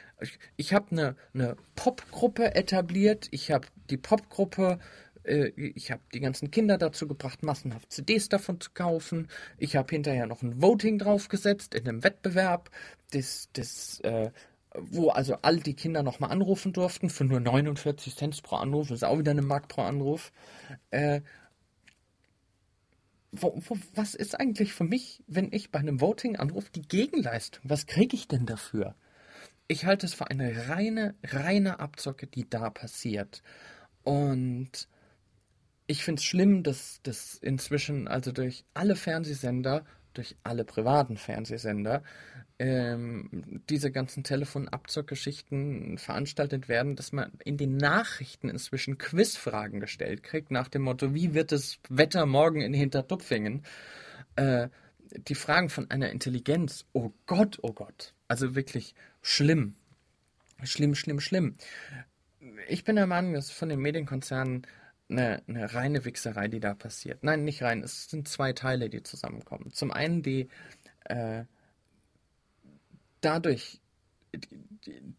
ich 0.57 0.73
habe 0.73 0.93
eine, 0.93 1.17
eine 1.35 1.57
Popgruppe 1.75 2.55
etabliert, 2.55 3.27
ich 3.33 3.51
habe 3.51 3.67
die 3.91 3.97
Popgruppe 3.97 4.79
äh, 5.25 5.49
ich 5.57 5.91
habe 5.91 6.03
die 6.15 6.21
ganzen 6.21 6.53
Kinder 6.53 6.79
dazu 6.79 7.09
gebracht, 7.09 7.43
massenhaft 7.43 7.93
CDs 7.93 8.29
davon 8.29 8.61
zu 8.61 8.71
kaufen. 8.73 9.27
Ich 9.59 9.75
habe 9.75 9.91
hinterher 9.91 10.29
noch 10.29 10.43
ein 10.43 10.63
Voting 10.63 11.01
draufgesetzt 11.01 11.75
in 11.75 11.89
einem 11.89 12.05
Wettbewerb, 12.05 12.71
das, 13.11 13.49
das 13.53 13.99
äh, 14.05 14.31
wo 14.81 15.11
also 15.11 15.37
all 15.43 15.59
die 15.59 15.75
Kinder 15.75 16.03
nochmal 16.03 16.31
anrufen 16.31 16.73
durften 16.73 17.11
für 17.11 17.25
nur 17.25 17.41
49 17.41 18.17
Cent 18.17 18.43
pro 18.43 18.57
Anruf, 18.57 18.91
ist 18.91 19.05
auch 19.05 19.19
wieder 19.19 19.31
eine 19.33 19.43
Mark 19.43 19.69
pro 19.69 19.83
Anruf. 19.83 20.33
Äh, 20.91 21.21
wo, 23.33 23.61
wo, 23.67 23.79
was 23.95 24.15
ist 24.15 24.39
eigentlich 24.39 24.73
für 24.73 24.85
mich, 24.85 25.23
wenn 25.27 25.53
ich 25.53 25.71
bei 25.71 25.79
einem 25.79 26.01
Voting 26.01 26.37
anrufe, 26.37 26.71
die 26.75 26.83
Gegenleistung? 26.83 27.63
Was 27.69 27.87
kriege 27.87 28.17
ich 28.17 28.29
denn 28.29 28.47
dafür? 28.47 28.95
Ich 29.69 29.85
halte 29.85 30.07
es 30.07 30.15
für 30.15 30.31
eine 30.31 30.69
reine, 30.69 31.15
reine 31.25 31.81
Abzocke, 31.81 32.27
die 32.27 32.49
da 32.49 32.71
passiert. 32.71 33.43
Und 34.05 34.89
ich 35.87 36.05
finde 36.05 36.21
es 36.21 36.25
schlimm, 36.25 36.63
dass 36.63 37.01
das 37.03 37.35
inzwischen, 37.35 38.09
also 38.09 38.33
durch 38.33 38.65
alle 38.75 38.97
Fernsehsender, 38.97 39.85
durch 40.15 40.37
alle 40.43 40.65
privaten 40.65 41.17
Fernsehsender, 41.17 42.03
ähm, 42.59 43.61
diese 43.69 43.91
ganzen 43.91 44.25
Telefonabzockgeschichten 44.25 45.99
veranstaltet 45.99 46.69
werden, 46.69 46.97
dass 46.97 47.13
man 47.13 47.33
in 47.45 47.57
den 47.57 47.77
Nachrichten 47.77 48.49
inzwischen 48.49 48.99
Quizfragen 48.99 49.81
gestellt 49.81 50.23
kriegt, 50.23 50.51
nach 50.51 50.69
dem 50.69 50.83
Motto, 50.83 51.15
wie 51.15 51.35
wird 51.35 51.53
das 51.53 51.79
Wetter 51.89 52.25
morgen 52.25 52.63
in 52.63 52.73
Hintertupfingen? 52.73 53.63
Äh, 54.37 54.69
die 55.29 55.35
Fragen 55.35 55.69
von 55.69 55.91
einer 55.91 56.11
Intelligenz, 56.11 56.87
oh 56.93 57.13
Gott, 57.27 57.59
oh 57.63 57.73
Gott. 57.73 58.15
Also 58.29 58.55
wirklich 58.55 58.95
schlimm. 59.23 59.77
Schlimm, 60.63 60.95
schlimm, 60.95 61.21
schlimm. 61.21 61.57
Ich 62.69 62.85
bin 62.85 62.97
der 62.97 63.07
Meinung, 63.07 63.35
dass 63.35 63.51
von 63.51 63.69
den 63.69 63.81
Medienkonzernen 63.81 64.67
eine, 65.09 65.43
eine 65.47 65.75
reine 65.75 66.05
Wichserei, 66.05 66.49
die 66.49 66.61
da 66.61 66.75
passiert. 66.75 67.23
Nein, 67.23 67.45
nicht 67.45 67.63
rein. 67.63 67.83
Es 67.83 68.09
sind 68.09 68.29
zwei 68.29 68.53
Teile, 68.53 68.89
die 68.89 69.03
zusammenkommen. 69.03 69.73
Zum 69.73 69.91
einen 69.91 70.23
die 70.23 70.49
äh, 71.05 71.45
dadurch, 73.27 73.81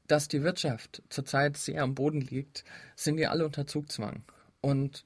dass 0.08 0.28
die 0.28 0.42
Wirtschaft 0.42 1.04
zurzeit 1.10 1.58
sehr 1.58 1.84
am 1.84 1.94
Boden 1.94 2.22
liegt, 2.22 2.64
sind 2.96 3.18
die 3.18 3.28
alle 3.28 3.46
unter 3.46 3.68
Zugzwang 3.68 4.24
und 4.62 5.04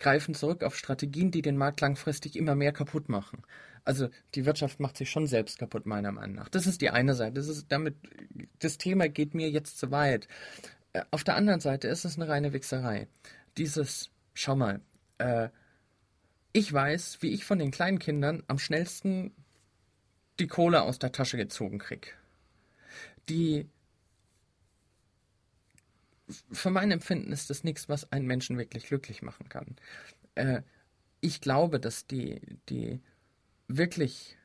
greifen 0.00 0.34
zurück 0.34 0.64
auf 0.64 0.76
Strategien, 0.76 1.30
die 1.30 1.42
den 1.42 1.56
Markt 1.56 1.80
langfristig 1.80 2.36
immer 2.36 2.54
mehr 2.56 2.72
kaputt 2.72 3.08
machen. 3.08 3.42
Also 3.84 4.08
die 4.34 4.44
Wirtschaft 4.44 4.80
macht 4.80 4.96
sich 4.96 5.10
schon 5.10 5.26
selbst 5.26 5.58
kaputt, 5.58 5.86
meiner 5.86 6.12
Meinung 6.12 6.36
nach. 6.36 6.48
Das 6.48 6.66
ist 6.66 6.80
die 6.80 6.90
eine 6.90 7.14
Seite. 7.14 7.34
Das 7.34 7.48
ist 7.48 7.66
damit, 7.70 7.94
das 8.58 8.78
Thema 8.78 9.08
geht 9.08 9.34
mir 9.34 9.48
jetzt 9.48 9.78
zu 9.78 9.90
weit. 9.90 10.26
Äh, 10.92 11.02
auf 11.10 11.24
der 11.24 11.36
anderen 11.36 11.60
Seite 11.60 11.88
ist 11.88 12.04
es 12.04 12.16
eine 12.16 12.28
reine 12.28 12.52
Wichserei. 12.52 13.08
Dieses, 13.56 14.10
schau 14.34 14.56
mal, 14.56 14.80
äh, 15.18 15.48
ich 16.52 16.72
weiß, 16.72 17.18
wie 17.20 17.32
ich 17.32 17.44
von 17.44 17.58
den 17.58 17.70
kleinen 17.70 17.98
Kindern 17.98 18.42
am 18.48 18.58
schnellsten 18.58 19.32
die 20.40 20.48
Kohle 20.48 20.82
aus 20.82 20.98
der 20.98 21.12
Tasche 21.12 21.36
gezogen 21.36 21.78
kriege. 21.78 22.08
Die 23.28 23.68
für 26.52 26.70
mein 26.70 26.90
Empfinden 26.90 27.32
ist 27.32 27.50
das 27.50 27.64
nichts, 27.64 27.88
was 27.88 28.10
einen 28.12 28.26
Menschen 28.26 28.56
wirklich 28.56 28.86
glücklich 28.86 29.22
machen 29.22 29.48
kann. 29.48 29.76
Äh, 30.34 30.62
ich 31.20 31.40
glaube, 31.40 31.80
dass 31.80 32.06
die, 32.06 32.40
die 32.68 33.00
wirklich 33.68 34.36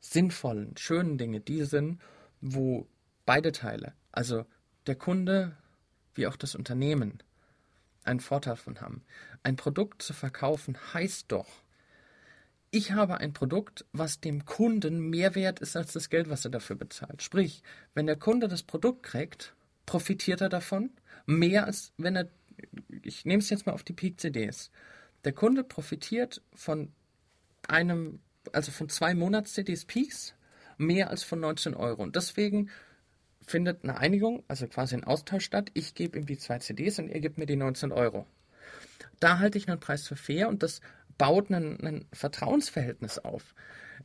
sinnvollen, 0.00 0.76
schönen 0.76 1.18
Dinge 1.18 1.40
die 1.40 1.64
sind, 1.64 2.00
wo 2.40 2.86
beide 3.26 3.52
Teile, 3.52 3.94
also 4.12 4.46
der 4.86 4.96
Kunde 4.96 5.56
wie 6.14 6.26
auch 6.26 6.36
das 6.36 6.54
Unternehmen, 6.54 7.22
einen 8.04 8.20
Vorteil 8.20 8.56
von 8.56 8.80
haben. 8.80 9.04
Ein 9.42 9.56
Produkt 9.56 10.02
zu 10.02 10.12
verkaufen 10.12 10.76
heißt 10.92 11.30
doch, 11.30 11.46
ich 12.70 12.92
habe 12.92 13.18
ein 13.18 13.32
Produkt, 13.32 13.84
was 13.92 14.20
dem 14.20 14.44
Kunden 14.44 15.00
mehr 15.00 15.34
wert 15.34 15.60
ist 15.60 15.76
als 15.76 15.92
das 15.92 16.10
Geld, 16.10 16.28
was 16.28 16.44
er 16.44 16.50
dafür 16.50 16.76
bezahlt. 16.76 17.22
Sprich, 17.22 17.62
wenn 17.94 18.06
der 18.06 18.16
Kunde 18.16 18.48
das 18.48 18.62
Produkt 18.62 19.02
kriegt, 19.02 19.54
profitiert 19.86 20.40
er 20.40 20.48
davon 20.48 20.90
mehr 21.28 21.66
als 21.66 21.92
wenn 21.98 22.16
er, 22.16 22.28
ich 23.02 23.24
nehme 23.24 23.42
es 23.42 23.50
jetzt 23.50 23.66
mal 23.66 23.72
auf 23.72 23.84
die 23.84 23.92
Peak 23.92 24.18
CDs. 24.18 24.70
Der 25.24 25.32
Kunde 25.32 25.62
profitiert 25.62 26.42
von 26.54 26.90
einem, 27.68 28.20
also 28.52 28.72
von 28.72 28.88
zwei 28.88 29.14
Monats 29.14 29.52
CDs 29.52 29.84
Peaks 29.84 30.34
mehr 30.78 31.10
als 31.10 31.22
von 31.22 31.40
19 31.40 31.74
Euro. 31.74 32.02
Und 32.02 32.16
deswegen 32.16 32.70
findet 33.46 33.84
eine 33.84 33.98
Einigung, 33.98 34.42
also 34.48 34.66
quasi 34.68 34.94
ein 34.94 35.04
Austausch 35.04 35.44
statt. 35.44 35.70
Ich 35.74 35.94
gebe 35.94 36.18
ihm 36.18 36.26
die 36.26 36.38
zwei 36.38 36.58
CDs 36.58 36.98
und 36.98 37.10
er 37.10 37.20
gibt 37.20 37.36
mir 37.36 37.46
die 37.46 37.56
19 37.56 37.92
Euro. 37.92 38.26
Da 39.20 39.38
halte 39.38 39.58
ich 39.58 39.68
einen 39.68 39.80
Preis 39.80 40.06
für 40.06 40.16
fair 40.16 40.48
und 40.48 40.62
das 40.62 40.80
baut 41.18 41.50
ein, 41.50 42.06
Vertrauensverhältnis 42.12 43.18
auf, 43.18 43.54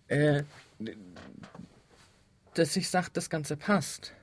äh, 0.07 0.43
dass 2.55 2.75
ich 2.75 2.89
sage, 2.89 3.09
das 3.13 3.29
Ganze 3.29 3.55
passt. 3.55 4.13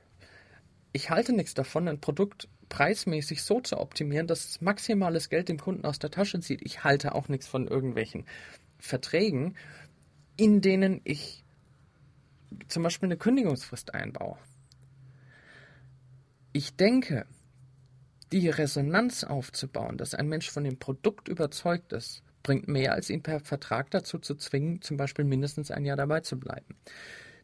Ich 0.93 1.09
halte 1.09 1.33
nichts 1.33 1.53
davon, 1.53 1.87
ein 1.87 2.01
Produkt 2.01 2.49
preismäßig 2.69 3.43
so 3.43 3.59
zu 3.59 3.79
optimieren, 3.79 4.27
dass 4.27 4.45
es 4.45 4.61
maximales 4.61 5.29
Geld 5.29 5.49
dem 5.49 5.59
Kunden 5.59 5.85
aus 5.85 5.99
der 5.99 6.11
Tasche 6.11 6.39
zieht. 6.39 6.61
Ich 6.63 6.83
halte 6.83 7.15
auch 7.15 7.27
nichts 7.27 7.47
von 7.47 7.67
irgendwelchen 7.67 8.25
Verträgen, 8.77 9.55
in 10.37 10.61
denen 10.61 11.01
ich 11.03 11.43
zum 12.67 12.83
Beispiel 12.83 13.07
eine 13.07 13.17
Kündigungsfrist 13.17 13.93
einbaue. 13.93 14.37
Ich 16.53 16.75
denke, 16.75 17.25
die 18.31 18.49
Resonanz 18.49 19.23
aufzubauen, 19.23 19.97
dass 19.97 20.13
ein 20.13 20.27
Mensch 20.27 20.49
von 20.49 20.63
dem 20.63 20.79
Produkt 20.79 21.27
überzeugt 21.27 21.93
ist, 21.93 22.23
bringt 22.43 22.67
mehr, 22.67 22.93
als 22.93 23.09
ihn 23.09 23.23
per 23.23 23.39
Vertrag 23.39 23.91
dazu 23.91 24.19
zu 24.19 24.35
zwingen, 24.35 24.81
zum 24.81 24.97
Beispiel 24.97 25.25
mindestens 25.25 25.71
ein 25.71 25.85
Jahr 25.85 25.97
dabei 25.97 26.21
zu 26.21 26.39
bleiben. 26.39 26.75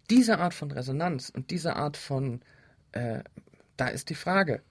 Diese 0.09 0.39
Art 0.39 0.53
von 0.53 0.71
Resonanz 0.71 1.29
und 1.29 1.51
diese 1.51 1.75
Art 1.75 1.97
von, 1.97 2.41
äh, 2.93 3.23
da 3.75 3.87
ist 3.87 4.09
die 4.09 4.15
Frage, 4.15 4.61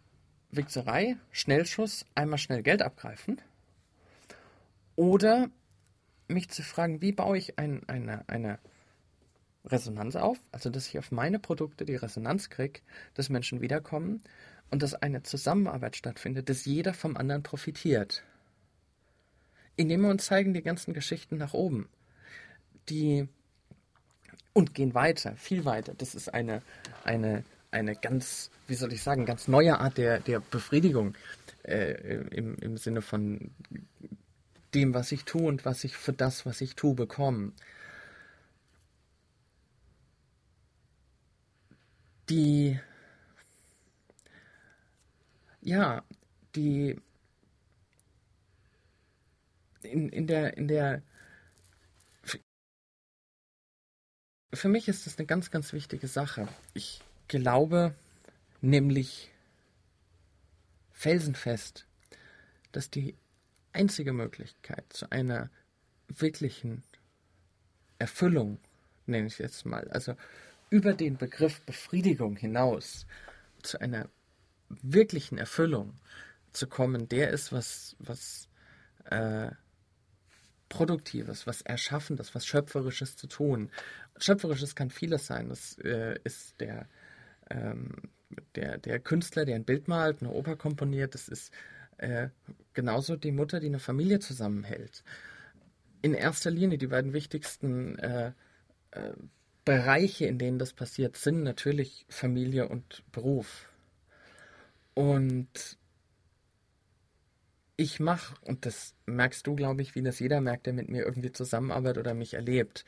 Wichserei, 0.50 1.16
Schnellschuss, 1.30 2.06
einmal 2.14 2.38
schnell 2.38 2.62
Geld 2.62 2.82
abgreifen 2.82 3.40
oder 4.94 5.50
mich 6.28 6.48
zu 6.48 6.62
fragen, 6.62 7.02
wie 7.02 7.12
baue 7.12 7.36
ich 7.38 7.58
ein, 7.58 7.82
eine, 7.88 8.28
eine 8.28 8.58
Resonanz 9.64 10.16
auf, 10.16 10.38
also 10.52 10.70
dass 10.70 10.88
ich 10.88 10.98
auf 10.98 11.12
meine 11.12 11.38
Produkte 11.38 11.84
die 11.84 11.96
Resonanz 11.96 12.50
kriege, 12.50 12.80
dass 13.14 13.28
Menschen 13.28 13.60
wiederkommen 13.60 14.22
und 14.70 14.82
dass 14.82 14.94
eine 14.94 15.22
Zusammenarbeit 15.22 15.96
stattfindet, 15.96 16.48
dass 16.48 16.64
jeder 16.64 16.94
vom 16.94 17.16
anderen 17.16 17.42
profitiert 17.42 18.22
indem 19.76 20.02
wir 20.02 20.10
uns 20.10 20.26
zeigen 20.26 20.54
die 20.54 20.62
ganzen 20.62 20.94
Geschichten 20.94 21.36
nach 21.36 21.54
oben. 21.54 21.88
Die 22.88 23.28
und 24.52 24.72
gehen 24.74 24.94
weiter, 24.94 25.36
viel 25.36 25.66
weiter. 25.66 25.92
Das 25.94 26.14
ist 26.14 26.32
eine, 26.32 26.62
eine, 27.04 27.44
eine 27.70 27.94
ganz, 27.94 28.50
wie 28.68 28.74
soll 28.74 28.92
ich 28.92 29.02
sagen, 29.02 29.26
ganz 29.26 29.48
neue 29.48 29.78
Art 29.78 29.98
der, 29.98 30.18
der 30.20 30.40
Befriedigung 30.40 31.14
äh, 31.62 31.92
im, 32.30 32.56
im 32.56 32.78
Sinne 32.78 33.02
von 33.02 33.50
dem, 34.72 34.94
was 34.94 35.12
ich 35.12 35.24
tue 35.24 35.46
und 35.46 35.66
was 35.66 35.84
ich 35.84 35.96
für 35.96 36.14
das, 36.14 36.46
was 36.46 36.62
ich 36.62 36.74
tue, 36.74 36.94
bekomme. 36.94 37.52
Die, 42.30 42.80
ja, 45.60 46.02
die 46.54 46.96
in, 49.86 50.08
in 50.08 50.26
der, 50.26 50.56
in 50.56 50.68
der, 50.68 51.02
für 54.52 54.68
mich 54.68 54.88
ist 54.88 55.06
das 55.06 55.18
eine 55.18 55.26
ganz, 55.26 55.50
ganz 55.50 55.72
wichtige 55.72 56.08
Sache. 56.08 56.48
Ich 56.74 57.02
glaube 57.28 57.94
nämlich 58.60 59.30
felsenfest, 60.92 61.86
dass 62.72 62.90
die 62.90 63.14
einzige 63.72 64.12
Möglichkeit 64.12 64.84
zu 64.92 65.10
einer 65.10 65.50
wirklichen 66.08 66.82
Erfüllung, 67.98 68.58
nenne 69.06 69.26
ich 69.26 69.38
jetzt 69.38 69.66
mal, 69.66 69.88
also 69.90 70.16
über 70.70 70.94
den 70.94 71.16
Begriff 71.16 71.60
Befriedigung 71.62 72.36
hinaus 72.36 73.06
zu 73.62 73.80
einer 73.80 74.08
wirklichen 74.68 75.38
Erfüllung 75.38 75.94
zu 76.52 76.66
kommen, 76.66 77.08
der 77.08 77.30
ist, 77.30 77.52
was, 77.52 77.96
was 77.98 78.48
äh, 79.04 79.50
Produktives, 80.68 81.46
was 81.46 81.62
Erschaffendes, 81.62 82.34
was 82.34 82.46
Schöpferisches 82.46 83.16
zu 83.16 83.26
tun. 83.26 83.70
Schöpferisches 84.18 84.74
kann 84.74 84.90
vieles 84.90 85.26
sein. 85.26 85.48
Das 85.48 85.78
äh, 85.78 86.18
ist 86.24 86.60
der, 86.60 86.88
ähm, 87.50 87.94
der, 88.54 88.78
der 88.78 88.98
Künstler, 89.00 89.44
der 89.44 89.56
ein 89.56 89.64
Bild 89.64 89.88
malt, 89.88 90.20
eine 90.20 90.30
Oper 90.30 90.56
komponiert. 90.56 91.14
Das 91.14 91.28
ist 91.28 91.52
äh, 91.98 92.28
genauso 92.74 93.16
die 93.16 93.32
Mutter, 93.32 93.60
die 93.60 93.66
eine 93.66 93.78
Familie 93.78 94.18
zusammenhält. 94.18 95.04
In 96.02 96.14
erster 96.14 96.50
Linie 96.50 96.78
die 96.78 96.88
beiden 96.88 97.12
wichtigsten 97.12 97.98
äh, 97.98 98.32
äh 98.90 99.12
Bereiche, 99.66 100.26
in 100.26 100.38
denen 100.38 100.60
das 100.60 100.72
passiert, 100.72 101.16
sind 101.16 101.42
natürlich 101.42 102.06
Familie 102.08 102.68
und 102.68 103.02
Beruf. 103.10 103.68
Und 104.94 105.76
ich 107.76 108.00
mache, 108.00 108.34
und 108.42 108.64
das 108.64 108.94
merkst 109.04 109.46
du, 109.46 109.54
glaube 109.54 109.82
ich, 109.82 109.94
wie 109.94 110.02
das 110.02 110.18
jeder 110.18 110.40
merkt, 110.40 110.66
der 110.66 110.72
mit 110.72 110.88
mir 110.88 111.04
irgendwie 111.04 111.32
zusammenarbeitet 111.32 111.98
oder 111.98 112.14
mich 112.14 112.34
erlebt. 112.34 112.84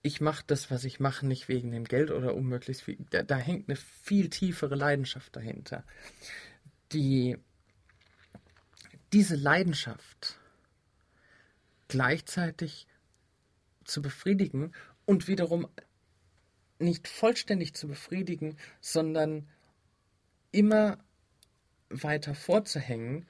Ich 0.00 0.20
mache 0.20 0.44
das, 0.46 0.70
was 0.70 0.84
ich 0.84 1.00
mache, 1.00 1.26
nicht 1.26 1.48
wegen 1.48 1.70
dem 1.72 1.84
Geld 1.84 2.10
oder 2.10 2.34
um 2.34 2.60
viel. 2.60 2.98
Da, 3.10 3.22
da 3.22 3.36
hängt 3.36 3.68
eine 3.68 3.76
viel 3.76 4.30
tiefere 4.30 4.76
Leidenschaft 4.76 5.36
dahinter. 5.36 5.84
Die, 6.92 7.36
diese 9.12 9.36
Leidenschaft 9.36 10.38
gleichzeitig 11.88 12.86
zu 13.84 14.00
befriedigen 14.00 14.72
und 15.04 15.28
wiederum 15.28 15.68
nicht 16.78 17.08
vollständig 17.08 17.74
zu 17.74 17.88
befriedigen, 17.88 18.56
sondern 18.80 19.48
immer 20.52 20.98
weiter 21.90 22.34
vorzuhängen, 22.34 23.26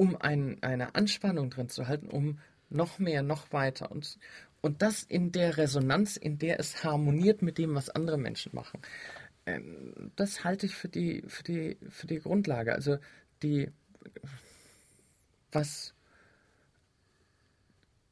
um 0.00 0.16
ein, 0.16 0.62
eine 0.62 0.94
Anspannung 0.94 1.50
drin 1.50 1.68
zu 1.68 1.86
halten, 1.86 2.08
um 2.08 2.38
noch 2.70 2.98
mehr, 2.98 3.22
noch 3.22 3.52
weiter 3.52 3.92
und, 3.92 4.18
und 4.62 4.80
das 4.80 5.02
in 5.02 5.30
der 5.30 5.58
Resonanz, 5.58 6.16
in 6.16 6.38
der 6.38 6.58
es 6.58 6.82
harmoniert 6.82 7.42
mit 7.42 7.58
dem, 7.58 7.74
was 7.74 7.90
andere 7.90 8.16
Menschen 8.16 8.54
machen. 8.54 8.80
Ähm, 9.44 10.10
das 10.16 10.42
halte 10.42 10.64
ich 10.64 10.74
für 10.74 10.88
die, 10.88 11.22
für 11.26 11.42
die, 11.42 11.76
für 11.90 12.06
die 12.06 12.18
Grundlage. 12.18 12.72
Also 12.72 12.96
die, 13.42 13.70
was 15.52 15.92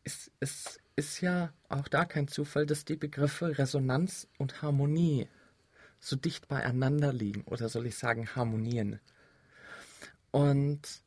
ist, 0.04 0.30
ist, 0.40 0.80
ist 0.94 1.22
ja 1.22 1.54
auch 1.70 1.88
da 1.88 2.04
kein 2.04 2.28
Zufall, 2.28 2.66
dass 2.66 2.84
die 2.84 2.96
Begriffe 2.96 3.56
Resonanz 3.56 4.28
und 4.36 4.60
Harmonie 4.60 5.26
so 6.00 6.16
dicht 6.16 6.48
beieinander 6.48 7.14
liegen 7.14 7.44
oder 7.44 7.70
soll 7.70 7.86
ich 7.86 7.96
sagen 7.96 8.36
harmonieren. 8.36 9.00
Und 10.30 11.02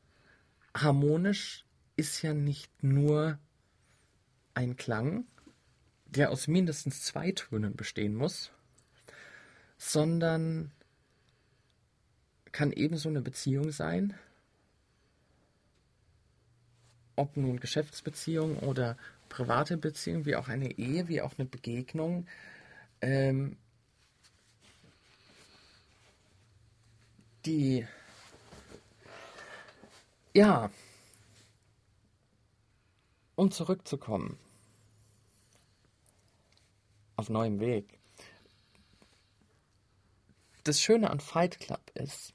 harmonisch 0.75 1.65
ist 1.95 2.21
ja 2.21 2.33
nicht 2.33 2.83
nur 2.83 3.37
ein 4.53 4.75
Klang, 4.75 5.25
der 6.05 6.31
aus 6.31 6.47
mindestens 6.47 7.03
zwei 7.03 7.31
Tönen 7.31 7.75
bestehen 7.75 8.15
muss, 8.15 8.51
sondern 9.77 10.71
kann 12.51 12.71
ebenso 12.71 13.09
eine 13.09 13.21
Beziehung 13.21 13.71
sein, 13.71 14.13
ob 17.15 17.37
nun 17.37 17.59
Geschäftsbeziehung 17.59 18.57
oder 18.59 18.97
private 19.29 19.77
Beziehung, 19.77 20.25
wie 20.25 20.35
auch 20.35 20.49
eine 20.49 20.77
Ehe, 20.77 21.07
wie 21.07 21.21
auch 21.21 21.37
eine 21.37 21.47
Begegnung, 21.47 22.27
ähm, 22.99 23.57
die, 27.45 27.87
ja, 30.33 30.69
um 33.35 33.51
zurückzukommen, 33.51 34.37
auf 37.15 37.29
neuem 37.29 37.59
Weg. 37.59 37.99
Das 40.63 40.81
Schöne 40.81 41.09
an 41.09 41.19
Fight 41.19 41.59
Club 41.59 41.81
ist, 41.95 42.33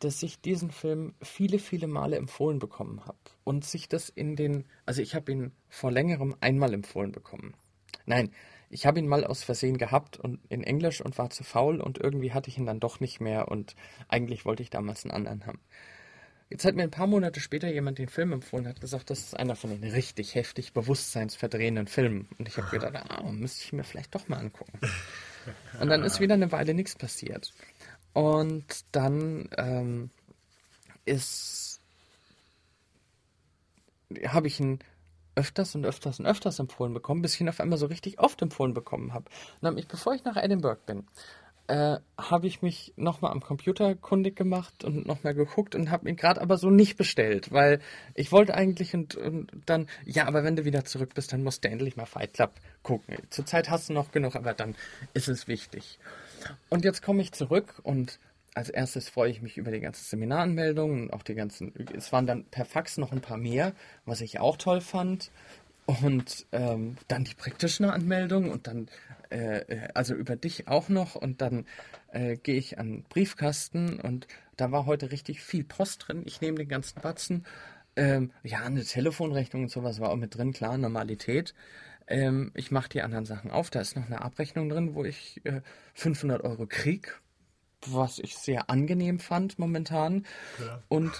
dass 0.00 0.22
ich 0.22 0.40
diesen 0.40 0.70
Film 0.70 1.14
viele, 1.22 1.58
viele 1.58 1.86
Male 1.86 2.16
empfohlen 2.16 2.58
bekommen 2.58 3.04
habe. 3.06 3.18
Und 3.44 3.64
sich 3.64 3.88
das 3.88 4.08
in 4.08 4.36
den, 4.36 4.66
also 4.86 5.02
ich 5.02 5.14
habe 5.14 5.32
ihn 5.32 5.52
vor 5.68 5.90
längerem 5.90 6.34
einmal 6.40 6.74
empfohlen 6.74 7.12
bekommen. 7.12 7.54
Nein, 8.06 8.30
ich 8.70 8.86
habe 8.86 8.98
ihn 8.98 9.08
mal 9.08 9.24
aus 9.24 9.42
Versehen 9.42 9.78
gehabt 9.78 10.18
und 10.18 10.40
in 10.48 10.62
Englisch 10.62 11.00
und 11.00 11.18
war 11.18 11.30
zu 11.30 11.44
faul 11.44 11.80
und 11.80 11.98
irgendwie 11.98 12.32
hatte 12.32 12.48
ich 12.48 12.58
ihn 12.58 12.66
dann 12.66 12.80
doch 12.80 13.00
nicht 13.00 13.20
mehr 13.20 13.48
und 13.48 13.74
eigentlich 14.08 14.44
wollte 14.44 14.62
ich 14.62 14.70
damals 14.70 15.04
einen 15.04 15.12
anderen 15.12 15.46
haben. 15.46 15.60
Jetzt 16.50 16.64
hat 16.64 16.74
mir 16.74 16.82
ein 16.82 16.90
paar 16.90 17.06
Monate 17.06 17.38
später 17.38 17.68
jemand 17.68 17.98
den 17.98 18.08
Film 18.08 18.32
empfohlen, 18.32 18.66
hat 18.66 18.80
gesagt, 18.80 19.08
das 19.08 19.20
ist 19.20 19.34
einer 19.38 19.54
von 19.54 19.70
den 19.70 19.88
richtig 19.88 20.34
heftig 20.34 20.72
bewusstseinsverdrehenden 20.72 21.86
Filmen. 21.86 22.28
Und 22.38 22.48
ich 22.48 22.56
habe 22.56 22.68
gedacht, 22.70 23.08
ah, 23.08 23.22
müsste 23.30 23.64
ich 23.64 23.72
mir 23.72 23.84
vielleicht 23.84 24.14
doch 24.16 24.26
mal 24.26 24.38
angucken. 24.38 24.78
Und 25.80 25.88
dann 25.88 26.02
ist 26.02 26.18
wieder 26.18 26.34
eine 26.34 26.50
Weile 26.50 26.74
nichts 26.74 26.96
passiert. 26.96 27.54
Und 28.12 28.84
dann 28.92 29.48
ähm, 29.56 30.10
ist 31.04 31.80
habe 34.26 34.48
ich 34.48 34.58
ihn 34.58 34.80
öfters 35.36 35.74
und 35.76 35.86
öfters 35.86 36.18
und 36.18 36.26
öfters 36.26 36.58
empfohlen 36.58 36.92
bekommen, 36.92 37.22
bis 37.22 37.34
ich 37.34 37.40
ihn 37.40 37.48
auf 37.48 37.60
einmal 37.60 37.78
so 37.78 37.86
richtig 37.86 38.18
oft 38.18 38.42
empfohlen 38.42 38.74
bekommen 38.74 39.14
habe. 39.14 39.26
Und 39.60 39.62
dann, 39.62 39.84
bevor 39.88 40.14
ich 40.14 40.24
nach 40.24 40.36
Edinburgh 40.36 40.80
bin, 40.84 41.06
äh, 41.70 42.00
habe 42.18 42.48
ich 42.48 42.62
mich 42.62 42.92
nochmal 42.96 43.30
am 43.30 43.40
Computer 43.40 43.94
kundig 43.94 44.34
gemacht 44.34 44.82
und 44.82 45.06
nochmal 45.06 45.34
geguckt 45.34 45.76
und 45.76 45.88
habe 45.92 46.08
ihn 46.08 46.16
gerade 46.16 46.40
aber 46.40 46.58
so 46.58 46.68
nicht 46.68 46.96
bestellt, 46.96 47.52
weil 47.52 47.78
ich 48.16 48.32
wollte 48.32 48.54
eigentlich 48.54 48.92
und, 48.92 49.14
und, 49.14 49.52
dann, 49.66 49.86
ja, 50.04 50.26
aber 50.26 50.42
wenn 50.42 50.56
du 50.56 50.64
wieder 50.64 50.84
zurück 50.84 51.14
bist, 51.14 51.32
dann 51.32 51.44
musst 51.44 51.64
du 51.64 51.70
endlich 51.70 51.96
mal 51.96 52.06
Fight 52.06 52.34
Club 52.34 52.54
gucken. 52.82 53.18
Zurzeit 53.30 53.70
hast 53.70 53.88
du 53.88 53.92
noch 53.92 54.10
genug, 54.10 54.34
aber 54.34 54.52
dann 54.52 54.74
ist 55.14 55.28
es 55.28 55.46
wichtig. 55.46 56.00
Und 56.70 56.84
jetzt 56.84 57.02
komme 57.02 57.22
ich 57.22 57.30
zurück 57.30 57.78
und 57.84 58.18
als 58.52 58.68
erstes 58.68 59.08
freue 59.08 59.30
ich 59.30 59.40
mich 59.40 59.56
über 59.56 59.70
die 59.70 59.78
ganzen 59.78 60.02
Seminaranmeldungen 60.02 61.04
und 61.04 61.12
auch 61.12 61.22
die 61.22 61.36
ganzen, 61.36 61.72
es 61.96 62.12
waren 62.12 62.26
dann 62.26 62.46
per 62.46 62.64
Fax 62.64 62.98
noch 62.98 63.12
ein 63.12 63.20
paar 63.20 63.36
mehr, 63.36 63.74
was 64.06 64.22
ich 64.22 64.40
auch 64.40 64.56
toll 64.56 64.80
fand. 64.80 65.30
Und 65.86 66.46
ähm, 66.52 66.96
dann 67.08 67.24
die 67.24 67.34
praktischen 67.34 67.84
Anmeldungen 67.84 68.50
und 68.50 68.66
dann, 68.66 68.88
äh, 69.30 69.58
äh, 69.60 69.88
also 69.94 70.14
über 70.14 70.36
dich 70.36 70.68
auch 70.68 70.88
noch. 70.88 71.14
Und 71.14 71.40
dann 71.40 71.66
äh, 72.12 72.36
gehe 72.36 72.56
ich 72.56 72.78
an 72.78 73.04
Briefkasten 73.08 74.00
und 74.00 74.26
da 74.56 74.72
war 74.72 74.86
heute 74.86 75.10
richtig 75.10 75.40
viel 75.40 75.64
Post 75.64 76.08
drin. 76.08 76.22
Ich 76.26 76.40
nehme 76.40 76.58
den 76.58 76.68
ganzen 76.68 77.00
Batzen. 77.00 77.46
Ähm, 77.96 78.32
ja, 78.42 78.60
eine 78.60 78.84
Telefonrechnung 78.84 79.64
und 79.64 79.68
sowas 79.70 80.00
war 80.00 80.10
auch 80.10 80.16
mit 80.16 80.36
drin, 80.36 80.52
klar, 80.52 80.76
Normalität. 80.78 81.54
Ähm, 82.06 82.50
ich 82.54 82.70
mache 82.70 82.88
die 82.88 83.02
anderen 83.02 83.24
Sachen 83.24 83.50
auf. 83.50 83.70
Da 83.70 83.80
ist 83.80 83.96
noch 83.96 84.06
eine 84.06 84.20
Abrechnung 84.20 84.68
drin, 84.68 84.94
wo 84.94 85.04
ich 85.04 85.40
äh, 85.44 85.60
500 85.94 86.42
Euro 86.42 86.66
krieg, 86.66 87.20
was 87.86 88.18
ich 88.18 88.36
sehr 88.36 88.68
angenehm 88.68 89.20
fand 89.20 89.58
momentan. 89.58 90.26
Ja. 90.58 90.82
Und 90.88 91.12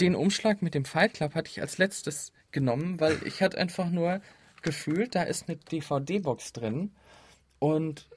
den 0.00 0.14
Umschlag 0.14 0.62
mit 0.62 0.74
dem 0.74 0.84
Fight 0.84 1.14
Club 1.14 1.34
hatte 1.34 1.50
ich 1.50 1.60
als 1.60 1.78
letztes 1.78 2.32
genommen, 2.52 3.00
weil 3.00 3.18
ich 3.24 3.42
hatte 3.42 3.58
einfach 3.58 3.90
nur 3.90 4.20
gefühlt, 4.62 5.14
da 5.14 5.22
ist 5.22 5.48
eine 5.48 5.56
DVD-Box 5.56 6.52
drin 6.52 6.92
und 7.60 8.08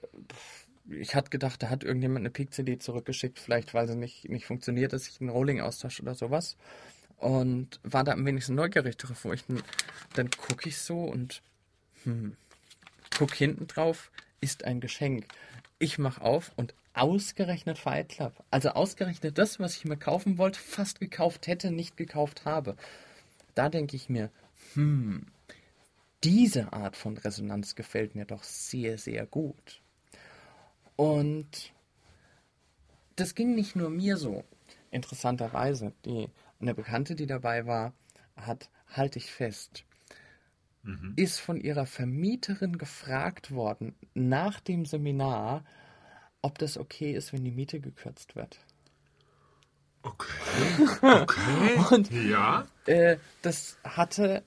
ich 0.90 1.14
hatte 1.14 1.30
gedacht, 1.30 1.62
da 1.62 1.70
hat 1.70 1.84
irgendjemand 1.84 2.24
eine 2.24 2.32
Peak-CD 2.32 2.80
zurückgeschickt, 2.80 3.40
vielleicht 3.40 3.76
weil 3.76 3.88
sie 3.88 3.96
nicht, 3.96 4.28
nicht 4.30 4.46
funktioniert, 4.46 4.92
dass 4.92 5.08
ich 5.08 5.22
einen 5.22 5.30
Rolling 5.30 5.62
austausche 5.62 6.02
oder 6.02 6.16
sowas. 6.16 6.58
Und 7.18 7.80
war 7.84 8.04
da 8.04 8.14
am 8.14 8.26
wenigsten 8.26 8.56
neugierig 8.56 8.98
drauf, 8.98 9.24
wo 9.24 9.32
ich 9.32 9.46
dann, 9.46 9.64
dann 10.16 10.32
gucke 10.32 10.68
ich 10.68 10.80
so 10.80 11.04
und 11.04 11.42
hm. 12.04 12.36
Guck 13.18 13.34
hinten 13.36 13.68
drauf, 13.68 14.12
ist 14.42 14.66
ein 14.66 14.80
Geschenk. 14.80 15.28
Ich 15.80 15.98
mach 15.98 16.20
auf 16.20 16.52
und 16.56 16.74
ausgerechnet 16.94 17.78
Fight 17.78 18.10
Club. 18.10 18.34
Also 18.50 18.70
ausgerechnet 18.70 19.38
das, 19.38 19.60
was 19.60 19.76
ich 19.76 19.86
mir 19.86 19.98
kaufen 19.98 20.38
wollte, 20.38 20.60
fast 20.60 21.00
gekauft 21.00 21.48
hätte, 21.48 21.72
nicht 21.72 21.98
gekauft 21.98 22.46
habe. 22.46 22.76
Da 23.56 23.70
denke 23.70 23.96
ich 23.96 24.10
mir, 24.10 24.32
hm, 24.74 25.28
diese 26.24 26.72
Art 26.74 26.96
von 26.96 27.18
Resonanz 27.18 27.76
gefällt 27.76 28.16
mir 28.16 28.26
doch 28.26 28.44
sehr, 28.44 28.98
sehr 28.98 29.26
gut. 29.26 29.82
Und 30.96 31.74
das 33.16 33.36
ging 33.36 33.56
nicht 33.56 33.76
nur 33.76 33.90
mir 33.90 34.18
so. 34.18 34.44
Interessanterweise, 34.92 35.94
die, 36.06 36.30
eine 36.60 36.74
Bekannte, 36.74 37.16
die 37.16 37.26
dabei 37.26 37.66
war, 37.66 37.94
hat, 38.36 38.70
halte 38.88 39.20
ich 39.20 39.32
fest, 39.32 39.86
mhm. 40.84 41.14
ist 41.16 41.40
von 41.40 41.60
ihrer 41.60 41.86
Vermieterin 41.86 42.78
gefragt 42.78 43.52
worden 43.52 43.96
nach 44.14 44.60
dem 44.60 44.86
Seminar, 44.86 45.66
ob 46.42 46.58
das 46.58 46.78
okay 46.78 47.14
ist, 47.14 47.34
wenn 47.34 47.44
die 47.44 47.52
Miete 47.52 47.80
gekürzt 47.80 48.36
wird. 48.36 48.60
Okay. 50.04 50.28
Okay. 51.02 51.78
Und 51.92 52.12
ja. 52.12 52.68
Äh, 52.86 53.18
das 53.42 53.78
hatte 53.84 54.44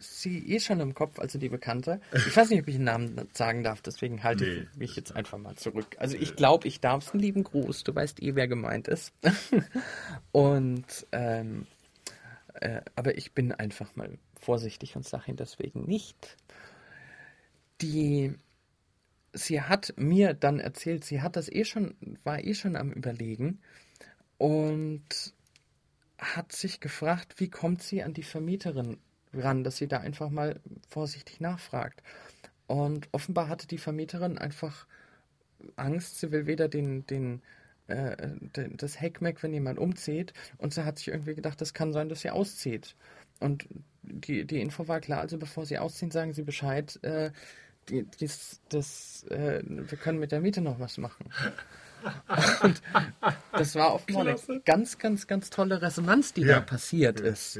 sie 0.00 0.54
eh 0.54 0.60
schon 0.60 0.80
im 0.80 0.94
Kopf, 0.94 1.18
also 1.18 1.38
die 1.38 1.48
Bekannte. 1.48 2.00
Ich 2.12 2.36
weiß 2.36 2.50
nicht, 2.50 2.62
ob 2.62 2.68
ich 2.68 2.76
den 2.76 2.84
Namen 2.84 3.28
sagen 3.32 3.62
darf, 3.62 3.82
deswegen 3.82 4.22
halte 4.22 4.44
nee. 4.44 4.66
ich 4.72 4.78
mich 4.78 4.96
jetzt 4.96 5.14
einfach 5.14 5.38
mal 5.38 5.54
zurück. 5.56 5.96
Also 5.98 6.16
ich 6.16 6.36
glaube, 6.36 6.66
ich 6.66 6.80
darf 6.80 7.06
es 7.06 7.12
einen 7.12 7.22
lieben 7.22 7.44
Gruß. 7.44 7.84
Du 7.84 7.94
weißt 7.94 8.22
eh, 8.22 8.34
wer 8.34 8.48
gemeint 8.48 8.88
ist. 8.88 9.12
Und 10.32 11.06
ähm, 11.12 11.66
äh, 12.54 12.82
aber 12.96 13.16
ich 13.16 13.32
bin 13.32 13.52
einfach 13.52 13.94
mal 13.96 14.18
vorsichtig 14.38 14.96
und 14.96 15.06
sage 15.06 15.30
ihn 15.30 15.36
deswegen 15.36 15.84
nicht. 15.84 16.36
Die, 17.80 18.34
sie 19.32 19.62
hat 19.62 19.94
mir 19.96 20.34
dann 20.34 20.60
erzählt, 20.60 21.04
sie 21.04 21.22
hat 21.22 21.36
das 21.36 21.50
eh 21.50 21.64
schon, 21.64 21.94
war 22.24 22.42
eh 22.42 22.54
schon 22.54 22.76
am 22.76 22.92
Überlegen 22.92 23.60
und 24.38 25.34
hat 26.18 26.52
sich 26.52 26.80
gefragt, 26.80 27.40
wie 27.40 27.48
kommt 27.48 27.82
sie 27.82 28.02
an 28.02 28.12
die 28.12 28.22
Vermieterin 28.22 28.98
ran, 29.32 29.64
dass 29.64 29.76
sie 29.76 29.86
da 29.86 29.98
einfach 29.98 30.30
mal 30.30 30.60
vorsichtig 30.88 31.40
nachfragt. 31.40 32.02
Und 32.66 33.08
offenbar 33.12 33.48
hatte 33.48 33.66
die 33.66 33.78
Vermieterin 33.78 34.38
einfach 34.38 34.86
Angst, 35.76 36.20
sie 36.20 36.30
will 36.32 36.46
weder 36.46 36.68
den, 36.68 37.06
den, 37.06 37.42
äh, 37.88 38.16
das 38.76 39.00
Heckmeck, 39.00 39.42
wenn 39.42 39.52
jemand 39.52 39.78
umzieht, 39.78 40.32
und 40.58 40.72
sie 40.72 40.84
hat 40.84 40.98
sich 40.98 41.08
irgendwie 41.08 41.34
gedacht, 41.34 41.60
das 41.60 41.74
kann 41.74 41.92
sein, 41.92 42.08
dass 42.08 42.20
sie 42.20 42.30
auszieht. 42.30 42.94
Und 43.40 43.66
die, 44.02 44.44
die 44.44 44.60
Info 44.60 44.88
war 44.88 45.00
klar, 45.00 45.20
also 45.20 45.38
bevor 45.38 45.66
sie 45.66 45.78
ausziehen, 45.78 46.10
sagen 46.10 46.32
sie 46.32 46.42
Bescheid, 46.42 46.98
äh, 47.02 47.30
die, 47.88 48.04
dies, 48.04 48.60
das, 48.68 49.24
äh, 49.30 49.62
wir 49.64 49.98
können 49.98 50.18
mit 50.18 50.32
der 50.32 50.40
Miete 50.40 50.60
noch 50.60 50.78
was 50.78 50.98
machen. 50.98 51.26
Und 52.62 52.80
das 53.52 53.74
war 53.74 53.94
offenbar 53.94 54.26
eine 54.26 54.60
ganz, 54.64 54.96
ganz, 54.98 55.26
ganz 55.26 55.50
tolle 55.50 55.82
Resonanz, 55.82 56.32
die 56.32 56.42
ja. 56.42 56.54
da 56.54 56.60
passiert 56.60 57.20
ist. 57.20 57.58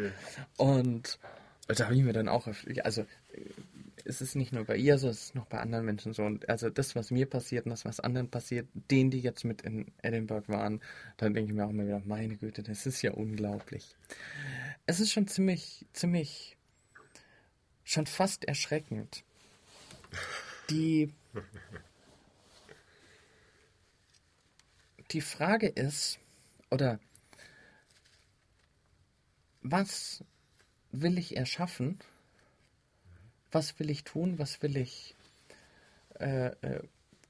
Und 0.56 1.18
da 1.74 1.84
habe 1.84 1.94
ich 1.94 2.02
mir 2.02 2.12
dann 2.12 2.28
auch, 2.28 2.48
also 2.82 3.06
es 4.04 4.20
ist 4.20 4.34
nicht 4.34 4.52
nur 4.52 4.64
bei 4.64 4.76
ihr 4.76 4.98
so, 4.98 5.08
es 5.08 5.24
ist 5.24 5.34
noch 5.34 5.46
bei 5.46 5.58
anderen 5.58 5.84
Menschen 5.84 6.12
so. 6.12 6.24
Und 6.24 6.48
also 6.48 6.70
das, 6.70 6.94
was 6.96 7.10
mir 7.10 7.26
passiert 7.26 7.66
und 7.66 7.70
das, 7.70 7.84
was 7.84 8.00
anderen 8.00 8.28
passiert, 8.28 8.68
denen, 8.90 9.10
die 9.10 9.20
jetzt 9.20 9.44
mit 9.44 9.62
in 9.62 9.92
Edinburgh 10.02 10.48
waren, 10.48 10.80
dann 11.16 11.34
denke 11.34 11.50
ich 11.50 11.56
mir 11.56 11.66
auch 11.66 11.70
immer 11.70 11.84
wieder, 11.84 12.02
meine 12.04 12.36
Güte, 12.36 12.62
das 12.62 12.86
ist 12.86 13.02
ja 13.02 13.12
unglaublich. 13.12 13.94
Es 14.86 15.00
ist 15.00 15.12
schon 15.12 15.28
ziemlich, 15.28 15.86
ziemlich, 15.92 16.56
schon 17.84 18.06
fast 18.06 18.44
erschreckend. 18.44 19.24
Die, 20.70 21.12
die 25.10 25.20
Frage 25.20 25.68
ist, 25.68 26.18
oder 26.70 26.98
was 29.62 30.24
will 30.93 31.18
ich 31.18 31.36
erschaffen? 31.36 31.99
Was 33.53 33.78
will 33.78 33.91
ich 33.91 34.05
tun? 34.05 34.38
Was 34.38 34.62
will 34.62 34.76
ich 34.76 35.14
äh, 36.18 36.49
äh, 36.62 36.82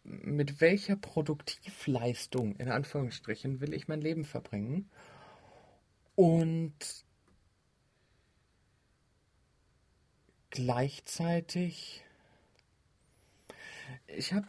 mit 0.05 0.61
welcher 0.61 0.97
Produktivleistung, 0.97 2.57
in 2.57 2.71
Anführungsstrichen, 2.71 3.61
will 3.61 3.75
ich 3.75 3.89
mein 3.89 4.01
Leben 4.01 4.25
verbringen? 4.25 4.89
Und 6.17 6.75
gleichzeitig, 10.51 12.03
ich 14.07 14.33
habe 14.33 14.47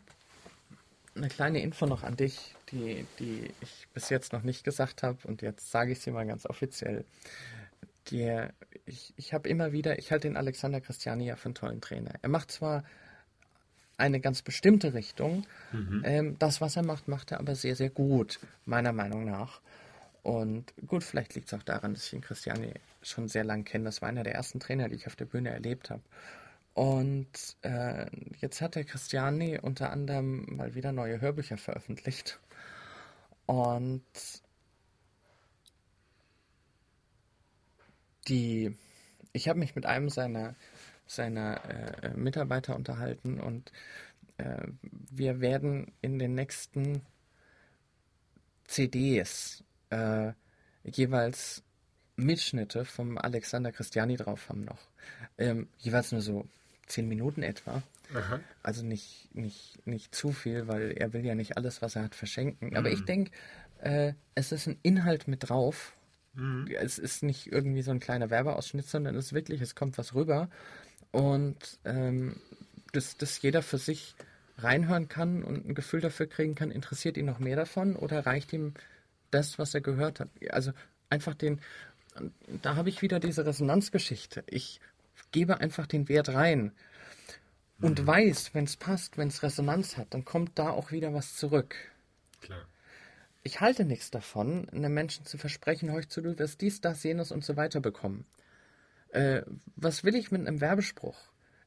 eine 1.15 1.27
kleine 1.27 1.61
Info 1.61 1.85
noch 1.85 2.03
an 2.03 2.15
dich, 2.15 2.55
die, 2.71 3.05
die 3.19 3.53
ich 3.61 3.87
bis 3.93 4.09
jetzt 4.09 4.33
noch 4.33 4.43
nicht 4.43 4.63
gesagt 4.63 5.03
habe 5.03 5.19
und 5.27 5.41
jetzt 5.41 5.71
sage 5.71 5.91
ich 5.91 5.99
sie 5.99 6.11
mal 6.11 6.25
ganz 6.25 6.45
offiziell 6.45 7.05
der, 8.09 8.53
ich, 8.85 9.13
ich 9.17 9.33
habe 9.33 9.47
immer 9.47 9.71
wieder, 9.71 9.99
ich 9.99 10.11
halte 10.11 10.27
den 10.27 10.37
Alexander 10.37 10.81
Christiani 10.81 11.25
ja 11.25 11.35
für 11.35 11.45
einen 11.45 11.55
tollen 11.55 11.81
Trainer. 11.81 12.13
Er 12.21 12.29
macht 12.29 12.51
zwar 12.51 12.83
eine 13.97 14.19
ganz 14.19 14.41
bestimmte 14.41 14.93
Richtung, 14.93 15.45
mhm. 15.71 16.01
ähm, 16.05 16.35
das, 16.39 16.59
was 16.59 16.75
er 16.75 16.83
macht, 16.83 17.07
macht 17.07 17.31
er 17.31 17.39
aber 17.39 17.55
sehr, 17.55 17.75
sehr 17.75 17.89
gut, 17.89 18.39
meiner 18.65 18.93
Meinung 18.93 19.25
nach. 19.25 19.61
Und 20.23 20.73
gut, 20.87 21.03
vielleicht 21.03 21.35
liegt 21.35 21.47
es 21.47 21.53
auch 21.53 21.63
daran, 21.63 21.93
dass 21.93 22.05
ich 22.05 22.11
den 22.11 22.21
Christiani 22.21 22.73
schon 23.01 23.27
sehr 23.27 23.43
lange 23.43 23.63
kenne. 23.63 23.85
Das 23.85 24.01
war 24.01 24.09
einer 24.09 24.23
der 24.23 24.35
ersten 24.35 24.59
Trainer, 24.59 24.89
die 24.89 24.95
ich 24.95 25.07
auf 25.07 25.15
der 25.15 25.25
Bühne 25.25 25.49
erlebt 25.49 25.89
habe. 25.89 26.01
Und 26.73 27.27
äh, 27.63 28.05
jetzt 28.39 28.61
hat 28.61 28.75
der 28.75 28.83
Christiani 28.83 29.59
unter 29.59 29.91
anderem 29.91 30.45
mal 30.55 30.75
wieder 30.75 30.91
neue 30.91 31.19
Hörbücher 31.21 31.57
veröffentlicht. 31.57 32.39
Und 33.45 34.03
die, 38.27 38.75
ich 39.33 39.47
habe 39.49 39.59
mich 39.59 39.75
mit 39.75 39.85
einem 39.85 40.09
seiner, 40.09 40.55
seiner 41.07 42.03
äh, 42.03 42.13
Mitarbeiter 42.15 42.75
unterhalten 42.75 43.39
und 43.39 43.71
äh, 44.37 44.67
wir 45.11 45.41
werden 45.41 45.91
in 46.01 46.19
den 46.19 46.35
nächsten 46.35 47.01
CDs 48.65 49.63
äh, 49.89 50.31
jeweils 50.83 51.63
Mitschnitte 52.15 52.85
vom 52.85 53.17
Alexander 53.17 53.71
Christiani 53.71 54.15
drauf 54.15 54.49
haben 54.49 54.63
noch. 54.63 54.89
Ähm, 55.37 55.67
jeweils 55.79 56.11
nur 56.11 56.21
so 56.21 56.47
zehn 56.87 57.07
Minuten 57.07 57.43
etwa. 57.43 57.83
Aha. 58.13 58.39
Also 58.63 58.83
nicht, 58.83 59.33
nicht, 59.33 59.85
nicht 59.85 60.13
zu 60.13 60.31
viel, 60.31 60.67
weil 60.67 60.91
er 60.91 61.13
will 61.13 61.25
ja 61.25 61.35
nicht 61.35 61.57
alles, 61.57 61.81
was 61.81 61.95
er 61.95 62.03
hat, 62.03 62.15
verschenken. 62.15 62.69
Mhm. 62.69 62.77
Aber 62.77 62.91
ich 62.91 63.05
denke, 63.05 63.31
äh, 63.81 64.13
es 64.35 64.51
ist 64.51 64.67
ein 64.67 64.77
Inhalt 64.83 65.27
mit 65.27 65.49
drauf, 65.49 65.93
Mhm. 66.33 66.67
Es 66.79 66.97
ist 66.97 67.23
nicht 67.23 67.51
irgendwie 67.51 67.81
so 67.81 67.91
ein 67.91 67.99
kleiner 67.99 68.29
Werbeausschnitt, 68.29 68.87
sondern 68.87 69.15
es 69.15 69.27
ist 69.27 69.33
wirklich, 69.33 69.61
es 69.61 69.75
kommt 69.75 69.97
was 69.97 70.13
rüber. 70.13 70.49
Und 71.11 71.79
ähm, 71.83 72.37
dass, 72.93 73.17
dass 73.17 73.41
jeder 73.41 73.61
für 73.61 73.77
sich 73.77 74.15
reinhören 74.57 75.07
kann 75.07 75.43
und 75.43 75.67
ein 75.67 75.75
Gefühl 75.75 76.01
dafür 76.01 76.27
kriegen 76.27 76.55
kann, 76.55 76.71
interessiert 76.71 77.17
ihn 77.17 77.25
noch 77.25 77.39
mehr 77.39 77.55
davon 77.55 77.95
oder 77.95 78.25
reicht 78.25 78.53
ihm 78.53 78.73
das, 79.31 79.59
was 79.59 79.73
er 79.73 79.81
gehört 79.81 80.19
hat? 80.19 80.29
Also 80.49 80.71
einfach 81.09 81.33
den, 81.33 81.59
da 82.61 82.75
habe 82.75 82.89
ich 82.89 83.01
wieder 83.01 83.19
diese 83.19 83.45
Resonanzgeschichte. 83.45 84.43
Ich 84.47 84.79
gebe 85.31 85.59
einfach 85.59 85.87
den 85.87 86.09
Wert 86.09 86.29
rein 86.29 86.71
und 87.81 88.01
mhm. 88.01 88.07
weiß, 88.07 88.53
wenn 88.53 88.65
es 88.65 88.77
passt, 88.77 89.17
wenn 89.17 89.29
es 89.29 89.43
Resonanz 89.43 89.97
hat, 89.97 90.13
dann 90.13 90.25
kommt 90.25 90.59
da 90.59 90.69
auch 90.69 90.91
wieder 90.91 91.13
was 91.13 91.35
zurück. 91.35 91.75
Klar 92.41 92.65
ich 93.43 93.61
halte 93.61 93.85
nichts 93.85 94.11
davon, 94.11 94.69
einem 94.69 94.93
Menschen 94.93 95.25
zu 95.25 95.37
versprechen, 95.37 95.91
heuch 95.91 96.09
zu, 96.09 96.21
du 96.21 96.37
wirst 96.37 96.61
dies, 96.61 96.81
das, 96.81 97.03
jenes 97.03 97.31
und 97.31 97.43
so 97.43 97.55
weiter 97.55 97.79
bekommen. 97.79 98.25
Äh, 99.09 99.41
was 99.75 100.03
will 100.03 100.15
ich 100.15 100.31
mit 100.31 100.47
einem 100.47 100.61
Werbespruch? 100.61 101.17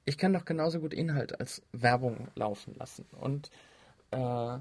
Ich 0.05 0.19
kann 0.19 0.33
doch 0.33 0.45
genauso 0.45 0.81
gut 0.81 0.95
Inhalt 0.95 1.41
als 1.41 1.63
Werbung 1.73 2.29
laufen 2.35 2.75
lassen. 2.77 3.07
Und 3.13 3.51
äh, 4.11 4.59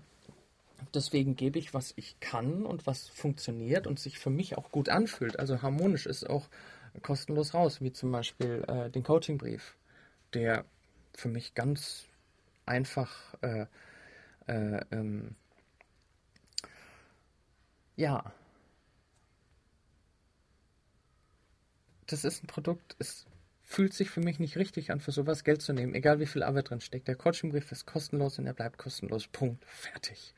deswegen 0.93 1.36
gebe 1.36 1.59
ich, 1.59 1.74
was 1.74 1.93
ich 1.97 2.20
kann 2.20 2.66
und 2.66 2.88
was 2.88 3.07
funktioniert 3.09 3.88
und 3.88 3.99
sich 3.99 4.20
für 4.20 4.30
mich 4.30 4.57
auch 4.57 4.72
gut 4.72 4.89
anfühlt. 4.89 5.39
Also 5.39 5.61
harmonisch 5.61 6.05
ist 6.05 6.30
auch 6.30 6.49
kostenlos 7.01 7.53
raus, 7.53 7.82
wie 7.82 7.91
zum 7.91 8.11
Beispiel 8.11 8.64
äh, 8.68 8.89
den 8.89 9.03
Coachingbrief, 9.03 9.76
der 10.34 10.66
für 11.14 11.28
mich 11.28 11.53
ganz 11.53 12.05
einfach 12.66 13.36
äh, 13.41 13.66
äh, 14.47 14.82
ähm, 14.91 15.36
ja. 17.96 18.34
Das 22.08 22.24
ist 22.24 22.44
ein 22.44 22.48
Produkt, 22.48 22.96
es 23.00 23.26
fühlt 23.64 23.94
sich 23.94 24.10
für 24.10 24.20
mich 24.20 24.39
nicht 24.39 24.58
richtig 24.58 24.91
an, 24.91 25.00
für 25.00 25.12
sowas 25.12 25.44
Geld 25.44 25.62
zu 25.62 25.74
nehmen, 25.74 25.96
egal 25.96 26.20
wie 26.20 26.26
viel 26.26 26.44
Arbeit 26.44 26.70
drin 26.70 26.82
steckt. 26.82 27.08
Der 27.08 27.16
Coachingbrief 27.16 27.72
ist 27.72 27.86
kostenlos 27.86 28.38
und 28.38 28.46
er 28.46 28.54
bleibt 28.54 28.78
kostenlos. 28.78 29.28
Punkt. 29.28 29.66
Fertig. 29.66 30.34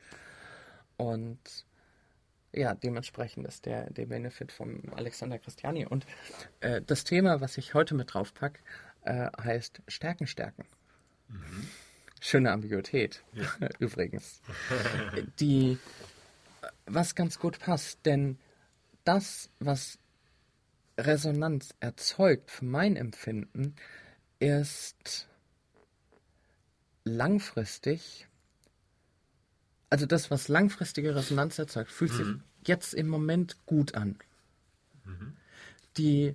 Und 0.96 1.66
ja, 2.52 2.74
dementsprechend 2.74 3.46
ist 3.46 3.66
der, 3.66 3.90
der 3.90 4.06
Benefit 4.06 4.52
vom 4.52 4.82
Alexander 4.94 5.38
Christiani. 5.38 5.84
Und 5.84 6.06
äh, 6.60 6.80
das 6.80 7.04
Thema, 7.04 7.40
was 7.40 7.58
ich 7.58 7.74
heute 7.74 7.94
mit 7.94 8.14
draufpack, 8.14 8.60
äh, 9.02 9.28
heißt 9.38 9.82
Stärken 9.88 10.26
stärken. 10.26 10.64
Mhm. 11.28 11.68
Schöne 12.20 12.52
Ambiguität, 12.52 13.22
ja. 13.34 13.68
übrigens. 13.78 14.40
Die 15.38 15.78
was 16.86 17.14
ganz 17.14 17.38
gut 17.38 17.58
passt, 17.58 18.06
denn 18.06 18.38
das, 19.04 19.50
was 19.58 19.98
Resonanz 20.98 21.74
erzeugt, 21.80 22.50
für 22.50 22.64
mein 22.64 22.96
Empfinden, 22.96 23.74
ist 24.38 25.28
langfristig, 27.04 28.28
also 29.90 30.06
das, 30.06 30.30
was 30.30 30.48
langfristige 30.48 31.14
Resonanz 31.14 31.58
erzeugt, 31.58 31.90
fühlt 31.90 32.12
mhm. 32.12 32.16
sich 32.16 32.36
jetzt 32.66 32.94
im 32.94 33.08
Moment 33.08 33.64
gut 33.66 33.94
an. 33.94 34.18
Mhm. 35.04 35.36
Die, 35.96 36.34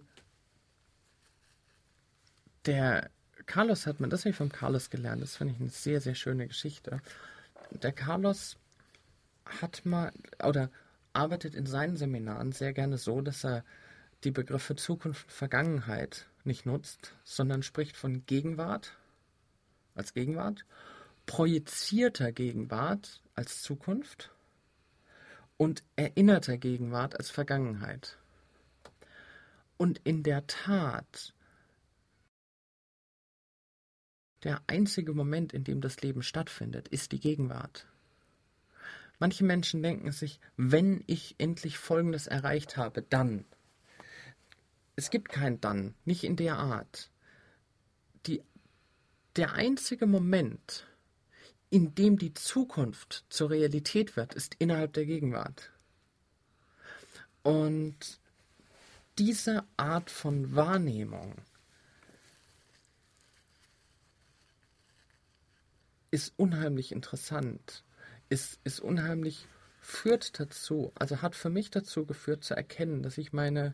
der 2.65 3.09
Carlos 3.45 3.85
hat 3.85 3.99
mir, 3.99 4.07
das 4.07 4.21
habe 4.21 4.29
ich 4.29 4.35
vom 4.35 4.51
Carlos 4.51 4.89
gelernt, 4.89 5.21
das 5.21 5.35
finde 5.35 5.53
ich 5.53 5.59
eine 5.59 5.69
sehr, 5.69 5.99
sehr 5.99 6.15
schöne 6.15 6.47
Geschichte. 6.47 7.01
Der 7.71 7.91
Carlos 7.91 8.57
hat 9.61 9.85
mal 9.85 10.11
oder 10.43 10.69
arbeitet 11.13 11.55
in 11.55 11.65
seinen 11.65 11.97
Seminaren 11.97 12.51
sehr 12.51 12.73
gerne 12.73 12.97
so, 12.97 13.21
dass 13.21 13.43
er 13.43 13.63
die 14.23 14.31
Begriffe 14.31 14.75
Zukunft 14.75 15.25
und 15.25 15.31
Vergangenheit 15.31 16.27
nicht 16.43 16.65
nutzt, 16.65 17.15
sondern 17.23 17.63
spricht 17.63 17.97
von 17.97 18.25
Gegenwart 18.25 18.97
als 19.95 20.13
Gegenwart, 20.13 20.65
projizierter 21.25 22.31
Gegenwart 22.31 23.21
als 23.35 23.61
Zukunft 23.61 24.31
und 25.57 25.83
erinnerter 25.95 26.57
Gegenwart 26.57 27.17
als 27.17 27.29
Vergangenheit. 27.29 28.17
Und 29.77 29.99
in 30.03 30.23
der 30.23 30.45
Tat, 30.47 31.33
der 34.43 34.61
einzige 34.67 35.13
Moment, 35.13 35.53
in 35.53 35.63
dem 35.63 35.81
das 35.81 36.01
Leben 36.01 36.23
stattfindet, 36.23 36.87
ist 36.87 37.11
die 37.11 37.19
Gegenwart. 37.19 37.90
Manche 39.21 39.43
Menschen 39.43 39.83
denken 39.83 40.11
sich, 40.11 40.39
wenn 40.57 41.03
ich 41.05 41.35
endlich 41.37 41.77
Folgendes 41.77 42.25
erreicht 42.25 42.75
habe, 42.75 43.03
dann. 43.03 43.45
Es 44.95 45.11
gibt 45.11 45.29
kein 45.29 45.61
dann, 45.61 45.93
nicht 46.05 46.23
in 46.23 46.37
der 46.37 46.57
Art. 46.57 47.11
Die, 48.25 48.41
der 49.35 49.53
einzige 49.53 50.07
Moment, 50.07 50.87
in 51.69 51.93
dem 51.93 52.17
die 52.17 52.33
Zukunft 52.33 53.23
zur 53.29 53.51
Realität 53.51 54.15
wird, 54.15 54.33
ist 54.33 54.55
innerhalb 54.57 54.93
der 54.93 55.05
Gegenwart. 55.05 55.69
Und 57.43 58.19
diese 59.19 59.63
Art 59.77 60.09
von 60.09 60.55
Wahrnehmung 60.55 61.35
ist 66.09 66.33
unheimlich 66.37 66.91
interessant 66.91 67.83
ist, 68.31 68.59
ist 68.63 68.79
unheimlich, 68.79 69.47
führt 69.81 70.39
dazu, 70.39 70.91
also 70.95 71.21
hat 71.21 71.35
für 71.35 71.49
mich 71.49 71.69
dazu 71.69 72.05
geführt 72.05 72.43
zu 72.43 72.55
erkennen, 72.55 73.03
dass 73.03 73.17
ich 73.17 73.33
meine, 73.33 73.73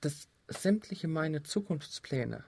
dass, 0.00 0.28
sämtliche 0.48 1.08
meine 1.08 1.42
Zukunftspläne 1.42 2.44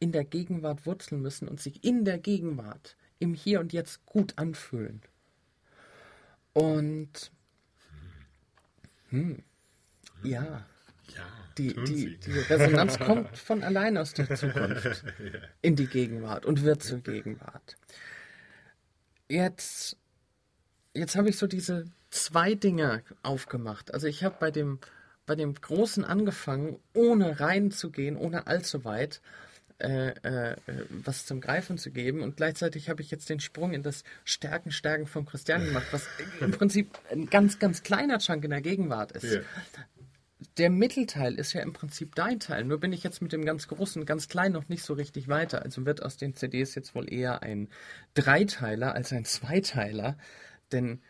in 0.00 0.12
der 0.12 0.24
Gegenwart 0.24 0.86
wurzeln 0.86 1.20
müssen 1.20 1.48
und 1.48 1.60
sich 1.60 1.84
in 1.84 2.04
der 2.04 2.18
Gegenwart, 2.18 2.96
im 3.18 3.34
Hier 3.34 3.60
und 3.60 3.72
Jetzt 3.72 4.06
gut 4.06 4.38
anfühlen. 4.38 5.02
Und 6.52 7.32
hm, 9.08 9.42
ja, 10.22 10.66
Ja, 11.16 11.22
die, 11.56 11.74
die, 11.74 11.96
sie. 11.96 12.16
die 12.18 12.32
Resonanz 12.32 12.98
kommt 13.00 13.36
von 13.36 13.62
allein 13.62 13.96
aus 13.96 14.14
der 14.14 14.34
Zukunft 14.34 15.04
in 15.62 15.76
die 15.76 15.86
Gegenwart 15.86 16.46
und 16.46 16.62
wird 16.62 16.82
zur 16.82 16.98
Gegenwart. 16.98 17.76
Jetzt, 19.28 19.96
jetzt 20.94 21.16
habe 21.16 21.28
ich 21.28 21.36
so 21.36 21.46
diese 21.46 21.86
zwei 22.10 22.54
Dinge 22.54 23.02
aufgemacht. 23.22 23.92
Also 23.92 24.06
ich 24.06 24.24
habe 24.24 24.36
bei 24.40 24.50
dem, 24.50 24.78
bei 25.26 25.34
dem 25.34 25.54
Großen 25.54 26.04
angefangen, 26.04 26.78
ohne 26.94 27.40
reinzugehen, 27.40 28.16
ohne 28.16 28.46
allzu 28.46 28.84
weit 28.84 29.20
äh, 29.80 30.08
äh, 30.08 30.56
was 30.90 31.26
zum 31.26 31.40
Greifen 31.40 31.78
zu 31.78 31.90
geben. 31.90 32.22
Und 32.22 32.36
gleichzeitig 32.36 32.88
habe 32.88 33.02
ich 33.02 33.10
jetzt 33.10 33.28
den 33.28 33.38
Sprung 33.38 33.74
in 33.74 33.82
das 33.82 34.02
Stärken, 34.24 34.72
Stärken 34.72 35.06
von 35.06 35.24
Christian 35.24 35.64
gemacht, 35.64 35.86
was 35.92 36.08
im 36.40 36.50
Prinzip 36.52 36.90
ein 37.12 37.30
ganz, 37.30 37.58
ganz 37.58 37.82
kleiner 37.82 38.18
Chunk 38.18 38.44
in 38.44 38.50
der 38.50 38.60
Gegenwart 38.60 39.12
ist 39.12 39.34
Ja. 39.34 39.40
Der 40.56 40.70
Mittelteil 40.70 41.34
ist 41.34 41.52
ja 41.52 41.62
im 41.62 41.72
Prinzip 41.72 42.14
dein 42.14 42.38
Teil. 42.38 42.64
Nur 42.64 42.78
bin 42.78 42.92
ich 42.92 43.02
jetzt 43.02 43.20
mit 43.20 43.32
dem 43.32 43.44
ganz 43.44 43.66
großen, 43.66 44.06
ganz 44.06 44.28
kleinen 44.28 44.54
noch 44.54 44.68
nicht 44.68 44.84
so 44.84 44.94
richtig 44.94 45.28
weiter. 45.28 45.62
Also 45.62 45.84
wird 45.84 46.02
aus 46.02 46.16
den 46.16 46.34
CDs 46.34 46.74
jetzt 46.74 46.94
wohl 46.94 47.12
eher 47.12 47.42
ein 47.42 47.68
Dreiteiler 48.14 48.94
als 48.94 49.12
ein 49.12 49.24
Zweiteiler. 49.24 50.16
Denn 50.70 51.00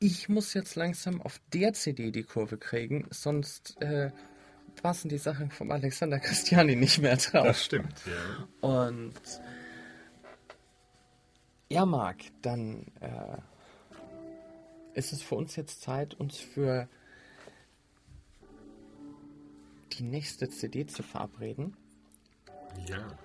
ich 0.00 0.28
muss 0.28 0.54
jetzt 0.54 0.74
langsam 0.74 1.22
auf 1.22 1.40
der 1.52 1.72
CD 1.74 2.10
die 2.10 2.24
Kurve 2.24 2.58
kriegen, 2.58 3.06
sonst 3.10 3.80
äh, 3.80 4.10
passen 4.82 5.08
die 5.08 5.18
Sachen 5.18 5.50
vom 5.50 5.70
Alexander 5.70 6.18
Christiani 6.18 6.76
nicht 6.76 6.98
mehr 6.98 7.16
drauf. 7.16 7.46
Das 7.46 7.64
stimmt, 7.64 7.94
ja. 8.06 8.68
Und 8.68 9.14
ja, 11.68 11.84
Marc, 11.84 12.16
dann 12.42 12.86
äh, 13.00 13.38
ist 14.94 15.12
es 15.12 15.22
für 15.22 15.34
uns 15.34 15.56
jetzt 15.56 15.82
Zeit, 15.82 16.14
uns 16.14 16.38
für 16.38 16.88
die 19.98 20.04
nächste 20.04 20.48
CD 20.48 20.86
zu 20.86 21.02
verabreden. 21.02 21.76
Ja. 22.88 23.18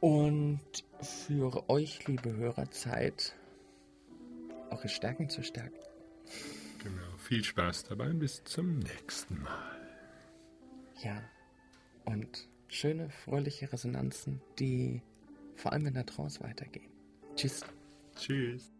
Und 0.00 0.60
für 1.00 1.68
euch, 1.68 2.06
liebe 2.06 2.34
Hörer, 2.34 2.70
Zeit, 2.70 3.34
eure 4.70 4.88
Stärken 4.88 5.28
zu 5.28 5.42
stärken. 5.42 5.78
Genau. 6.82 7.16
Viel 7.18 7.44
Spaß 7.44 7.84
dabei 7.84 8.10
und 8.10 8.18
bis 8.18 8.42
zum 8.44 8.80
nächsten 8.80 9.40
Mal. 9.42 9.80
Ja. 11.02 11.22
Und 12.04 12.48
schöne, 12.68 13.10
fröhliche 13.10 13.72
Resonanzen, 13.72 14.40
die 14.58 15.02
vor 15.54 15.72
allem 15.72 15.86
in 15.86 15.94
der 15.94 16.06
Trance 16.06 16.40
weitergehen. 16.40 16.90
Tschüss. 17.36 17.64
Tschüss. 18.16 18.71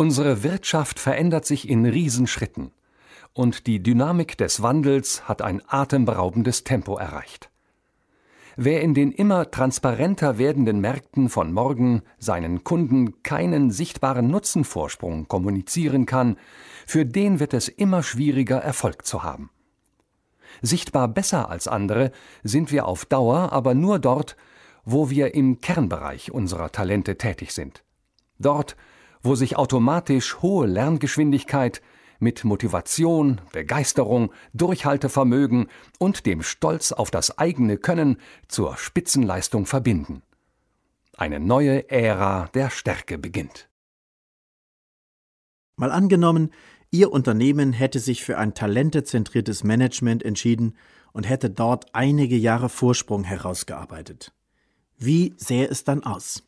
Unsere 0.00 0.42
Wirtschaft 0.42 0.98
verändert 0.98 1.44
sich 1.44 1.68
in 1.68 1.84
Riesenschritten 1.84 2.72
und 3.34 3.66
die 3.66 3.82
Dynamik 3.82 4.38
des 4.38 4.62
Wandels 4.62 5.28
hat 5.28 5.42
ein 5.42 5.60
atemberaubendes 5.66 6.64
Tempo 6.64 6.96
erreicht. 6.96 7.50
Wer 8.56 8.80
in 8.80 8.94
den 8.94 9.12
immer 9.12 9.50
transparenter 9.50 10.38
werdenden 10.38 10.80
Märkten 10.80 11.28
von 11.28 11.52
morgen 11.52 12.00
seinen 12.16 12.64
Kunden 12.64 13.22
keinen 13.22 13.70
sichtbaren 13.70 14.28
Nutzenvorsprung 14.28 15.28
kommunizieren 15.28 16.06
kann, 16.06 16.38
für 16.86 17.04
den 17.04 17.38
wird 17.38 17.52
es 17.52 17.68
immer 17.68 18.02
schwieriger, 18.02 18.56
Erfolg 18.56 19.04
zu 19.04 19.22
haben. 19.22 19.50
Sichtbar 20.62 21.08
besser 21.08 21.50
als 21.50 21.68
andere 21.68 22.10
sind 22.42 22.72
wir 22.72 22.86
auf 22.86 23.04
Dauer 23.04 23.52
aber 23.52 23.74
nur 23.74 23.98
dort, 23.98 24.38
wo 24.82 25.10
wir 25.10 25.34
im 25.34 25.60
Kernbereich 25.60 26.32
unserer 26.32 26.72
Talente 26.72 27.18
tätig 27.18 27.52
sind. 27.52 27.84
Dort, 28.38 28.78
wo 29.22 29.34
sich 29.34 29.56
automatisch 29.56 30.40
hohe 30.40 30.66
Lerngeschwindigkeit 30.66 31.82
mit 32.18 32.44
Motivation, 32.44 33.40
Begeisterung, 33.52 34.32
Durchhaltevermögen 34.52 35.68
und 35.98 36.26
dem 36.26 36.42
Stolz 36.42 36.92
auf 36.92 37.10
das 37.10 37.38
eigene 37.38 37.78
Können 37.78 38.18
zur 38.48 38.76
Spitzenleistung 38.76 39.66
verbinden. 39.66 40.22
Eine 41.16 41.40
neue 41.40 41.90
Ära 41.90 42.48
der 42.54 42.70
Stärke 42.70 43.18
beginnt. 43.18 43.68
Mal 45.76 45.90
angenommen, 45.90 46.50
Ihr 46.92 47.12
Unternehmen 47.12 47.72
hätte 47.72 48.00
sich 48.00 48.24
für 48.24 48.36
ein 48.36 48.52
talentezentriertes 48.52 49.62
Management 49.62 50.24
entschieden 50.24 50.76
und 51.12 51.28
hätte 51.28 51.48
dort 51.48 51.94
einige 51.94 52.36
Jahre 52.36 52.68
Vorsprung 52.68 53.22
herausgearbeitet. 53.22 54.32
Wie 54.98 55.34
sähe 55.36 55.68
es 55.68 55.84
dann 55.84 56.02
aus? 56.02 56.42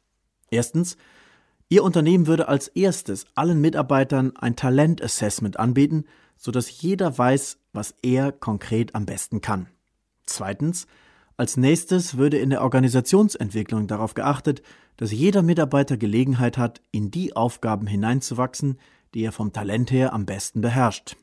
Erstens, 0.51 0.97
Ihr 1.73 1.85
Unternehmen 1.85 2.27
würde 2.27 2.49
als 2.49 2.69
erstes 2.69 3.25
allen 3.35 3.59
Mitarbeitern 3.63 4.37
ein 4.37 4.57
Talentassessment 4.57 5.59
anbieten, 5.59 6.05
sodass 6.37 6.83
jeder 6.83 7.17
weiß, 7.17 7.61
was 7.73 7.95
er 8.03 8.31
konkret 8.31 8.95
am 8.95 9.07
besten 9.07 9.41
kann. 9.41 9.69
Zweitens, 10.27 10.87
als 11.39 11.57
nächstes 11.57 12.19
würde 12.19 12.37
in 12.37 12.51
der 12.51 12.61
Organisationsentwicklung 12.61 13.87
darauf 13.87 14.13
geachtet, 14.13 14.61
dass 14.99 15.13
jeder 15.13 15.41
Mitarbeiter 15.41 15.97
Gelegenheit 15.97 16.59
hat, 16.59 16.83
in 16.91 17.11
die 17.11 17.35
Aufgaben 17.35 17.87
hineinzuwachsen, 17.87 18.79
die 19.15 19.25
er 19.25 19.33
vom 19.33 19.55
Talent 19.55 19.91
her 19.91 20.13
am 20.13 20.27
besten 20.27 20.61
beherrscht. 20.61 21.17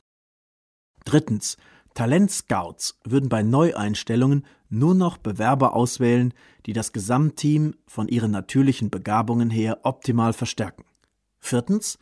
Drittens, 1.06 1.58
Talentscouts 1.94 2.98
würden 3.04 3.30
bei 3.30 3.44
Neueinstellungen 3.44 4.48
nur 4.70 4.94
noch 4.96 5.18
Bewerber 5.18 5.74
auswählen, 5.74 6.34
die 6.66 6.74
das 6.74 6.94
Gesamtteam 6.94 7.76
von 7.88 8.08
ihren 8.08 8.32
natürlichen 8.32 8.90
Begabungen 8.90 9.50
her 9.50 9.80
optimal 9.84 10.34
verstärken. 10.34 10.86
Viertens, 11.40 11.98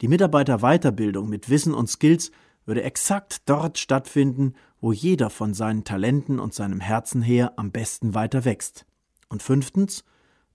die 0.00 0.08
Mitarbeiterweiterbildung 0.08 1.28
mit 1.28 1.48
Wissen 1.48 1.74
und 1.74 1.88
Skills 1.88 2.32
würde 2.66 2.82
exakt 2.82 3.48
dort 3.48 3.78
stattfinden, 3.78 4.54
wo 4.80 4.92
jeder 4.92 5.30
von 5.30 5.54
seinen 5.54 5.84
Talenten 5.84 6.38
und 6.38 6.54
seinem 6.54 6.80
Herzen 6.80 7.22
her 7.22 7.52
am 7.56 7.70
besten 7.70 8.14
weiter 8.14 8.44
wächst. 8.44 8.84
Und 9.28 9.42
fünftens, 9.42 10.04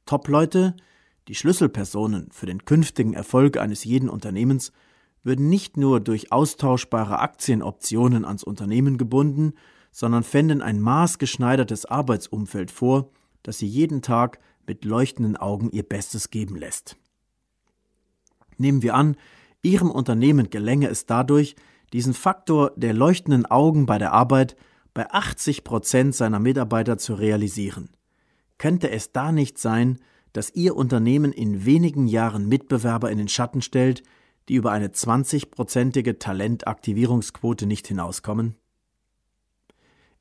Top-Leute, 0.06 0.76
die 1.28 1.36
Schlüsselpersonen 1.36 2.30
für 2.32 2.46
den 2.46 2.66
künftigen 2.66 3.14
Erfolg 3.14 3.58
eines 3.58 3.84
jeden 3.84 4.10
Unternehmens, 4.10 4.72
würden 5.24 5.50
nicht 5.50 5.78
nur 5.78 6.00
durch 6.00 6.32
austauschbare 6.32 7.20
Aktienoptionen 7.20 8.24
ans 8.24 8.44
Unternehmen 8.44 8.98
gebunden, 8.98 9.54
sondern 9.98 10.22
fänden 10.22 10.62
ein 10.62 10.80
maßgeschneidertes 10.80 11.88
Arbeitsumfeld 11.88 12.70
vor, 12.70 13.10
das 13.42 13.58
sie 13.58 13.66
jeden 13.66 14.04
Tag 14.04 14.38
mit 14.68 14.86
leuchtenden 14.86 15.38
Augen 15.38 15.72
ihr 15.72 15.82
Bestes 15.82 16.30
geben 16.30 16.56
lässt. 16.56 16.98
Nehmen 18.58 18.84
wir 18.84 18.94
an, 18.94 19.18
Ihrem 19.64 19.90
Unternehmen 19.90 20.52
gelänge 20.52 20.88
es 20.88 21.08
dadurch, 21.08 21.56
diesen 21.94 22.14
Faktor 22.14 22.74
der 22.76 22.94
leuchtenden 22.94 23.48
Augen 23.48 23.88
bei 23.88 23.98
der 23.98 24.14
Arbeit 24.14 24.56
bei 24.94 25.10
80 25.10 25.64
Prozent 25.64 26.14
seiner 26.14 26.38
Mitarbeiter 26.38 27.00
zu 27.00 27.16
realisieren. 27.16 27.90
Könnte 28.60 28.92
es 28.92 29.14
da 29.14 29.32
nicht 29.32 29.58
sein, 29.58 29.98
dass 30.32 30.54
Ihr 30.54 30.76
Unternehmen 30.76 31.34
in 31.34 31.66
wenigen 31.66 32.06
Jahren 32.06 32.48
Mitbewerber 32.48 33.10
in 33.10 33.18
den 33.18 33.30
Schatten 33.30 33.64
stellt, 33.64 34.04
die 34.48 34.54
über 34.54 34.72
eine 34.72 34.90
20-prozentige 34.90 36.20
Talentaktivierungsquote 36.20 37.66
nicht 37.66 37.88
hinauskommen? 37.88 38.58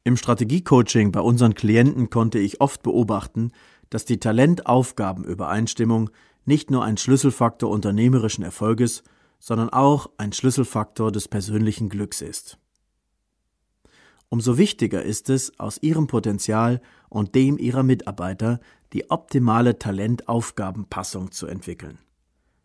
Im 0.06 0.16
Strategiecoaching 0.16 1.10
bei 1.10 1.18
unseren 1.18 1.54
Klienten 1.54 2.10
konnte 2.10 2.38
ich 2.38 2.60
oft 2.60 2.84
beobachten, 2.84 3.50
dass 3.90 4.04
die 4.04 4.20
Talentaufgabenübereinstimmung 4.20 6.10
nicht 6.44 6.70
nur 6.70 6.84
ein 6.84 6.96
Schlüsselfaktor 6.96 7.68
unternehmerischen 7.68 8.44
Erfolges, 8.44 9.02
sondern 9.40 9.68
auch 9.68 10.08
ein 10.16 10.32
Schlüsselfaktor 10.32 11.10
des 11.10 11.26
persönlichen 11.26 11.88
Glücks 11.88 12.20
ist. 12.20 12.56
Umso 14.28 14.58
wichtiger 14.58 15.02
ist 15.02 15.28
es, 15.28 15.58
aus 15.58 15.82
ihrem 15.82 16.06
Potenzial 16.06 16.80
und 17.08 17.34
dem 17.34 17.58
ihrer 17.58 17.82
Mitarbeiter 17.82 18.60
die 18.92 19.10
optimale 19.10 19.76
Talentaufgabenpassung 19.80 21.32
zu 21.32 21.48
entwickeln. 21.48 21.98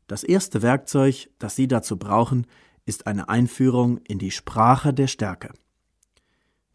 Das 0.05 0.23
erste 0.23 0.61
Werkzeug, 0.61 1.31
das 1.39 1.55
Sie 1.55 1.67
dazu 1.67 1.97
brauchen, 1.97 2.45
ist 2.85 3.07
eine 3.07 3.29
Einführung 3.29 3.97
in 4.07 4.19
die 4.19 4.29
Sprache 4.29 4.93
der 4.93 5.07
Stärke. 5.07 5.49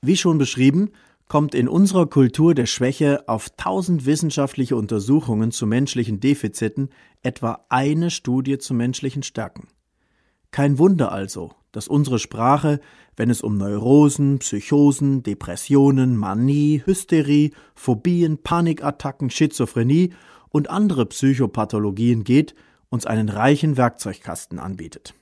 Wie 0.03 0.16
schon 0.16 0.38
beschrieben, 0.38 0.90
kommt 1.28 1.55
in 1.55 1.68
unserer 1.68 2.07
Kultur 2.07 2.55
der 2.55 2.66
Schwäche 2.66 3.28
auf 3.28 3.51
tausend 3.57 4.07
wissenschaftliche 4.07 4.76
Untersuchungen 4.76 5.51
zu 5.51 5.66
menschlichen 5.66 6.20
Defiziten 6.20 6.90
etwa 7.22 7.64
eine 7.68 8.11
Studie 8.11 8.59
zu 8.59 8.74
menschlichen 8.74 9.22
Stärken. 9.22 9.68
Kein 10.53 10.78
Wunder 10.78 11.12
also, 11.12 11.53
dass 11.72 11.88
unsere 11.88 12.18
Sprache, 12.18 12.80
wenn 13.16 13.28
es 13.28 13.42
um 13.42 13.59
Neurosen, 13.59 14.38
Psychosen, 14.38 15.22
Depressionen, 15.22 16.16
Manie, 16.16 16.82
Hysterie, 16.86 17.51
Phobien, 17.74 18.38
Panikattacken, 18.38 19.28
Schizophrenie 19.28 20.14
und 20.49 20.70
andere 20.70 21.07
Psychopathologien 21.07 22.24
geht, 22.24 22.55
uns 22.88 23.05
einen 23.05 23.28
reichen 23.28 23.76
Werkzeugkasten 23.76 24.59
anbietet. 24.59 25.14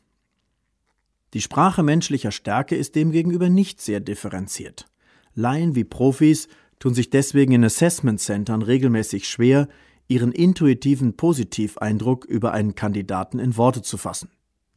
Die 1.34 1.40
Sprache 1.40 1.82
menschlicher 1.82 2.30
Stärke 2.30 2.76
ist 2.76 2.94
demgegenüber 2.94 3.48
nicht 3.48 3.80
sehr 3.80 3.98
differenziert. 3.98 4.86
Laien 5.34 5.74
wie 5.74 5.82
Profis 5.82 6.46
tun 6.78 6.94
sich 6.94 7.10
deswegen 7.10 7.52
in 7.54 7.64
Assessment 7.64 8.20
Centern 8.20 8.62
regelmäßig 8.62 9.28
schwer, 9.28 9.66
ihren 10.06 10.30
intuitiven 10.30 11.16
Positiveindruck 11.16 12.24
über 12.24 12.52
einen 12.52 12.76
Kandidaten 12.76 13.40
in 13.40 13.56
Worte 13.56 13.82
zu 13.82 13.96
fassen. 13.96 14.30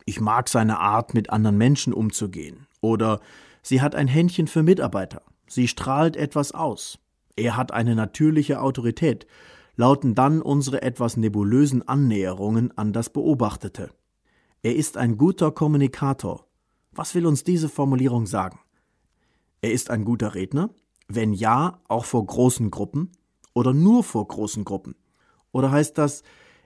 Ich 0.06 0.20
mag 0.20 0.50
seine 0.50 0.80
Art, 0.80 1.14
mit 1.14 1.30
anderen 1.30 1.60
Menschen 1.60 1.94
umzugehen. 1.94 2.66
Oder 2.82 3.20
sie 3.62 3.80
hat 3.80 3.94
ein 3.94 4.08
Händchen 4.08 4.48
für 4.48 4.64
Mitarbeiter. 4.64 5.22
Sie 5.46 5.68
strahlt 5.68 6.16
etwas 6.16 6.54
aus. 6.54 6.98
Er 7.36 7.56
hat 7.56 7.72
eine 7.72 7.94
natürliche 7.94 8.62
Autorität, 8.62 9.28
lauten 9.76 10.16
dann 10.16 10.42
unsere 10.42 10.82
etwas 10.82 11.18
nebulösen 11.18 11.88
Annäherungen 11.88 12.76
an 12.76 12.94
das 12.94 13.12
Beobachtete. 13.12 13.92
Er 14.64 14.76
ist 14.76 14.98
ein 14.98 15.20
guter 15.20 15.52
Kommunikator. 15.52 16.47
Was 16.98 17.14
will 17.14 17.28
uns 17.28 17.44
diese 17.44 17.70
Formulierung 17.70 18.26
sagen? 18.26 18.60
Er 19.62 19.72
ist 19.72 19.92
ein 19.92 20.04
guter 20.04 20.34
Redner? 20.34 20.72
Wenn 21.08 21.32
ja, 21.32 21.80
auch 21.88 22.06
vor 22.06 22.26
großen 22.26 22.72
Gruppen? 22.72 23.12
Oder 23.54 23.72
nur 23.72 24.04
vor 24.04 24.28
großen 24.28 24.66
Gruppen? 24.66 24.96
Oder 25.52 25.70
heißt 25.70 25.96
das, 26.00 26.24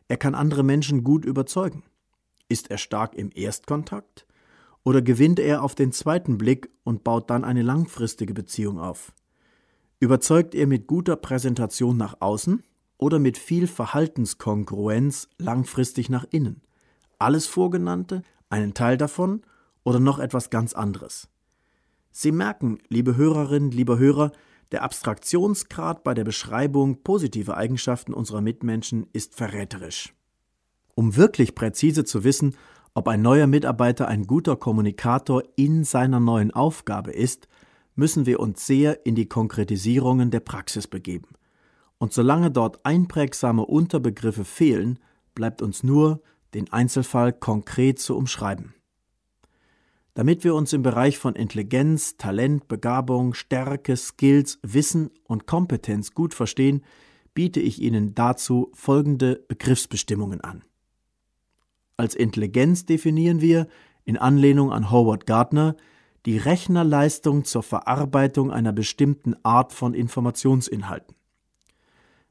er 0.07 0.15
kann 0.15 0.33
andere 0.33 0.63
Menschen 0.63 1.03
gut 1.03 1.25
überzeugen? 1.25 1.83
Ist 2.47 2.71
er 2.71 2.77
stark 2.77 3.13
im 3.15 3.29
Erstkontakt? 3.35 4.25
Oder 4.85 5.01
gewinnt 5.01 5.37
er 5.37 5.63
auf 5.63 5.75
den 5.75 5.91
zweiten 5.91 6.37
Blick 6.37 6.69
und 6.85 7.03
baut 7.03 7.29
dann 7.29 7.43
eine 7.43 7.61
langfristige 7.61 8.33
Beziehung 8.33 8.79
auf? 8.79 9.11
Überzeugt 9.99 10.55
er 10.55 10.65
mit 10.65 10.87
guter 10.87 11.17
Präsentation 11.17 11.97
nach 11.97 12.21
außen 12.21 12.63
oder 12.97 13.19
mit 13.19 13.37
viel 13.37 13.67
Verhaltenskongruenz 13.67 15.27
langfristig 15.37 16.09
nach 16.09 16.25
innen? 16.31 16.61
Alles 17.19 17.47
Vorgenannte, 17.47 18.21
einen 18.49 18.73
Teil 18.73 18.95
davon 18.95 19.41
oder 19.83 19.99
noch 19.99 20.19
etwas 20.19 20.49
ganz 20.49 20.73
anderes? 20.73 21.29
Sie 22.11 22.31
merken, 22.31 22.79
liebe 22.89 23.15
Hörerinnen, 23.15 23.71
lieber 23.71 23.97
Hörer, 23.97 24.31
der 24.71 24.83
Abstraktionsgrad 24.83 26.03
bei 26.03 26.13
der 26.13 26.23
Beschreibung 26.23 27.03
positiver 27.03 27.57
Eigenschaften 27.57 28.13
unserer 28.13 28.41
Mitmenschen 28.41 29.07
ist 29.13 29.35
verräterisch. 29.35 30.13
Um 30.95 31.15
wirklich 31.15 31.55
präzise 31.55 32.03
zu 32.03 32.23
wissen, 32.23 32.55
ob 32.93 33.07
ein 33.07 33.21
neuer 33.21 33.47
Mitarbeiter 33.47 34.07
ein 34.07 34.27
guter 34.27 34.57
Kommunikator 34.57 35.43
in 35.55 35.83
seiner 35.83 36.19
neuen 36.19 36.51
Aufgabe 36.51 37.11
ist, 37.11 37.47
müssen 37.95 38.25
wir 38.25 38.39
uns 38.39 38.65
sehr 38.65 39.05
in 39.05 39.15
die 39.15 39.27
Konkretisierungen 39.27 40.31
der 40.31 40.41
Praxis 40.41 40.87
begeben. 40.87 41.29
Und 41.97 42.13
solange 42.13 42.51
dort 42.51 42.85
einprägsame 42.85 43.65
Unterbegriffe 43.65 44.43
fehlen, 44.43 44.99
bleibt 45.35 45.61
uns 45.61 45.83
nur, 45.83 46.21
den 46.53 46.71
Einzelfall 46.73 47.31
konkret 47.31 47.99
zu 47.99 48.17
umschreiben. 48.17 48.73
Damit 50.13 50.43
wir 50.43 50.55
uns 50.55 50.73
im 50.73 50.83
Bereich 50.83 51.17
von 51.17 51.35
Intelligenz, 51.35 52.17
Talent, 52.17 52.67
Begabung, 52.67 53.33
Stärke, 53.33 53.95
Skills, 53.95 54.59
Wissen 54.61 55.09
und 55.23 55.47
Kompetenz 55.47 56.13
gut 56.13 56.33
verstehen, 56.33 56.83
biete 57.33 57.61
ich 57.61 57.81
Ihnen 57.81 58.13
dazu 58.13 58.71
folgende 58.73 59.45
Begriffsbestimmungen 59.47 60.41
an. 60.41 60.63
Als 61.95 62.13
Intelligenz 62.13 62.85
definieren 62.85 63.39
wir, 63.39 63.67
in 64.03 64.17
Anlehnung 64.17 64.73
an 64.73 64.91
Howard 64.91 65.25
Gardner, 65.25 65.77
die 66.25 66.37
Rechnerleistung 66.37 67.45
zur 67.45 67.63
Verarbeitung 67.63 68.51
einer 68.51 68.73
bestimmten 68.73 69.35
Art 69.43 69.71
von 69.71 69.93
Informationsinhalten. 69.93 71.15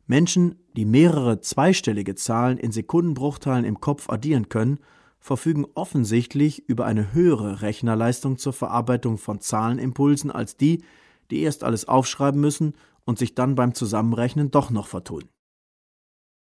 Menschen, 0.07 0.57
die 0.77 0.85
mehrere 0.85 1.41
zweistellige 1.41 2.15
Zahlen 2.15 2.59
in 2.59 2.73
Sekundenbruchteilen 2.73 3.65
im 3.65 3.81
Kopf 3.81 4.11
addieren 4.11 4.49
können, 4.49 4.81
verfügen 5.21 5.67
offensichtlich 5.75 6.69
über 6.69 6.87
eine 6.87 7.13
höhere 7.13 7.63
Rechnerleistung 7.63 8.39
zur 8.39 8.53
Verarbeitung 8.53 9.19
von 9.19 9.41
Zahlenimpulsen 9.41 10.31
als 10.31 10.57
die, 10.57 10.83
die 11.31 11.43
erst 11.43 11.63
alles 11.63 11.87
aufschreiben 11.87 12.41
müssen 12.41 12.75
und 13.05 13.19
sich 13.19 13.35
dann 13.35 13.55
beim 13.55 13.75
Zusammenrechnen 13.75 14.51
doch 14.51 14.71
noch 14.71 14.87
vertun. 14.87 15.25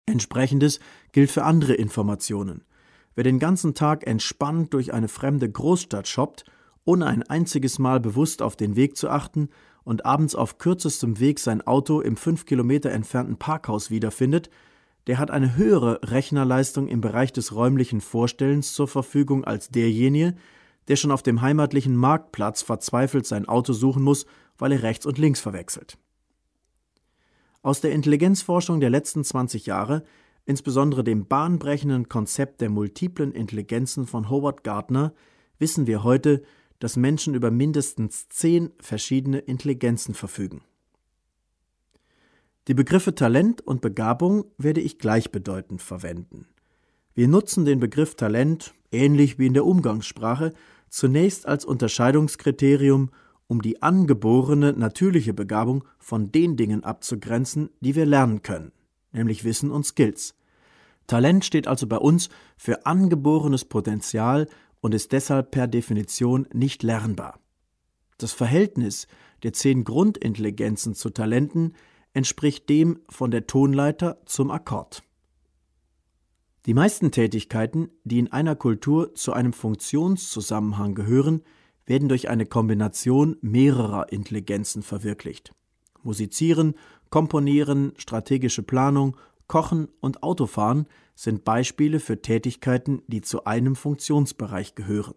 Entsprechendes 0.07 0.81
gilt 1.13 1.31
für 1.31 1.45
andere 1.45 1.75
Informationen. 1.75 2.65
Wer 3.15 3.25
den 3.25 3.39
ganzen 3.39 3.75
Tag 3.75 4.07
entspannt 4.07 4.73
durch 4.73 4.95
eine 4.95 5.09
fremde 5.09 5.51
Großstadt 5.51 6.09
shoppt, 6.09 6.45
ohne 6.85 7.07
ein 7.07 7.23
einziges 7.23 7.79
Mal 7.79 8.01
bewusst 8.01 8.43
auf 8.43 8.57
den 8.57 8.75
Weg 8.75 8.97
zu 8.97 9.09
achten 9.09 9.51
und 9.85 10.07
abends 10.07 10.35
auf 10.35 10.59
kürzestem 10.59 11.21
Weg 11.21 11.39
sein 11.39 11.61
Auto 11.67 12.01
im 12.01 12.17
fünf 12.17 12.47
Kilometer 12.47 12.91
entfernten 12.91 13.37
Parkhaus 13.37 13.91
wiederfindet, 13.91 14.51
der 15.07 15.19
hat 15.19 15.31
eine 15.31 15.57
höhere 15.57 16.01
Rechnerleistung 16.05 16.89
im 16.89 17.01
Bereich 17.01 17.33
des 17.33 17.55
räumlichen 17.55 18.01
Vorstellens 18.01 18.73
zur 18.73 18.89
Verfügung 18.89 19.45
als 19.45 19.69
derjenige, 19.69 20.35
der 20.89 20.97
schon 20.97 21.11
auf 21.11 21.23
dem 21.23 21.43
heimatlichen 21.43 21.97
Marktplatz 21.97 22.63
verzweifelt 22.63 23.27
sein 23.27 23.47
Auto 23.47 23.73
suchen 23.73 24.03
muss, 24.03 24.27
weil 24.59 24.73
er 24.73 24.83
rechts 24.83 25.07
und 25.07 25.19
links 25.19 25.41
verwechselt. 25.41 25.99
Aus 27.63 27.81
der 27.81 27.93
Intelligenzforschung 27.93 28.81
der 28.81 28.91
letzten 28.91 29.25
20 29.25 29.67
Jahre 29.67 30.03
insbesondere 30.45 31.05
dem 31.05 31.27
bahnbrechenden 31.27 32.09
Konzept 32.09 32.61
der 32.61 32.71
multiplen 32.71 33.33
Intelligenzen 33.33 34.07
von 34.07 34.29
Howard 34.31 34.65
Gardner, 34.65 35.15
wissen 35.59 35.87
wir 35.87 36.03
heute, 36.03 36.43
dass 36.79 36.97
Menschen 36.97 37.35
über 37.35 37.51
mindestens 37.51 38.29
zehn 38.29 38.71
verschiedene 38.81 39.39
Intelligenzen 39.39 40.15
verfügen. 40.15 40.63
Die 42.69 42.75
Begriffe 42.75 43.15
Talent 43.15 43.61
und 43.61 43.81
Begabung 43.81 44.45
werde 44.59 44.81
ich 44.81 44.99
gleichbedeutend 44.99 45.83
verwenden. 45.83 46.47
Wir 47.15 47.29
nutzen 47.29 47.65
den 47.65 47.81
Begriff 47.81 48.15
Talent, 48.15 48.75
ähnlich 48.91 49.39
wie 49.39 49.47
in 49.47 49.55
der 49.55 49.67
Umgangssprache, 49.67 50.53
zunächst 50.89 51.47
als 51.47 51.65
Unterscheidungskriterium, 51.65 53.11
um 53.49 53.61
die 53.61 53.83
angeborene 53.83 54.73
natürliche 54.73 55.35
Begabung 55.35 55.85
von 55.99 56.33
den 56.33 56.57
Dingen 56.57 56.85
abzugrenzen, 56.85 57.71
die 57.81 57.95
wir 57.95 58.07
lernen 58.07 58.43
können 58.43 58.73
nämlich 59.13 59.45
Wissen 59.45 59.71
und 59.71 59.87
Skills. 59.87 60.35
Talent 61.07 61.45
steht 61.45 61.67
also 61.67 61.87
bei 61.87 61.97
uns 61.97 62.29
für 62.57 62.87
angeborenes 62.87 63.65
Potenzial 63.65 64.49
und 64.81 64.95
ist 64.95 65.13
deshalb 65.13 65.51
per 65.51 65.67
Definition 65.67 66.47
nicht 66.53 66.83
lernbar. 66.83 67.39
Das 68.19 68.33
Verhältnis 68.33 69.07
der 69.43 69.53
zehn 69.53 69.85
Grundintelligenzen 69.85 70.95
zu 70.95 71.11
Talenten 71.11 71.75
entspricht 72.15 72.69
dem 72.69 73.01
von 73.09 73.31
der 73.31 73.47
Tonleiter 73.47 74.19
zum 74.27 74.51
Akkord. 74.51 75.03
Die 76.67 76.75
meisten 76.75 77.11
Tätigkeiten, 77.11 77.91
die 78.05 78.19
in 78.19 78.31
einer 78.31 78.55
Kultur 78.55 79.15
zu 79.15 79.33
einem 79.33 79.53
Funktionszusammenhang 79.53 80.95
gehören, 80.95 81.43
werden 81.87 82.09
durch 82.09 82.29
eine 82.29 82.47
Kombination 82.47 83.37
mehrerer 83.41 84.13
Intelligenzen 84.13 84.83
verwirklicht. 84.83 85.53
Musizieren, 86.03 86.75
Komponieren, 87.11 87.93
strategische 87.99 88.63
Planung, 88.63 89.17
Kochen 89.47 89.89
und 90.01 90.23
Autofahren 90.23 90.87
sind 91.15 91.45
Beispiele 91.45 92.01
für 92.01 92.23
Tätigkeiten, 92.23 93.03
die 93.07 93.21
zu 93.21 93.45
einem 93.45 93.77
Funktionsbereich 93.77 94.75
gehören. 94.75 95.15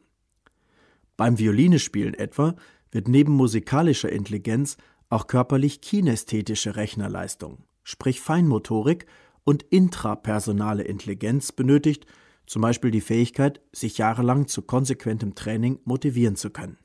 Beim 1.16 1.40
Violinespielen 1.40 2.14
etwa 2.14 2.56
wird 2.92 3.08
neben 3.08 3.32
musikalischer 3.32 4.12
Intelligenz 4.12 4.78
auch 5.10 5.28
körperlich 5.28 5.82
kinästhetische 5.82 6.76
Rechnerleistung, 6.76 7.64
sprich 7.84 8.22
Feinmotorik 8.22 9.06
und 9.44 9.64
intrapersonale 9.64 10.84
Intelligenz 10.84 11.52
benötigt, 11.52 12.06
zum 12.48 12.62
Beispiel 12.62 12.92
die 12.92 13.02
Fähigkeit, 13.02 13.62
sich 13.72 13.98
jahrelang 13.98 14.48
zu 14.48 14.62
konsequentem 14.62 15.36
Training 15.36 15.80
motivieren 15.84 16.36
zu 16.36 16.50
können. 16.50 16.78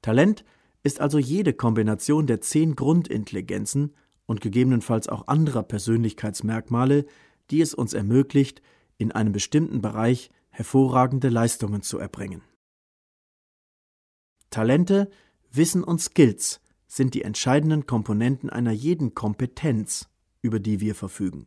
Talent 0.00 0.44
ist 0.82 1.00
also 1.00 1.18
jede 1.18 1.52
Kombination 1.52 2.26
der 2.26 2.40
zehn 2.40 2.74
Grundintelligenzen 2.74 3.94
und 4.26 4.40
gegebenenfalls 4.40 5.08
auch 5.08 5.28
anderer 5.28 5.62
Persönlichkeitsmerkmale, 5.62 7.06
die 7.50 7.60
es 7.60 7.74
uns 7.74 7.94
ermöglicht, 7.94 8.62
in 8.98 9.12
einem 9.12 9.32
bestimmten 9.32 9.80
Bereich 9.80 10.30
hervorragende 10.50 11.28
Leistungen 11.28 11.82
zu 11.82 11.98
erbringen. 11.98 12.42
Talente, 14.50 15.10
Wissen 15.54 15.84
und 15.84 16.00
Skills 16.00 16.60
sind 16.86 17.14
die 17.14 17.22
entscheidenden 17.22 17.86
Komponenten 17.86 18.48
einer 18.50 18.72
jeden 18.72 19.14
Kompetenz, 19.14 20.08
über 20.40 20.60
die 20.60 20.80
wir 20.80 20.94
verfügen. 20.94 21.46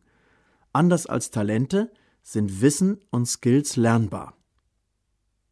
Anders 0.73 1.07
als 1.07 1.31
Talente 1.31 1.91
sind 2.21 2.61
Wissen 2.61 2.99
und 3.09 3.25
Skills 3.25 3.75
lernbar. 3.75 4.37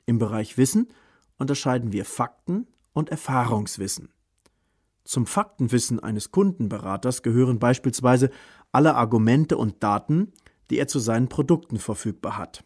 Im 0.05 0.19
Bereich 0.19 0.57
Wissen 0.57 0.89
unterscheiden 1.37 1.91
wir 1.91 2.05
Fakten 2.05 2.67
und 2.93 3.09
Erfahrungswissen. 3.09 4.09
Zum 5.03 5.25
Faktenwissen 5.25 5.99
eines 5.99 6.31
Kundenberaters 6.31 7.23
gehören 7.23 7.59
beispielsweise 7.59 8.29
alle 8.71 8.95
Argumente 8.95 9.57
und 9.57 9.83
Daten, 9.83 10.31
die 10.69 10.77
er 10.77 10.87
zu 10.87 10.99
seinen 10.99 11.27
Produkten 11.27 11.77
verfügbar 11.77 12.37
hat. 12.37 12.63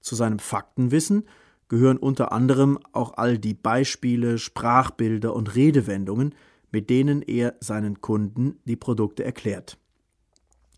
Zu 0.00 0.14
seinem 0.14 0.38
Faktenwissen 0.38 1.28
gehören 1.68 1.98
unter 1.98 2.32
anderem 2.32 2.78
auch 2.92 3.16
all 3.16 3.38
die 3.38 3.54
Beispiele, 3.54 4.38
Sprachbilder 4.38 5.34
und 5.34 5.54
Redewendungen, 5.54 6.34
mit 6.70 6.90
denen 6.90 7.22
er 7.22 7.54
seinen 7.60 8.00
Kunden 8.00 8.58
die 8.64 8.76
Produkte 8.76 9.24
erklärt. 9.24 9.78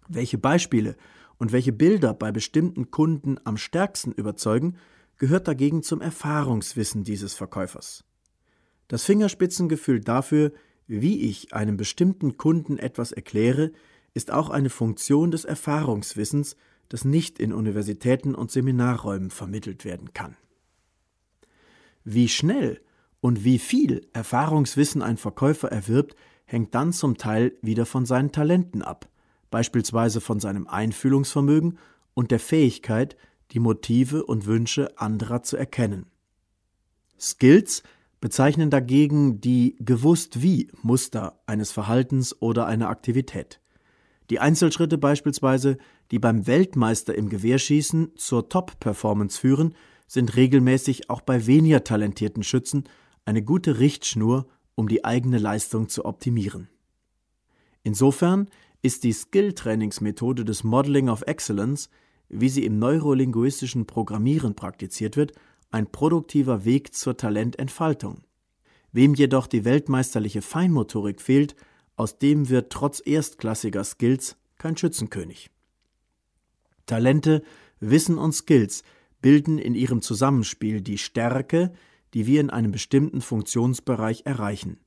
Welche 0.09 0.39
Beispiele 0.39 0.97
und 1.39 1.53
welche 1.53 1.73
Bilder 1.73 2.15
bei 2.15 2.33
bestimmten 2.33 2.91
Kunden 2.91 3.39
am 3.45 3.57
stärksten 3.57 4.13
überzeugen, 4.13 4.77
gehört 5.17 5.49
dagegen 5.49 5.83
zum 5.83 6.01
Erfahrungswissen 6.01 7.05
dieses 7.05 7.35
Verkäufers. 7.35 8.05
Das 8.89 9.05
Fingerspitzengefühl 9.05 10.01
dafür, 10.01 10.53
wie 10.87 11.21
ich 11.21 11.55
einem 11.55 11.77
bestimmten 11.77 12.37
Kunden 12.37 12.79
etwas 12.79 13.13
erkläre, 13.13 13.71
ist 14.15 14.33
auch 14.33 14.51
eine 14.51 14.71
Funktion 14.71 15.31
des 15.31 15.45
Erfahrungswissens, 15.45 16.57
das 16.89 17.05
nicht 17.05 17.39
in 17.39 17.53
Universitäten 17.53 18.35
und 18.35 18.51
Seminarräumen 18.51 19.31
vermittelt 19.31 19.85
werden 19.85 20.13
kann. 20.13 20.37
Wie 22.05 22.29
schnell 22.29 22.81
und 23.21 23.45
wie 23.45 23.59
viel 23.59 24.07
Erfahrungswissen 24.13 25.03
ein 25.03 25.17
Verkäufer 25.17 25.71
erwirbt, 25.71 26.17
hängt 26.45 26.75
dann 26.75 26.93
zum 26.93 27.17
Teil 27.17 27.53
wieder 27.63 27.87
von 27.87 28.07
seinen 28.07 28.33
Talenten 28.33 28.83
ab, 28.83 29.09
beispielsweise 29.51 30.21
von 30.21 30.41
seinem 30.41 30.67
Einfühlungsvermögen 30.67 31.79
und 32.15 32.31
der 32.31 32.41
Fähigkeit, 32.41 33.17
die 33.53 33.61
Motive 33.61 34.25
und 34.25 34.47
Wünsche 34.47 34.99
anderer 34.99 35.43
zu 35.43 35.57
erkennen. 35.57 36.07
Skills 37.19 37.83
bezeichnen 38.21 38.71
dagegen 38.71 39.41
die 39.41 39.77
gewusst 39.81 40.43
wie 40.43 40.69
Muster 40.83 41.41
eines 41.47 41.73
Verhaltens 41.73 42.41
oder 42.41 42.67
einer 42.67 42.89
Aktivität. 42.89 43.61
Die 44.31 44.39
Einzelschritte 44.41 44.99
beispielsweise, 44.99 45.79
die 46.11 46.19
beim 46.19 46.47
Weltmeister 46.47 47.15
im 47.15 47.29
Gewehrschießen 47.29 48.13
zur 48.17 48.49
Top-Performance 48.49 49.39
führen, 49.39 49.75
sind 50.11 50.35
regelmäßig 50.35 51.09
auch 51.09 51.21
bei 51.21 51.47
weniger 51.47 51.85
talentierten 51.85 52.43
Schützen 52.43 52.83
eine 53.25 53.45
gute 53.45 53.79
Richtschnur, 53.79 54.49
um 54.75 54.89
die 54.89 55.05
eigene 55.05 55.39
Leistung 55.39 55.89
zu 55.89 56.05
optimieren. 56.05 56.69
Insofern 57.85 58.49
ist 58.83 59.05
die 59.05 59.13
Skill-Trainingsmethode 59.13 60.45
des 60.45 60.65
Modeling 60.65 61.09
of 61.09 61.23
Excellence, 61.29 61.91
wie 62.29 62.49
sie 62.49 62.65
im 62.65 62.81
neurolinguistischen 62.81 63.87
Programmieren 63.87 64.57
praktiziert 64.57 65.17
wird, 65.17 65.33
ein 65.71 65.87
produktiver 65.93 66.65
Weg 66.65 66.93
zur 66.93 67.17
Talententfaltung. 67.17 68.25
Wem 68.91 69.15
jedoch 69.15 69.47
die 69.47 69.65
weltmeisterliche 69.65 70.43
Feinmotorik 70.43 71.21
fehlt, 71.21 71.55
aus 71.95 72.19
dem 72.19 72.49
wird 72.49 72.73
trotz 72.73 73.01
erstklassiger 73.05 73.85
Skills 73.85 74.37
kein 74.59 74.77
Schützenkönig. 74.77 75.51
Talente, 76.87 77.45
Wissen 77.79 78.19
und 78.19 78.33
Skills 78.33 78.83
bilden 79.21 79.59
in 79.59 79.75
ihrem 79.75 80.03
Zusammenspiel 80.03 80.81
die 80.81 80.99
Stärke, 80.99 81.73
die 82.15 82.27
wir 82.27 82.41
in 82.41 82.51
einem 82.51 82.73
bestimmten 82.73 83.21
Funktionsbereich 83.21 84.23
erreichen. 84.25 84.79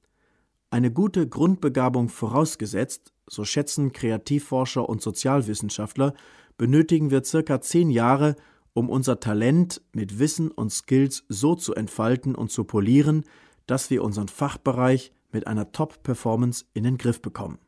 Eine 0.69 0.91
gute 0.91 1.27
Grundbegabung 1.27 2.09
vorausgesetzt, 2.09 3.13
so 3.27 3.45
schätzen 3.45 3.93
Kreativforscher 3.93 4.87
und 4.89 5.01
Sozialwissenschaftler, 5.01 6.13
benötigen 6.57 7.11
wir 7.11 7.23
circa 7.23 7.61
zehn 7.61 7.89
Jahre, 7.89 8.35
um 8.73 8.89
unser 8.89 9.19
Talent 9.19 9.81
mit 9.93 10.19
Wissen 10.19 10.49
und 10.49 10.71
Skills 10.71 11.25
so 11.29 11.55
zu 11.55 11.75
entfalten 11.75 12.35
und 12.35 12.51
zu 12.51 12.63
polieren, 12.63 13.23
dass 13.67 13.89
wir 13.89 14.03
unseren 14.03 14.27
Fachbereich 14.27 15.11
mit 15.31 15.47
einer 15.47 15.71
Top-Performance 15.71 16.65
in 16.73 16.83
den 16.83 16.97
Griff 16.97 17.21
bekommen. 17.21 17.59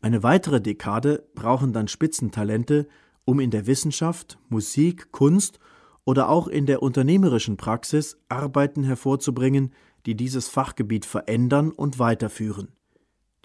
Eine 0.00 0.22
weitere 0.22 0.60
Dekade 0.60 1.26
brauchen 1.34 1.72
dann 1.72 1.88
Spitzentalente, 1.88 2.86
um 3.26 3.40
in 3.40 3.50
der 3.50 3.66
Wissenschaft, 3.66 4.38
Musik, 4.48 5.12
Kunst 5.12 5.58
oder 6.04 6.30
auch 6.30 6.48
in 6.48 6.64
der 6.64 6.82
unternehmerischen 6.82 7.58
Praxis 7.58 8.16
Arbeiten 8.30 8.84
hervorzubringen, 8.84 9.74
die 10.06 10.14
dieses 10.14 10.48
Fachgebiet 10.48 11.04
verändern 11.04 11.70
und 11.72 11.98
weiterführen. 11.98 12.68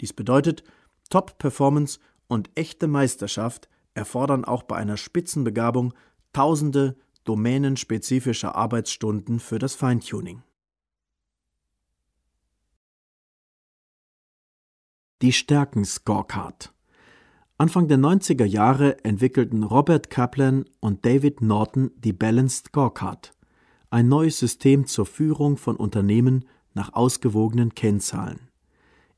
Dies 0.00 0.12
bedeutet, 0.12 0.62
Top-Performance 1.10 1.98
und 2.28 2.50
echte 2.54 2.86
Meisterschaft 2.86 3.68
erfordern 3.94 4.44
auch 4.44 4.62
bei 4.62 4.76
einer 4.76 4.96
Spitzenbegabung 4.96 5.92
tausende 6.32 6.96
domänenspezifischer 7.24 8.54
Arbeitsstunden 8.54 9.40
für 9.40 9.58
das 9.58 9.74
Feintuning. 9.74 10.42
Die 15.20 15.32
Stärken-Scorecard 15.32 16.72
Anfang 17.62 17.86
der 17.86 17.98
90er 17.98 18.44
Jahre 18.44 19.04
entwickelten 19.04 19.62
Robert 19.62 20.10
Kaplan 20.10 20.64
und 20.80 21.06
David 21.06 21.42
Norton 21.42 21.92
die 21.96 22.12
Balanced 22.12 22.66
Scorecard, 22.66 23.30
ein 23.88 24.08
neues 24.08 24.40
System 24.40 24.88
zur 24.88 25.06
Führung 25.06 25.56
von 25.56 25.76
Unternehmen 25.76 26.44
nach 26.74 26.92
ausgewogenen 26.92 27.72
Kennzahlen. 27.76 28.48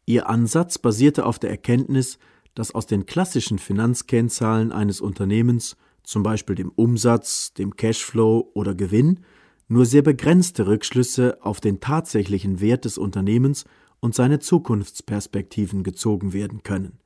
Ihr 0.04 0.28
Ansatz 0.28 0.76
basierte 0.76 1.24
auf 1.24 1.38
der 1.38 1.48
Erkenntnis, 1.48 2.18
dass 2.54 2.74
aus 2.74 2.84
den 2.84 3.06
klassischen 3.06 3.58
Finanzkennzahlen 3.58 4.72
eines 4.72 5.00
Unternehmens 5.00 5.78
zum 6.02 6.22
Beispiel 6.22 6.54
dem 6.54 6.68
Umsatz, 6.68 7.54
dem 7.54 7.76
Cashflow 7.76 8.50
oder 8.52 8.74
Gewinn, 8.74 9.20
nur 9.68 9.86
sehr 9.86 10.02
begrenzte 10.02 10.66
Rückschlüsse 10.66 11.38
auf 11.40 11.62
den 11.62 11.80
tatsächlichen 11.80 12.60
Wert 12.60 12.84
des 12.84 12.98
Unternehmens 12.98 13.64
und 14.00 14.14
seine 14.14 14.38
Zukunftsperspektiven 14.38 15.82
gezogen 15.82 16.34
werden 16.34 16.62
können. 16.62 16.98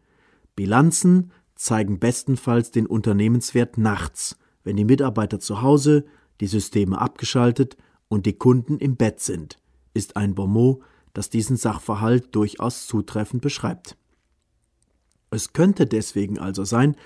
Bilanzen 0.59 1.31
zeigen 1.55 2.01
bestenfalls 2.01 2.73
den 2.73 2.89
Unternehmenswert 2.89 3.79
nachts, 3.79 4.37
wenn 4.65 4.75
die 4.75 4.85
Mitarbeiter 4.85 5.39
zu 5.39 5.63
Hause, 5.63 6.05
die 6.41 6.49
Systeme 6.49 7.01
abgeschaltet 7.01 7.77
und 8.09 8.27
die 8.27 8.33
Kunden 8.33 8.79
im 8.79 8.97
Bett 8.97 9.21
sind, 9.21 9.61
ist 9.95 10.17
ein 10.17 10.35
Bonmot, 10.35 10.83
das 11.13 11.31
diesen 11.31 11.57
Sachverhalt 11.57 12.35
durchaus 12.35 12.89
zutreffend 12.89 13.41
beschreibt. 13.41 13.97
Es 15.31 15.53
könnte 15.53 15.87
deswegen 15.87 16.41
also 16.41 16.65
sein, 16.65 16.97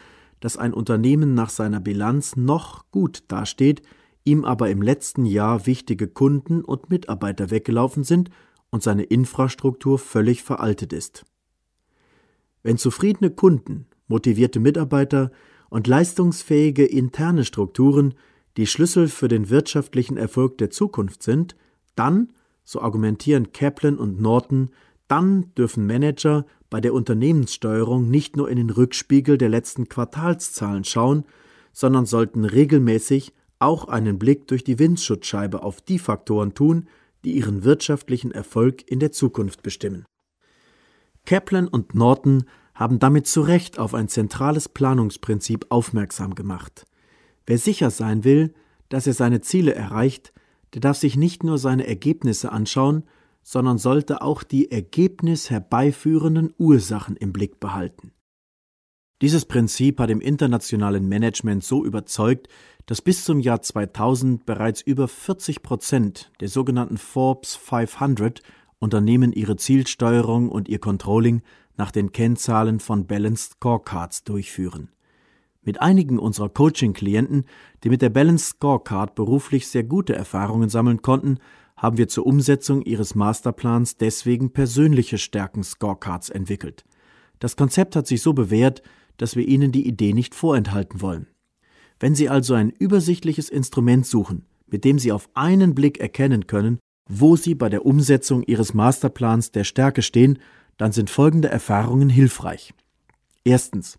dass 0.40 0.56
ein 0.56 0.72
Unternehmen 0.72 1.34
nach 1.34 1.50
seiner 1.50 1.80
Bilanz 1.80 2.36
noch 2.36 2.90
gut 2.90 3.24
dasteht, 3.28 3.82
ihm 4.24 4.46
aber 4.46 4.70
im 4.70 4.80
letzten 4.80 5.26
Jahr 5.26 5.66
wichtige 5.66 6.08
Kunden 6.08 6.64
und 6.64 6.88
Mitarbeiter 6.88 7.50
weggelaufen 7.50 8.02
sind 8.02 8.30
und 8.70 8.82
seine 8.82 9.02
Infrastruktur 9.02 9.98
völlig 9.98 10.42
veraltet 10.42 10.94
ist. 10.94 11.26
Wenn 12.62 12.78
zufriedene 12.78 13.30
Kunden, 13.30 13.86
motivierte 14.08 14.60
Mitarbeiter 14.60 15.30
und 15.68 15.86
leistungsfähige 15.86 16.84
interne 16.84 17.44
Strukturen 17.44 18.14
die 18.56 18.66
Schlüssel 18.66 19.08
für 19.08 19.28
den 19.28 19.50
wirtschaftlichen 19.50 20.16
Erfolg 20.16 20.58
der 20.58 20.70
Zukunft 20.70 21.22
sind, 21.22 21.56
dann, 21.94 22.32
so 22.64 22.80
argumentieren 22.80 23.52
Kaplan 23.52 23.96
und 23.96 24.20
Norton, 24.20 24.70
dann 25.08 25.52
dürfen 25.56 25.86
Manager 25.86 26.46
bei 26.70 26.80
der 26.80 26.94
Unternehmenssteuerung 26.94 28.10
nicht 28.10 28.36
nur 28.36 28.48
in 28.48 28.56
den 28.56 28.70
Rückspiegel 28.70 29.38
der 29.38 29.48
letzten 29.48 29.88
Quartalszahlen 29.88 30.84
schauen, 30.84 31.24
sondern 31.72 32.06
sollten 32.06 32.44
regelmäßig 32.44 33.32
auch 33.58 33.88
einen 33.88 34.18
Blick 34.18 34.46
durch 34.48 34.64
die 34.64 34.78
Windschutzscheibe 34.78 35.62
auf 35.62 35.80
die 35.80 35.98
Faktoren 35.98 36.54
tun, 36.54 36.88
die 37.24 37.32
ihren 37.32 37.64
wirtschaftlichen 37.64 38.32
Erfolg 38.32 38.90
in 38.90 39.00
der 39.00 39.12
Zukunft 39.12 39.62
bestimmen. 39.62 40.04
Kaplan 41.24 41.68
und 41.68 41.94
Norton 41.94 42.44
haben 42.74 42.98
damit 42.98 43.26
zu 43.26 43.42
Recht 43.42 43.78
auf 43.78 43.94
ein 43.94 44.08
zentrales 44.08 44.68
Planungsprinzip 44.68 45.66
aufmerksam 45.68 46.34
gemacht. 46.34 46.84
Wer 47.46 47.58
sicher 47.58 47.90
sein 47.90 48.24
will, 48.24 48.54
dass 48.88 49.06
er 49.06 49.14
seine 49.14 49.40
Ziele 49.40 49.74
erreicht, 49.74 50.32
der 50.74 50.80
darf 50.80 50.96
sich 50.96 51.16
nicht 51.16 51.44
nur 51.44 51.58
seine 51.58 51.86
Ergebnisse 51.86 52.52
anschauen, 52.52 53.04
sondern 53.42 53.78
sollte 53.78 54.22
auch 54.22 54.42
die 54.42 54.70
Ergebnis 54.70 55.50
herbeiführenden 55.50 56.54
Ursachen 56.58 57.16
im 57.16 57.32
Blick 57.32 57.60
behalten. 57.60 58.12
Dieses 59.20 59.44
Prinzip 59.44 60.00
hat 60.00 60.10
im 60.10 60.20
internationalen 60.20 61.08
Management 61.08 61.62
so 61.62 61.84
überzeugt, 61.84 62.48
dass 62.86 63.00
bis 63.00 63.24
zum 63.24 63.38
Jahr 63.38 63.62
2000 63.62 64.44
bereits 64.44 64.80
über 64.80 65.06
40 65.06 65.62
Prozent 65.62 66.32
der 66.40 66.48
sogenannten 66.48 66.98
Forbes 66.98 67.54
500 67.54 68.42
Unternehmen 68.82 69.32
ihre 69.32 69.56
Zielsteuerung 69.56 70.48
und 70.48 70.68
ihr 70.68 70.80
Controlling 70.80 71.42
nach 71.76 71.92
den 71.92 72.10
Kennzahlen 72.10 72.80
von 72.80 73.06
Balanced 73.06 73.52
Scorecards 73.52 74.24
durchführen. 74.24 74.90
Mit 75.62 75.80
einigen 75.80 76.18
unserer 76.18 76.48
Coaching-Klienten, 76.48 77.44
die 77.84 77.88
mit 77.88 78.02
der 78.02 78.10
Balanced 78.10 78.56
Scorecard 78.56 79.14
beruflich 79.14 79.68
sehr 79.68 79.84
gute 79.84 80.16
Erfahrungen 80.16 80.68
sammeln 80.68 81.00
konnten, 81.00 81.38
haben 81.76 81.96
wir 81.96 82.08
zur 82.08 82.26
Umsetzung 82.26 82.82
ihres 82.82 83.14
Masterplans 83.14 83.96
deswegen 83.96 84.52
persönliche 84.52 85.18
Stärken-Scorecards 85.18 86.30
entwickelt. 86.30 86.84
Das 87.38 87.56
Konzept 87.56 87.94
hat 87.94 88.08
sich 88.08 88.20
so 88.20 88.32
bewährt, 88.32 88.82
dass 89.16 89.36
wir 89.36 89.46
Ihnen 89.46 89.70
die 89.70 89.86
Idee 89.86 90.12
nicht 90.12 90.34
vorenthalten 90.34 91.00
wollen. 91.00 91.28
Wenn 92.00 92.16
Sie 92.16 92.28
also 92.28 92.54
ein 92.54 92.70
übersichtliches 92.70 93.48
Instrument 93.48 94.06
suchen, 94.06 94.46
mit 94.66 94.84
dem 94.84 94.98
Sie 94.98 95.12
auf 95.12 95.28
einen 95.34 95.74
Blick 95.76 96.00
erkennen 96.00 96.48
können, 96.48 96.80
wo 97.14 97.36
Sie 97.36 97.54
bei 97.54 97.68
der 97.68 97.84
Umsetzung 97.84 98.42
Ihres 98.42 98.72
Masterplans 98.72 99.50
der 99.50 99.64
Stärke 99.64 100.00
stehen, 100.00 100.38
dann 100.78 100.92
sind 100.92 101.10
folgende 101.10 101.48
Erfahrungen 101.48 102.08
hilfreich. 102.08 102.72
Erstens. 103.44 103.98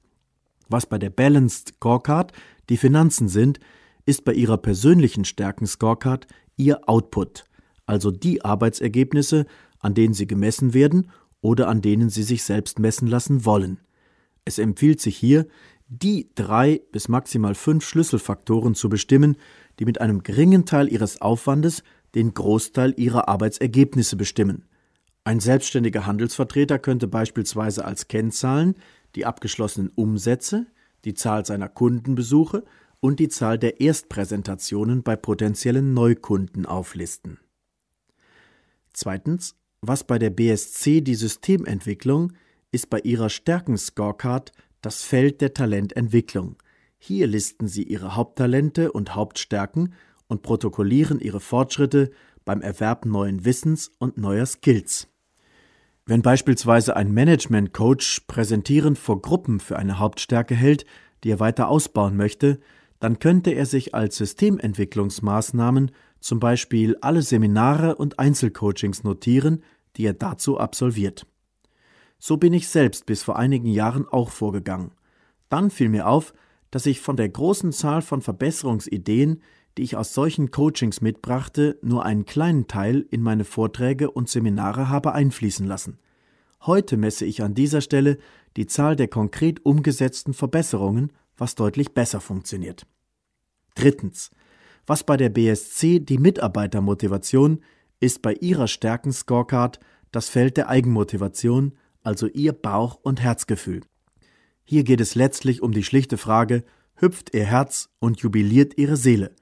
Was 0.67 0.87
bei 0.87 0.97
der 0.97 1.11
Balanced 1.11 1.75
Scorecard 1.75 2.31
die 2.69 2.77
Finanzen 2.77 3.27
sind, 3.27 3.59
ist 4.07 4.25
bei 4.25 4.33
Ihrer 4.33 4.57
persönlichen 4.57 5.25
Stärken-Scorecard 5.25 6.25
Ihr 6.57 6.89
Output, 6.89 7.43
also 7.85 8.09
die 8.09 8.43
Arbeitsergebnisse, 8.43 9.45
an 9.79 9.93
denen 9.93 10.15
Sie 10.15 10.25
gemessen 10.25 10.73
werden 10.73 11.11
oder 11.41 11.67
an 11.67 11.81
denen 11.81 12.09
Sie 12.09 12.23
sich 12.23 12.43
selbst 12.43 12.79
messen 12.79 13.07
lassen 13.07 13.45
wollen. 13.45 13.79
Es 14.43 14.57
empfiehlt 14.57 14.99
sich 14.99 15.17
hier, 15.17 15.45
die 15.87 16.29
drei 16.33 16.81
bis 16.91 17.09
maximal 17.09 17.53
fünf 17.53 17.85
Schlüsselfaktoren 17.85 18.73
zu 18.73 18.89
bestimmen, 18.89 19.37
die 19.79 19.85
mit 19.85 20.01
einem 20.01 20.23
geringen 20.23 20.65
Teil 20.65 20.91
Ihres 20.91 21.21
Aufwandes 21.21 21.83
den 22.15 22.33
Großteil 22.33 22.93
Ihrer 22.97 23.27
Arbeitsergebnisse 23.27 24.15
bestimmen. 24.15 24.65
Ein 25.23 25.39
selbstständiger 25.39 26.05
Handelsvertreter 26.05 26.79
könnte 26.79 27.07
beispielsweise 27.07 27.85
als 27.85 28.07
Kennzahlen 28.07 28.75
die 29.15 29.25
abgeschlossenen 29.25 29.89
Umsätze, 29.89 30.67
die 31.05 31.13
Zahl 31.13 31.45
seiner 31.45 31.69
Kundenbesuche 31.69 32.63
und 32.99 33.19
die 33.19 33.29
Zahl 33.29 33.57
der 33.57 33.79
Erstpräsentationen 33.81 35.03
bei 35.03 35.15
potenziellen 35.15 35.93
Neukunden 35.93 36.65
auflisten. 36.65 37.39
Zweitens, 38.93 39.55
was 39.81 40.03
bei 40.03 40.19
der 40.19 40.29
BSC 40.29 41.01
die 41.01 41.15
Systementwicklung 41.15 42.33
ist 42.71 42.89
bei 42.89 42.99
ihrer 42.99 43.29
Stärken-Scorecard 43.29 44.51
das 44.81 45.03
Feld 45.03 45.41
der 45.41 45.53
Talententwicklung. 45.53 46.57
Hier 46.97 47.27
listen 47.27 47.67
sie 47.67 47.83
ihre 47.83 48.15
Haupttalente 48.15 48.91
und 48.91 49.15
Hauptstärken 49.15 49.93
und 50.33 50.41
protokollieren 50.41 51.19
ihre 51.19 51.39
Fortschritte 51.39 52.09
beim 52.43 52.61
Erwerb 52.61 53.05
neuen 53.05 53.45
Wissens 53.45 53.91
und 53.99 54.17
neuer 54.17 54.47
Skills. 54.47 55.07
Wenn 56.07 56.23
beispielsweise 56.23 56.97
ein 56.97 57.13
Management-Coach 57.13 58.21
präsentierend 58.27 58.97
vor 58.97 59.21
Gruppen 59.21 59.59
für 59.59 59.77
eine 59.77 59.99
Hauptstärke 59.99 60.55
hält, 60.55 60.85
die 61.23 61.29
er 61.29 61.39
weiter 61.39 61.69
ausbauen 61.69 62.17
möchte, 62.17 62.59
dann 62.99 63.19
könnte 63.19 63.51
er 63.51 63.67
sich 63.67 63.93
als 63.93 64.17
Systementwicklungsmaßnahmen 64.17 65.91
zum 66.19 66.39
Beispiel 66.39 66.97
alle 67.01 67.21
Seminare 67.21 67.95
und 67.95 68.17
Einzelcoachings 68.17 69.03
notieren, 69.03 69.63
die 69.97 70.05
er 70.05 70.13
dazu 70.13 70.59
absolviert. 70.59 71.27
So 72.17 72.37
bin 72.37 72.53
ich 72.53 72.67
selbst 72.69 73.05
bis 73.05 73.21
vor 73.21 73.37
einigen 73.37 73.67
Jahren 73.67 74.07
auch 74.07 74.31
vorgegangen. 74.31 74.91
Dann 75.49 75.69
fiel 75.69 75.89
mir 75.89 76.07
auf, 76.07 76.33
dass 76.71 76.87
ich 76.87 77.01
von 77.01 77.17
der 77.17 77.29
großen 77.29 77.71
Zahl 77.71 78.01
von 78.01 78.21
Verbesserungsideen, 78.21 79.43
die 79.77 79.83
ich 79.83 79.95
aus 79.95 80.13
solchen 80.13 80.51
Coachings 80.51 81.01
mitbrachte, 81.01 81.79
nur 81.81 82.05
einen 82.05 82.25
kleinen 82.25 82.67
Teil 82.67 83.05
in 83.09 83.21
meine 83.21 83.43
Vorträge 83.43 84.11
und 84.11 84.29
Seminare 84.29 84.89
habe 84.89 85.13
einfließen 85.13 85.65
lassen. 85.65 85.97
Heute 86.61 86.95
messe 86.95 87.25
ich 87.25 87.41
an 87.41 87.55
dieser 87.55 87.81
Stelle 87.81 88.17
die 88.55 88.67
Zahl 88.67 88.95
der 88.95 89.07
konkret 89.07 89.65
umgesetzten 89.65 90.33
Verbesserungen, 90.33 91.11
was 91.37 91.55
deutlich 91.55 91.93
besser 91.93 92.21
funktioniert. 92.21 92.85
Drittens. 93.75 94.31
Was 94.85 95.03
bei 95.03 95.17
der 95.17 95.29
BSC 95.29 95.99
die 95.99 96.17
Mitarbeitermotivation 96.17 97.61
ist 97.99 98.21
bei 98.21 98.33
ihrer 98.33 98.67
Stärken-Scorecard 98.67 99.79
das 100.11 100.29
Feld 100.29 100.57
der 100.57 100.69
Eigenmotivation, 100.69 101.73
also 102.03 102.27
ihr 102.27 102.53
Bauch- 102.53 102.99
und 103.01 103.21
Herzgefühl. 103.21 103.81
Hier 104.63 104.83
geht 104.83 105.01
es 105.01 105.15
letztlich 105.15 105.61
um 105.61 105.71
die 105.71 105.83
schlichte 105.83 106.17
Frage, 106.17 106.63
hüpft 106.95 107.33
ihr 107.33 107.45
Herz 107.45 107.89
und 107.99 108.19
jubiliert 108.21 108.77
ihre 108.77 108.97
Seele? 108.97 109.33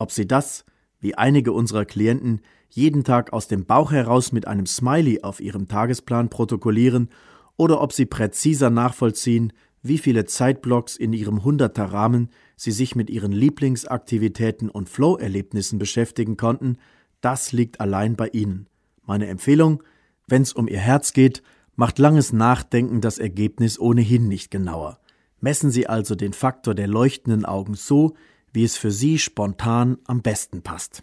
Ob 0.00 0.10
sie 0.10 0.26
das, 0.26 0.64
wie 0.98 1.14
einige 1.14 1.52
unserer 1.52 1.84
Klienten, 1.84 2.40
jeden 2.70 3.04
Tag 3.04 3.34
aus 3.34 3.48
dem 3.48 3.66
Bauch 3.66 3.92
heraus 3.92 4.32
mit 4.32 4.48
einem 4.48 4.64
Smiley 4.64 5.22
auf 5.22 5.40
ihrem 5.40 5.68
Tagesplan 5.68 6.30
protokollieren 6.30 7.10
oder 7.58 7.82
ob 7.82 7.92
sie 7.92 8.06
präziser 8.06 8.70
nachvollziehen, 8.70 9.52
wie 9.82 9.98
viele 9.98 10.24
Zeitblocks 10.24 10.96
in 10.96 11.12
ihrem 11.12 11.44
hunderter 11.44 11.84
Rahmen 11.84 12.30
sie 12.56 12.70
sich 12.70 12.96
mit 12.96 13.10
ihren 13.10 13.30
Lieblingsaktivitäten 13.30 14.70
und 14.70 14.88
Flow-Erlebnissen 14.88 15.78
beschäftigen 15.78 16.38
konnten, 16.38 16.78
das 17.20 17.52
liegt 17.52 17.78
allein 17.80 18.16
bei 18.16 18.28
ihnen. 18.28 18.68
Meine 19.04 19.26
Empfehlung, 19.26 19.82
wenn's 20.26 20.54
um 20.54 20.66
ihr 20.66 20.78
Herz 20.80 21.12
geht, 21.12 21.42
macht 21.76 21.98
langes 21.98 22.32
Nachdenken 22.32 23.02
das 23.02 23.18
Ergebnis 23.18 23.78
ohnehin 23.78 24.28
nicht 24.28 24.50
genauer. 24.50 24.98
Messen 25.40 25.70
Sie 25.70 25.86
also 25.86 26.14
den 26.14 26.32
Faktor 26.32 26.74
der 26.74 26.88
leuchtenden 26.88 27.44
Augen 27.44 27.74
so, 27.74 28.14
wie 28.52 28.64
es 28.64 28.76
für 28.76 28.90
Sie 28.90 29.18
spontan 29.18 29.98
am 30.04 30.22
besten 30.22 30.62
passt. 30.62 31.02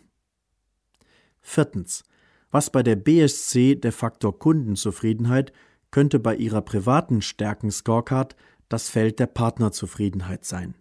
Viertens. 1.42 2.04
Was 2.52 2.70
bei 2.70 2.82
der 2.82 2.96
BSC 2.96 3.76
der 3.76 3.92
Faktor 3.92 4.40
Kundenzufriedenheit 4.40 5.52
könnte 5.92 6.20
bei 6.20 6.36
Ihrer 6.36 6.62
privaten 6.62 7.22
Stärken-Scorecard 7.22 8.36
das 8.70 8.90
Feld 8.90 9.20
der 9.20 9.28
Partnerzufriedenheit 9.28 10.46
sein. 10.46 10.76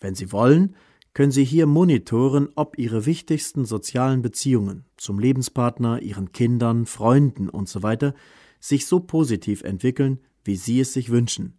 Wenn 0.00 0.14
Sie 0.14 0.32
wollen, 0.32 0.76
können 1.14 1.32
Sie 1.32 1.44
hier 1.44 1.66
monitoren, 1.66 2.48
ob 2.54 2.78
Ihre 2.78 3.06
wichtigsten 3.06 3.64
sozialen 3.64 4.22
Beziehungen 4.22 4.84
zum 4.96 5.18
Lebenspartner, 5.18 6.00
Ihren 6.02 6.32
Kindern, 6.32 6.86
Freunden 6.86 7.48
usw 7.52 8.12
sich 8.60 8.86
so 8.86 9.00
positiv 9.00 9.62
entwickeln, 9.62 10.20
wie 10.44 10.56
Sie 10.56 10.80
es 10.80 10.92
sich 10.92 11.10
wünschen. 11.10 11.54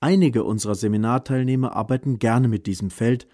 Einige 0.00 0.44
unserer 0.44 0.74
Seminarteilnehmer 0.74 1.74
arbeiten 1.74 2.18
gerne 2.18 2.48
mit 2.48 2.66
diesem 2.66 2.90
Feld, 2.90 3.26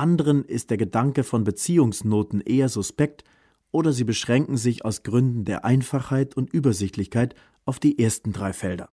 anderen 0.00 0.44
ist 0.44 0.70
der 0.70 0.78
Gedanke 0.78 1.22
von 1.22 1.44
Beziehungsnoten 1.44 2.40
eher 2.40 2.68
suspekt 2.68 3.22
oder 3.70 3.92
sie 3.92 4.04
beschränken 4.04 4.56
sich 4.56 4.84
aus 4.84 5.02
Gründen 5.02 5.44
der 5.44 5.64
Einfachheit 5.64 6.36
und 6.36 6.52
Übersichtlichkeit 6.52 7.34
auf 7.64 7.78
die 7.78 8.02
ersten 8.02 8.32
drei 8.32 8.52
Felder. 8.52 8.88